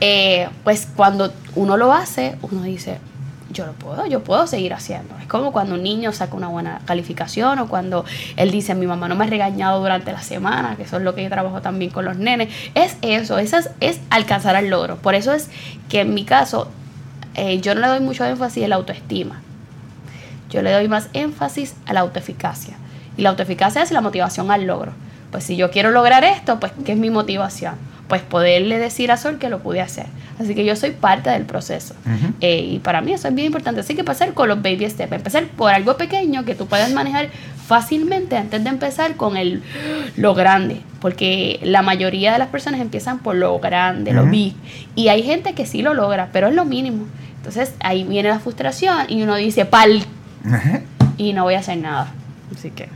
Eh, 0.00 0.48
pues 0.62 0.88
cuando 0.94 1.32
uno 1.54 1.76
lo 1.76 1.92
hace, 1.92 2.36
uno 2.42 2.62
dice, 2.62 2.98
yo 3.50 3.66
lo 3.66 3.72
puedo, 3.72 4.04
yo 4.06 4.22
puedo 4.24 4.46
seguir 4.46 4.74
haciendo. 4.74 5.14
Es 5.20 5.26
como 5.26 5.52
cuando 5.52 5.74
un 5.74 5.82
niño 5.82 6.12
saca 6.12 6.34
una 6.34 6.48
buena 6.48 6.80
calificación 6.86 7.58
o 7.60 7.68
cuando 7.68 8.04
él 8.36 8.50
dice, 8.50 8.74
mi 8.74 8.86
mamá 8.86 9.06
no 9.08 9.14
me 9.14 9.24
ha 9.24 9.28
regañado 9.28 9.80
durante 9.80 10.10
la 10.12 10.22
semana, 10.22 10.74
que 10.76 10.82
eso 10.82 10.96
es 10.96 11.02
lo 11.02 11.14
que 11.14 11.22
yo 11.22 11.28
trabajo 11.30 11.60
también 11.62 11.90
con 11.90 12.04
los 12.04 12.16
nenes. 12.16 12.48
Es 12.74 12.96
eso, 13.02 13.38
eso 13.38 13.56
es, 13.58 13.70
es 13.80 14.00
alcanzar 14.10 14.56
al 14.56 14.68
logro. 14.70 14.96
Por 14.96 15.14
eso 15.14 15.32
es 15.32 15.50
que 15.88 16.00
en 16.00 16.14
mi 16.14 16.24
caso, 16.24 16.68
eh, 17.34 17.60
yo 17.60 17.74
no 17.74 17.80
le 17.82 17.86
doy 17.88 18.00
mucho 18.00 18.24
énfasis 18.24 18.62
en 18.64 18.70
la 18.70 18.76
autoestima. 18.76 19.40
Yo 20.50 20.62
le 20.62 20.72
doy 20.72 20.88
más 20.88 21.08
énfasis 21.14 21.74
a 21.86 21.92
la 21.92 22.00
autoeficacia. 22.00 22.74
Y 23.16 23.22
la 23.22 23.30
autoeficacia 23.30 23.82
es 23.82 23.90
la 23.90 24.00
motivación 24.00 24.50
al 24.50 24.66
logro. 24.66 24.92
Pues 25.30 25.44
si 25.44 25.56
yo 25.56 25.70
quiero 25.70 25.90
lograr 25.90 26.24
esto, 26.24 26.60
pues 26.60 26.72
¿qué 26.84 26.92
es 26.92 26.98
mi 26.98 27.10
motivación? 27.10 27.74
Pues 28.08 28.22
poderle 28.22 28.78
decir 28.78 29.10
a 29.10 29.16
Sol 29.16 29.38
que 29.38 29.48
lo 29.48 29.60
pude 29.60 29.80
hacer. 29.80 30.06
Así 30.38 30.54
que 30.54 30.64
yo 30.64 30.76
soy 30.76 30.90
parte 30.90 31.30
del 31.30 31.44
proceso. 31.44 31.94
Eh, 32.40 32.60
y 32.60 32.78
para 32.80 33.00
mí 33.00 33.12
eso 33.12 33.28
es 33.28 33.34
bien 33.34 33.46
importante. 33.46 33.80
Así 33.80 33.94
que 33.94 34.04
pasar 34.04 34.34
con 34.34 34.48
los 34.48 34.60
baby 34.62 34.88
steps. 34.90 35.12
Empezar 35.12 35.44
por 35.46 35.72
algo 35.72 35.96
pequeño 35.96 36.44
que 36.44 36.54
tú 36.54 36.66
puedas 36.66 36.92
manejar 36.92 37.28
fácilmente 37.66 38.36
antes 38.36 38.62
de 38.62 38.68
empezar 38.70 39.16
con 39.16 39.36
el 39.36 39.62
lo 40.16 40.34
grande. 40.34 40.82
Porque 41.00 41.60
la 41.62 41.82
mayoría 41.82 42.32
de 42.32 42.38
las 42.38 42.48
personas 42.48 42.80
empiezan 42.80 43.20
por 43.20 43.36
lo 43.36 43.58
grande, 43.58 44.12
lo 44.12 44.22
Ujú. 44.22 44.30
big. 44.30 44.54
Y 44.94 45.08
hay 45.08 45.22
gente 45.22 45.54
que 45.54 45.66
sí 45.66 45.82
lo 45.82 45.94
logra, 45.94 46.28
pero 46.32 46.48
es 46.48 46.54
lo 46.54 46.64
mínimo. 46.64 47.06
Entonces 47.38 47.74
ahí 47.80 48.04
viene 48.04 48.28
la 48.28 48.38
frustración 48.40 49.06
y 49.08 49.22
uno 49.22 49.34
dice, 49.36 49.64
pal, 49.64 50.02
y 51.16 51.32
no 51.32 51.44
voy 51.44 51.54
a 51.54 51.60
hacer 51.60 51.78
nada. 51.78 52.12
Así 52.56 52.70
que... 52.70 52.88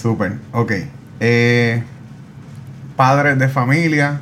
Súper, 0.00 0.38
ok. 0.52 0.72
Eh, 1.20 1.82
padres 2.96 3.38
de 3.38 3.48
familia 3.48 4.20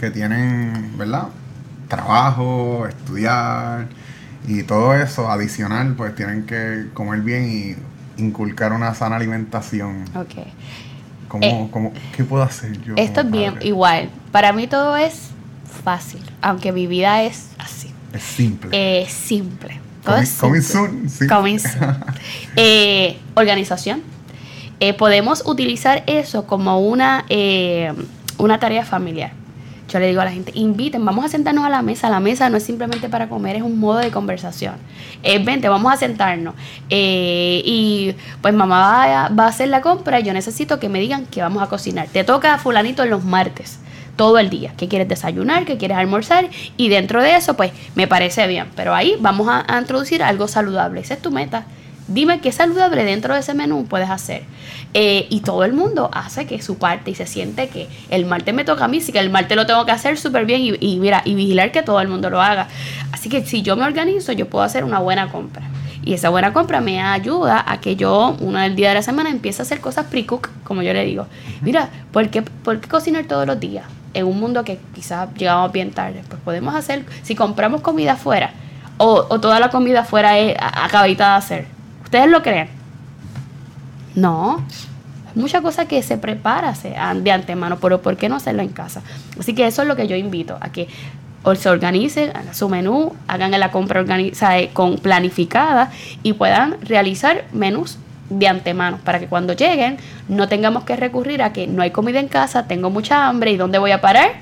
que 0.00 0.10
tienen, 0.10 0.96
¿verdad? 0.98 1.28
Trabajo, 1.88 2.86
estudiar 2.88 3.86
y 4.46 4.62
todo 4.64 4.94
eso 4.94 5.30
adicional, 5.30 5.94
pues 5.94 6.14
tienen 6.14 6.44
que 6.44 6.86
comer 6.94 7.20
bien 7.20 7.48
y 8.16 8.22
inculcar 8.22 8.72
una 8.72 8.94
sana 8.94 9.16
alimentación. 9.16 10.04
Ok. 10.14 10.46
¿Cómo, 11.28 11.44
Eh, 11.44 11.68
cómo- 11.70 11.92
¿Qué 12.16 12.24
puedo 12.24 12.42
hacer 12.42 12.80
yo? 12.82 12.94
Esto 12.96 13.22
es 13.22 13.30
bien 13.30 13.54
igual. 13.62 14.10
Para 14.30 14.52
mí 14.52 14.66
todo 14.66 14.96
es 14.96 15.30
fácil, 15.82 16.20
aunque 16.42 16.70
mi 16.72 16.86
vida 16.86 17.22
es 17.24 17.48
así. 17.58 17.90
Es 18.12 18.22
simple. 18.22 18.70
Eh, 18.72 19.06
simple. 19.08 19.80
Todo 20.04 20.16
Coming- 20.16 20.22
es 20.22 20.32
coming 20.38 20.62
simple. 20.62 20.90
soon, 21.00 21.10
sí. 21.10 21.26
Coming 21.26 21.58
soon. 21.58 21.96
Eh, 22.56 23.18
organización. 23.34 24.02
Eh, 24.84 24.92
podemos 24.92 25.44
utilizar 25.46 26.02
eso 26.06 26.46
como 26.46 26.78
una, 26.78 27.24
eh, 27.30 27.90
una 28.36 28.58
tarea 28.58 28.84
familiar. 28.84 29.32
Yo 29.88 29.98
le 29.98 30.08
digo 30.08 30.20
a 30.20 30.26
la 30.26 30.30
gente, 30.30 30.52
inviten, 30.54 31.02
vamos 31.06 31.24
a 31.24 31.28
sentarnos 31.28 31.64
a 31.64 31.70
la 31.70 31.80
mesa. 31.80 32.10
La 32.10 32.20
mesa 32.20 32.50
no 32.50 32.58
es 32.58 32.64
simplemente 32.64 33.08
para 33.08 33.30
comer, 33.30 33.56
es 33.56 33.62
un 33.62 33.80
modo 33.80 34.00
de 34.00 34.10
conversación. 34.10 34.74
Eh, 35.22 35.42
vente, 35.42 35.70
vamos 35.70 35.90
a 35.90 35.96
sentarnos. 35.96 36.54
Eh, 36.90 37.62
y 37.64 38.14
pues 38.42 38.52
mamá 38.52 38.76
va 38.78 39.24
a, 39.24 39.26
a 39.26 39.46
hacer 39.46 39.68
la 39.68 39.80
compra 39.80 40.20
y 40.20 40.24
yo 40.24 40.34
necesito 40.34 40.78
que 40.78 40.90
me 40.90 41.00
digan 41.00 41.24
que 41.24 41.40
vamos 41.40 41.62
a 41.62 41.68
cocinar. 41.68 42.08
Te 42.08 42.22
toca 42.22 42.58
fulanito 42.58 43.04
en 43.04 43.08
los 43.08 43.24
martes, 43.24 43.78
todo 44.16 44.38
el 44.38 44.50
día. 44.50 44.74
¿Qué 44.76 44.86
quieres 44.86 45.08
desayunar? 45.08 45.64
¿Qué 45.64 45.78
quieres 45.78 45.96
almorzar? 45.96 46.50
Y 46.76 46.90
dentro 46.90 47.22
de 47.22 47.36
eso, 47.36 47.54
pues 47.54 47.72
me 47.94 48.06
parece 48.06 48.46
bien. 48.48 48.66
Pero 48.76 48.94
ahí 48.94 49.16
vamos 49.18 49.48
a, 49.48 49.64
a 49.66 49.80
introducir 49.80 50.22
algo 50.22 50.46
saludable. 50.46 51.00
Esa 51.00 51.14
es 51.14 51.22
tu 51.22 51.30
meta. 51.30 51.64
Dime 52.06 52.40
qué 52.40 52.52
saludable 52.52 53.04
dentro 53.04 53.34
de 53.34 53.40
ese 53.40 53.54
menú 53.54 53.86
puedes 53.86 54.10
hacer. 54.10 54.42
Eh, 54.92 55.26
y 55.30 55.40
todo 55.40 55.64
el 55.64 55.72
mundo 55.72 56.10
hace 56.12 56.46
que 56.46 56.60
su 56.62 56.78
parte 56.78 57.10
y 57.10 57.14
se 57.14 57.26
siente 57.26 57.68
que 57.68 57.88
el 58.10 58.26
martes 58.26 58.54
me 58.54 58.64
toca 58.64 58.84
a 58.84 58.88
mí, 58.88 59.00
sí 59.00 59.10
que 59.10 59.18
el 59.18 59.30
martes 59.30 59.56
lo 59.56 59.66
tengo 59.66 59.84
que 59.86 59.92
hacer 59.92 60.18
súper 60.18 60.44
bien 60.44 60.60
y, 60.60 60.74
y 60.80 60.98
mira, 60.98 61.22
y 61.24 61.34
vigilar 61.34 61.72
que 61.72 61.82
todo 61.82 62.00
el 62.00 62.08
mundo 62.08 62.30
lo 62.30 62.40
haga. 62.40 62.68
Así 63.10 63.28
que 63.28 63.44
si 63.44 63.62
yo 63.62 63.74
me 63.76 63.84
organizo, 63.84 64.32
yo 64.32 64.48
puedo 64.48 64.64
hacer 64.64 64.84
una 64.84 64.98
buena 64.98 65.32
compra. 65.32 65.62
Y 66.04 66.12
esa 66.12 66.28
buena 66.28 66.52
compra 66.52 66.82
me 66.82 67.00
ayuda 67.00 67.64
a 67.66 67.80
que 67.80 67.96
yo, 67.96 68.36
uno 68.40 68.58
del 68.60 68.76
día 68.76 68.90
de 68.90 68.96
la 68.96 69.02
semana, 69.02 69.30
empiece 69.30 69.62
a 69.62 69.64
hacer 69.64 69.80
cosas 69.80 70.06
pre-cook, 70.06 70.50
como 70.62 70.82
yo 70.82 70.92
le 70.92 71.04
digo. 71.06 71.26
Mira, 71.62 71.88
¿por 72.12 72.28
qué, 72.28 72.42
¿por 72.42 72.78
qué 72.78 72.88
cocinar 72.88 73.24
todos 73.24 73.46
los 73.46 73.58
días? 73.58 73.86
En 74.12 74.26
un 74.26 74.38
mundo 74.38 74.62
que 74.64 74.78
quizás 74.94 75.28
llegamos 75.34 75.72
bien 75.72 75.92
tarde. 75.92 76.22
Pues 76.28 76.40
podemos 76.42 76.74
hacer, 76.74 77.06
si 77.22 77.34
compramos 77.34 77.80
comida 77.80 78.12
afuera, 78.12 78.52
o, 78.98 79.26
o 79.28 79.40
toda 79.40 79.58
la 79.58 79.70
comida 79.70 80.00
afuera 80.00 80.38
es 80.38 80.54
acabadita 80.60 81.30
de 81.30 81.36
hacer. 81.36 81.73
¿Ustedes 82.14 82.30
lo 82.30 82.44
creen? 82.44 82.68
No. 84.14 84.64
Mucha 85.34 85.62
cosa 85.62 85.88
que 85.88 86.00
se 86.00 86.16
prepara 86.16 86.72
de 86.72 87.32
antemano, 87.32 87.80
pero 87.80 88.02
¿por 88.02 88.16
qué 88.16 88.28
no 88.28 88.36
hacerlo 88.36 88.62
en 88.62 88.68
casa? 88.68 89.02
Así 89.36 89.52
que 89.52 89.66
eso 89.66 89.82
es 89.82 89.88
lo 89.88 89.96
que 89.96 90.06
yo 90.06 90.14
invito, 90.14 90.56
a 90.60 90.70
que 90.70 90.86
o 91.42 91.56
se 91.56 91.68
organicen, 91.68 92.30
hagan 92.36 92.54
su 92.54 92.68
menú, 92.68 93.16
hagan 93.26 93.50
la 93.50 93.72
compra 93.72 93.98
organizada, 93.98 94.60
con 94.72 94.98
planificada 94.98 95.90
y 96.22 96.34
puedan 96.34 96.80
realizar 96.82 97.46
menús 97.52 97.98
de 98.30 98.46
antemano 98.46 99.00
para 99.02 99.18
que 99.18 99.26
cuando 99.26 99.54
lleguen 99.54 99.96
no 100.28 100.46
tengamos 100.46 100.84
que 100.84 100.94
recurrir 100.94 101.42
a 101.42 101.52
que 101.52 101.66
no 101.66 101.82
hay 101.82 101.90
comida 101.90 102.20
en 102.20 102.28
casa, 102.28 102.68
tengo 102.68 102.90
mucha 102.90 103.26
hambre 103.26 103.50
y 103.50 103.56
¿dónde 103.56 103.78
voy 103.78 103.90
a 103.90 104.00
parar? 104.00 104.34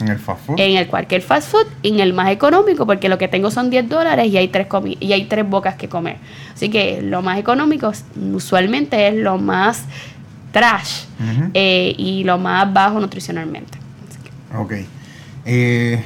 En 0.00 0.08
el 0.08 0.18
fast 0.18 0.46
food. 0.46 0.58
En 0.58 0.76
el 0.76 0.88
cualquier 0.88 1.22
fast 1.22 1.50
food, 1.50 1.66
en 1.82 2.00
el 2.00 2.12
más 2.12 2.30
económico, 2.30 2.84
porque 2.86 3.08
lo 3.08 3.16
que 3.16 3.28
tengo 3.28 3.50
son 3.50 3.70
10 3.70 3.88
dólares 3.88 4.26
y 4.26 4.36
hay 4.36 4.48
tres 4.48 4.66
comi 4.66 4.96
y 5.00 5.12
hay 5.12 5.26
tres 5.26 5.48
bocas 5.48 5.76
que 5.76 5.88
comer. 5.88 6.16
Así 6.52 6.68
que 6.68 7.00
lo 7.00 7.22
más 7.22 7.38
económico 7.38 7.92
usualmente 8.32 9.08
es 9.08 9.14
lo 9.14 9.38
más 9.38 9.84
trash 10.52 11.04
eh, 11.52 11.94
y 11.96 12.24
lo 12.24 12.38
más 12.38 12.72
bajo 12.72 13.00
nutricionalmente. 13.00 13.78
Ok. 14.56 14.72
Eh, 15.44 16.02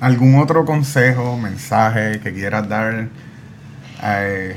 ¿Algún 0.00 0.40
otro 0.40 0.64
consejo, 0.64 1.36
mensaje 1.36 2.18
que 2.20 2.32
quieras 2.32 2.68
dar? 2.68 3.08
Eh, 4.02 4.56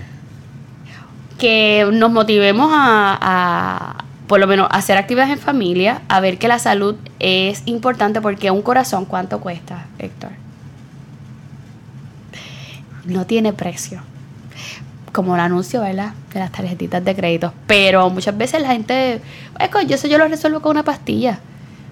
que 1.38 1.88
nos 1.92 2.12
motivemos 2.12 2.72
a, 2.74 3.18
a, 3.22 4.05
por 4.28 4.40
lo 4.40 4.48
menos, 4.48 4.68
hacer 4.72 4.98
actividades 4.98 5.32
en 5.34 5.40
familia, 5.40 6.02
a 6.08 6.20
ver 6.20 6.38
que 6.38 6.48
la 6.48 6.58
salud 6.60 6.96
es 7.20 7.64
importante 7.66 8.22
porque 8.22 8.50
un 8.52 8.62
corazón, 8.62 9.06
¿cuánto 9.06 9.40
cuesta, 9.40 9.86
Héctor? 10.00 10.32
No 13.06 13.26
tiene 13.26 13.54
precio. 13.54 14.02
Como 15.12 15.36
el 15.36 15.42
anuncio, 15.42 15.82
¿verdad? 15.82 16.14
De 16.34 16.40
las 16.40 16.52
tarjetitas 16.52 17.04
de 17.06 17.16
crédito. 17.16 17.54
Pero 17.68 18.10
muchas 18.10 18.36
veces 18.38 18.62
la 18.62 18.70
gente, 18.70 19.22
"Es 19.60 19.70
que 19.70 19.86
yo 19.86 19.96
eso 19.96 20.08
yo 20.08 20.18
lo 20.18 20.28
resuelvo 20.28 20.62
con 20.62 20.72
una 20.72 20.84
pastilla. 20.84 21.40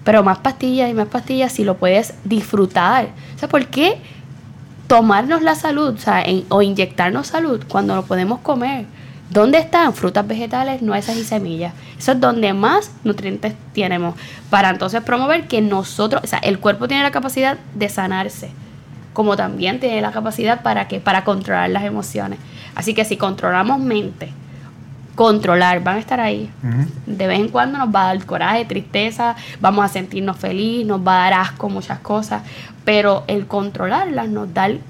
Pero 0.03 0.23
más 0.23 0.39
pastillas 0.39 0.89
y 0.89 0.93
más 0.93 1.07
pastillas 1.07 1.51
si 1.53 1.63
lo 1.63 1.77
puedes 1.77 2.15
disfrutar. 2.25 3.09
O 3.35 3.39
sea, 3.39 3.47
¿por 3.47 3.67
qué 3.67 3.97
tomarnos 4.87 5.41
la 5.43 5.55
salud 5.55 5.93
o, 5.93 5.97
sea, 5.97 6.21
en- 6.21 6.43
o 6.49 6.61
inyectarnos 6.61 7.27
salud 7.27 7.63
cuando 7.69 7.95
lo 7.95 8.03
podemos 8.03 8.39
comer? 8.39 8.85
¿Dónde 9.33 9.57
están? 9.57 9.95
Frutas, 9.95 10.27
vegetales, 10.27 10.83
nueces 10.83 11.17
y 11.17 11.23
semillas. 11.23 11.73
Eso 11.97 12.11
es 12.11 12.21
donde 12.21 12.53
más 12.53 12.91
nutrientes 13.03 13.55
tenemos. 13.73 14.13
Para 14.51 14.69
entonces 14.69 15.01
promover 15.01 15.47
que 15.47 15.59
nosotros, 15.59 16.21
o 16.23 16.27
sea, 16.27 16.37
el 16.37 16.59
cuerpo 16.59 16.87
tiene 16.87 17.01
la 17.01 17.09
capacidad 17.09 17.57
de 17.73 17.89
sanarse, 17.89 18.51
como 19.11 19.35
también 19.35 19.79
tiene 19.79 20.01
la 20.01 20.11
capacidad 20.11 20.61
para 20.61 20.87
que 20.87 20.99
para 20.99 21.23
controlar 21.23 21.71
las 21.71 21.83
emociones. 21.83 22.37
Así 22.75 22.93
que 22.93 23.05
si 23.05 23.17
controlamos 23.17 23.79
mente, 23.79 24.31
controlar, 25.15 25.83
van 25.83 25.97
a 25.97 25.99
estar 25.99 26.19
ahí. 26.19 26.49
De 27.05 27.27
vez 27.27 27.39
en 27.39 27.49
cuando 27.49 27.77
nos 27.77 27.93
va 27.93 28.09
a 28.09 28.13
dar 28.15 28.25
coraje, 28.25 28.65
tristeza, 28.65 29.35
vamos 29.61 29.85
a 29.85 29.87
sentirnos 29.87 30.37
feliz, 30.37 30.85
nos 30.85 30.99
va 31.05 31.25
a 31.25 31.29
dar 31.29 31.41
asco 31.41 31.69
muchas 31.69 31.99
cosas, 31.99 32.41
pero 32.83 33.23
el 33.27 33.45
controlarlas 33.45 34.27
nos 34.27 34.53
da, 34.53 34.65
el- 34.67 34.81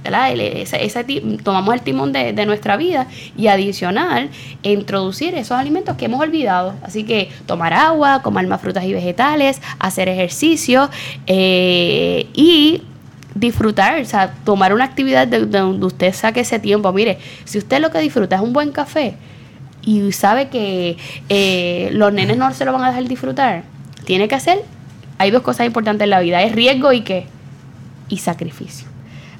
ese, 0.41 0.83
ese 0.83 1.03
tomamos 1.43 1.73
el 1.75 1.81
timón 1.81 2.11
de, 2.13 2.33
de 2.33 2.45
nuestra 2.45 2.77
vida 2.77 3.07
y 3.37 3.47
adicional 3.47 4.29
introducir 4.63 5.35
esos 5.35 5.57
alimentos 5.57 5.97
que 5.97 6.05
hemos 6.05 6.21
olvidado. 6.21 6.73
Así 6.83 7.03
que 7.03 7.29
tomar 7.45 7.73
agua, 7.73 8.21
comer 8.23 8.47
más 8.47 8.61
frutas 8.61 8.83
y 8.85 8.93
vegetales, 8.93 9.61
hacer 9.77 10.07
ejercicio 10.09 10.89
eh, 11.27 12.27
y 12.33 12.81
disfrutar, 13.35 13.99
o 13.99 14.05
sea, 14.05 14.33
tomar 14.45 14.73
una 14.73 14.85
actividad 14.85 15.27
de, 15.27 15.45
de 15.45 15.59
donde 15.59 15.85
usted 15.85 16.13
saque 16.13 16.39
ese 16.41 16.59
tiempo. 16.59 16.91
Mire, 16.93 17.17
si 17.45 17.57
usted 17.57 17.81
lo 17.81 17.91
que 17.91 17.99
disfruta 17.99 18.35
es 18.37 18.41
un 18.41 18.53
buen 18.53 18.71
café, 18.71 19.15
y 19.85 20.11
sabe 20.11 20.49
que 20.49 20.97
eh, 21.29 21.89
los 21.93 22.13
nenes 22.13 22.37
no 22.37 22.53
se 22.53 22.65
lo 22.65 22.73
van 22.73 22.83
a 22.83 22.87
dejar 22.87 23.07
disfrutar, 23.07 23.63
tiene 24.05 24.27
que 24.27 24.35
hacer, 24.35 24.63
hay 25.17 25.31
dos 25.31 25.41
cosas 25.41 25.65
importantes 25.65 26.03
en 26.03 26.09
la 26.09 26.19
vida, 26.19 26.41
es 26.41 26.53
riesgo 26.53 26.93
y 26.93 27.01
qué, 27.01 27.25
y 28.09 28.17
sacrificio. 28.17 28.92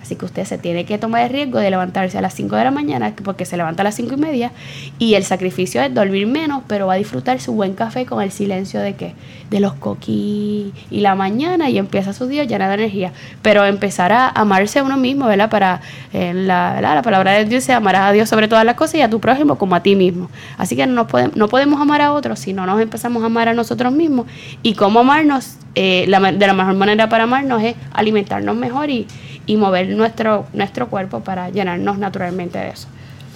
Así 0.04 0.18
que 0.18 0.26
usted 0.26 0.43
se 0.43 0.58
tiene 0.58 0.84
que 0.84 0.97
tomar 0.97 1.24
el 1.24 1.30
riesgo 1.30 1.60
de 1.60 1.70
levantarse 1.70 2.18
a 2.18 2.22
las 2.22 2.34
5 2.34 2.58
de 2.58 2.64
la 2.66 2.72
mañana, 2.72 3.14
porque 3.24 3.45
se 3.45 3.56
levanta 3.56 3.84
a 3.84 3.86
las 3.86 3.95
5 3.95 4.16
y 4.16 4.18
media, 4.18 4.51
y 4.99 5.14
el 5.14 5.24
sacrificio 5.24 5.82
es 5.82 5.93
dormir 5.93 6.28
menos, 6.28 6.62
pero 6.68 6.88
va 6.88 6.95
a 6.95 6.97
disfrutar 6.97 7.39
su 7.39 7.54
buen 7.54 7.74
café 7.74 8.06
con 8.06 8.22
el 8.22 8.30
silencio 8.30 8.82
de 8.82 8.95
qué, 8.95 9.14
de 9.49 9.62
los 9.62 9.76
coquí 9.76 10.74
y 10.91 10.99
la 10.99 11.16
mañana, 11.16 11.70
y 11.70 11.78
empieza 11.78 12.12
su 12.12 12.28
día 12.28 12.43
llena 12.43 12.68
de 12.68 12.74
energía. 12.74 13.14
Pero 13.41 13.64
empezar 13.64 14.12
a 14.12 14.28
amarse 14.28 14.80
a 14.80 14.84
uno 14.84 14.97
mismo, 14.97 15.26
¿verdad? 15.26 15.49
Para 15.49 15.80
eh, 16.12 16.34
la, 16.34 16.74
¿verdad? 16.76 16.95
la 16.95 17.01
palabra 17.01 17.32
de 17.32 17.45
Dios 17.45 17.64
dice, 17.64 17.72
amarás 17.72 18.10
a 18.10 18.12
Dios 18.12 18.28
sobre 18.28 18.49
todas 18.49 18.66
las 18.66 18.76
cosas 18.76 18.95
y 18.95 19.01
a 19.01 19.10
tu 19.10 19.22
prójimo 19.22 19.58
como 19.58 19.76
a 19.76 19.80
ti 19.82 19.95
mismo. 19.95 20.30
Así 20.58 20.76
que 20.76 20.86
no, 20.86 21.08
podemos, 21.08 21.38
no 21.38 21.47
podemos 21.47 21.80
amar 21.80 22.01
a 22.01 22.12
otros 22.12 22.39
si 22.39 22.51
no 22.51 22.66
nos 22.66 22.82
empezamos 22.82 23.24
a 23.24 23.28
amar 23.28 23.47
a 23.47 23.54
nosotros 23.54 23.93
mismos. 23.93 24.28
Y 24.64 24.74
cómo 24.74 24.99
amarnos, 24.99 25.56
eh, 25.76 26.04
la 26.10 26.20
de 26.20 26.45
la 26.45 26.54
mejor 26.54 26.74
manera 26.76 27.08
para 27.08 27.24
amarnos 27.24 27.64
es 27.64 27.76
alimentarnos 27.93 28.56
mejor 28.56 28.89
y, 28.89 29.08
y 29.46 29.58
mover 29.58 29.89
nuestro, 29.89 30.46
nuestro 30.54 30.88
cuerpo 30.88 31.22
para 31.22 31.50
llenarnos 31.50 31.98
naturalmente 31.98 32.58
de 32.60 32.70
eso. 32.70 32.88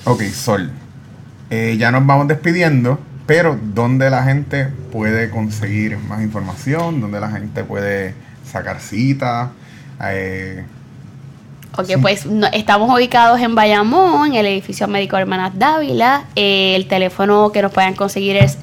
Ok, 0.05 0.23
Sol. 0.23 0.71
Eh, 1.49 1.75
ya 1.79 1.91
nos 1.91 2.05
vamos 2.05 2.27
despidiendo, 2.27 2.99
pero 3.25 3.57
¿dónde 3.61 4.09
la 4.09 4.23
gente 4.23 4.67
puede 4.91 5.29
conseguir 5.29 5.97
más 5.97 6.21
información? 6.21 7.01
¿Dónde 7.01 7.19
la 7.19 7.29
gente 7.29 7.63
puede 7.63 8.13
sacar 8.49 8.79
cita? 8.79 9.51
Eh, 10.03 10.63
Ok, 11.79 11.89
pues 12.01 12.25
no- 12.25 12.47
estamos 12.53 12.89
ubicados 12.91 13.39
en 13.39 13.53
Bayamón, 13.53 14.29
en 14.29 14.35
el 14.35 14.47
edificio 14.47 14.87
médico 14.87 15.15
Hermanas 15.17 15.51
Dávila. 15.59 16.23
Eh, 16.35 16.73
el 16.75 16.87
teléfono 16.87 17.51
que 17.51 17.61
nos 17.61 17.71
puedan 17.71 17.93
conseguir 17.93 18.35
es 18.35 18.57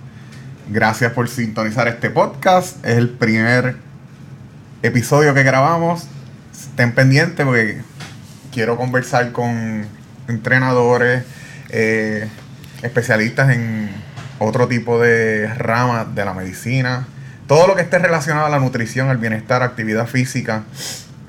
gracias 0.68 1.12
por 1.12 1.28
sintonizar 1.28 1.86
este 1.88 2.11
podcast. 2.11 2.84
Es 2.84 2.97
el 2.97 3.11
primer 3.11 3.76
episodio 4.82 5.34
que 5.34 5.43
grabamos. 5.43 6.07
Estén 6.53 6.93
pendientes 6.93 7.45
porque 7.45 7.82
quiero 8.53 8.76
conversar 8.76 9.32
con 9.32 9.86
entrenadores, 10.28 11.24
eh, 11.68 12.28
especialistas 12.82 13.51
en 13.51 13.90
otro 14.38 14.68
tipo 14.68 14.99
de 14.99 15.53
ramas 15.55 16.14
de 16.14 16.24
la 16.24 16.34
medicina. 16.34 17.07
Todo 17.47 17.66
lo 17.66 17.76
que 17.76 17.82
esté 17.82 17.99
relacionado 17.99 18.47
a 18.47 18.51
la 18.51 18.59
nutrición, 18.59 19.11
al 19.11 19.18
bienestar, 19.18 19.62
actividad 19.62 20.07
física, 20.07 20.64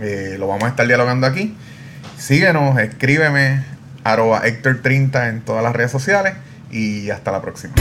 eh, 0.04 0.36
lo 0.38 0.48
vamos 0.48 0.66
a 0.66 0.68
estar 0.68 0.86
dialogando 0.86 1.26
aquí. 1.26 1.56
Síguenos, 2.18 2.78
escríbeme, 2.80 3.64
arroba 4.04 4.44
Héctor30 4.44 5.30
en 5.30 5.42
todas 5.42 5.64
las 5.64 5.74
redes 5.74 5.92
sociales 5.92 6.34
y 6.72 7.10
hasta 7.10 7.32
la 7.32 7.42
próxima. 7.42 7.74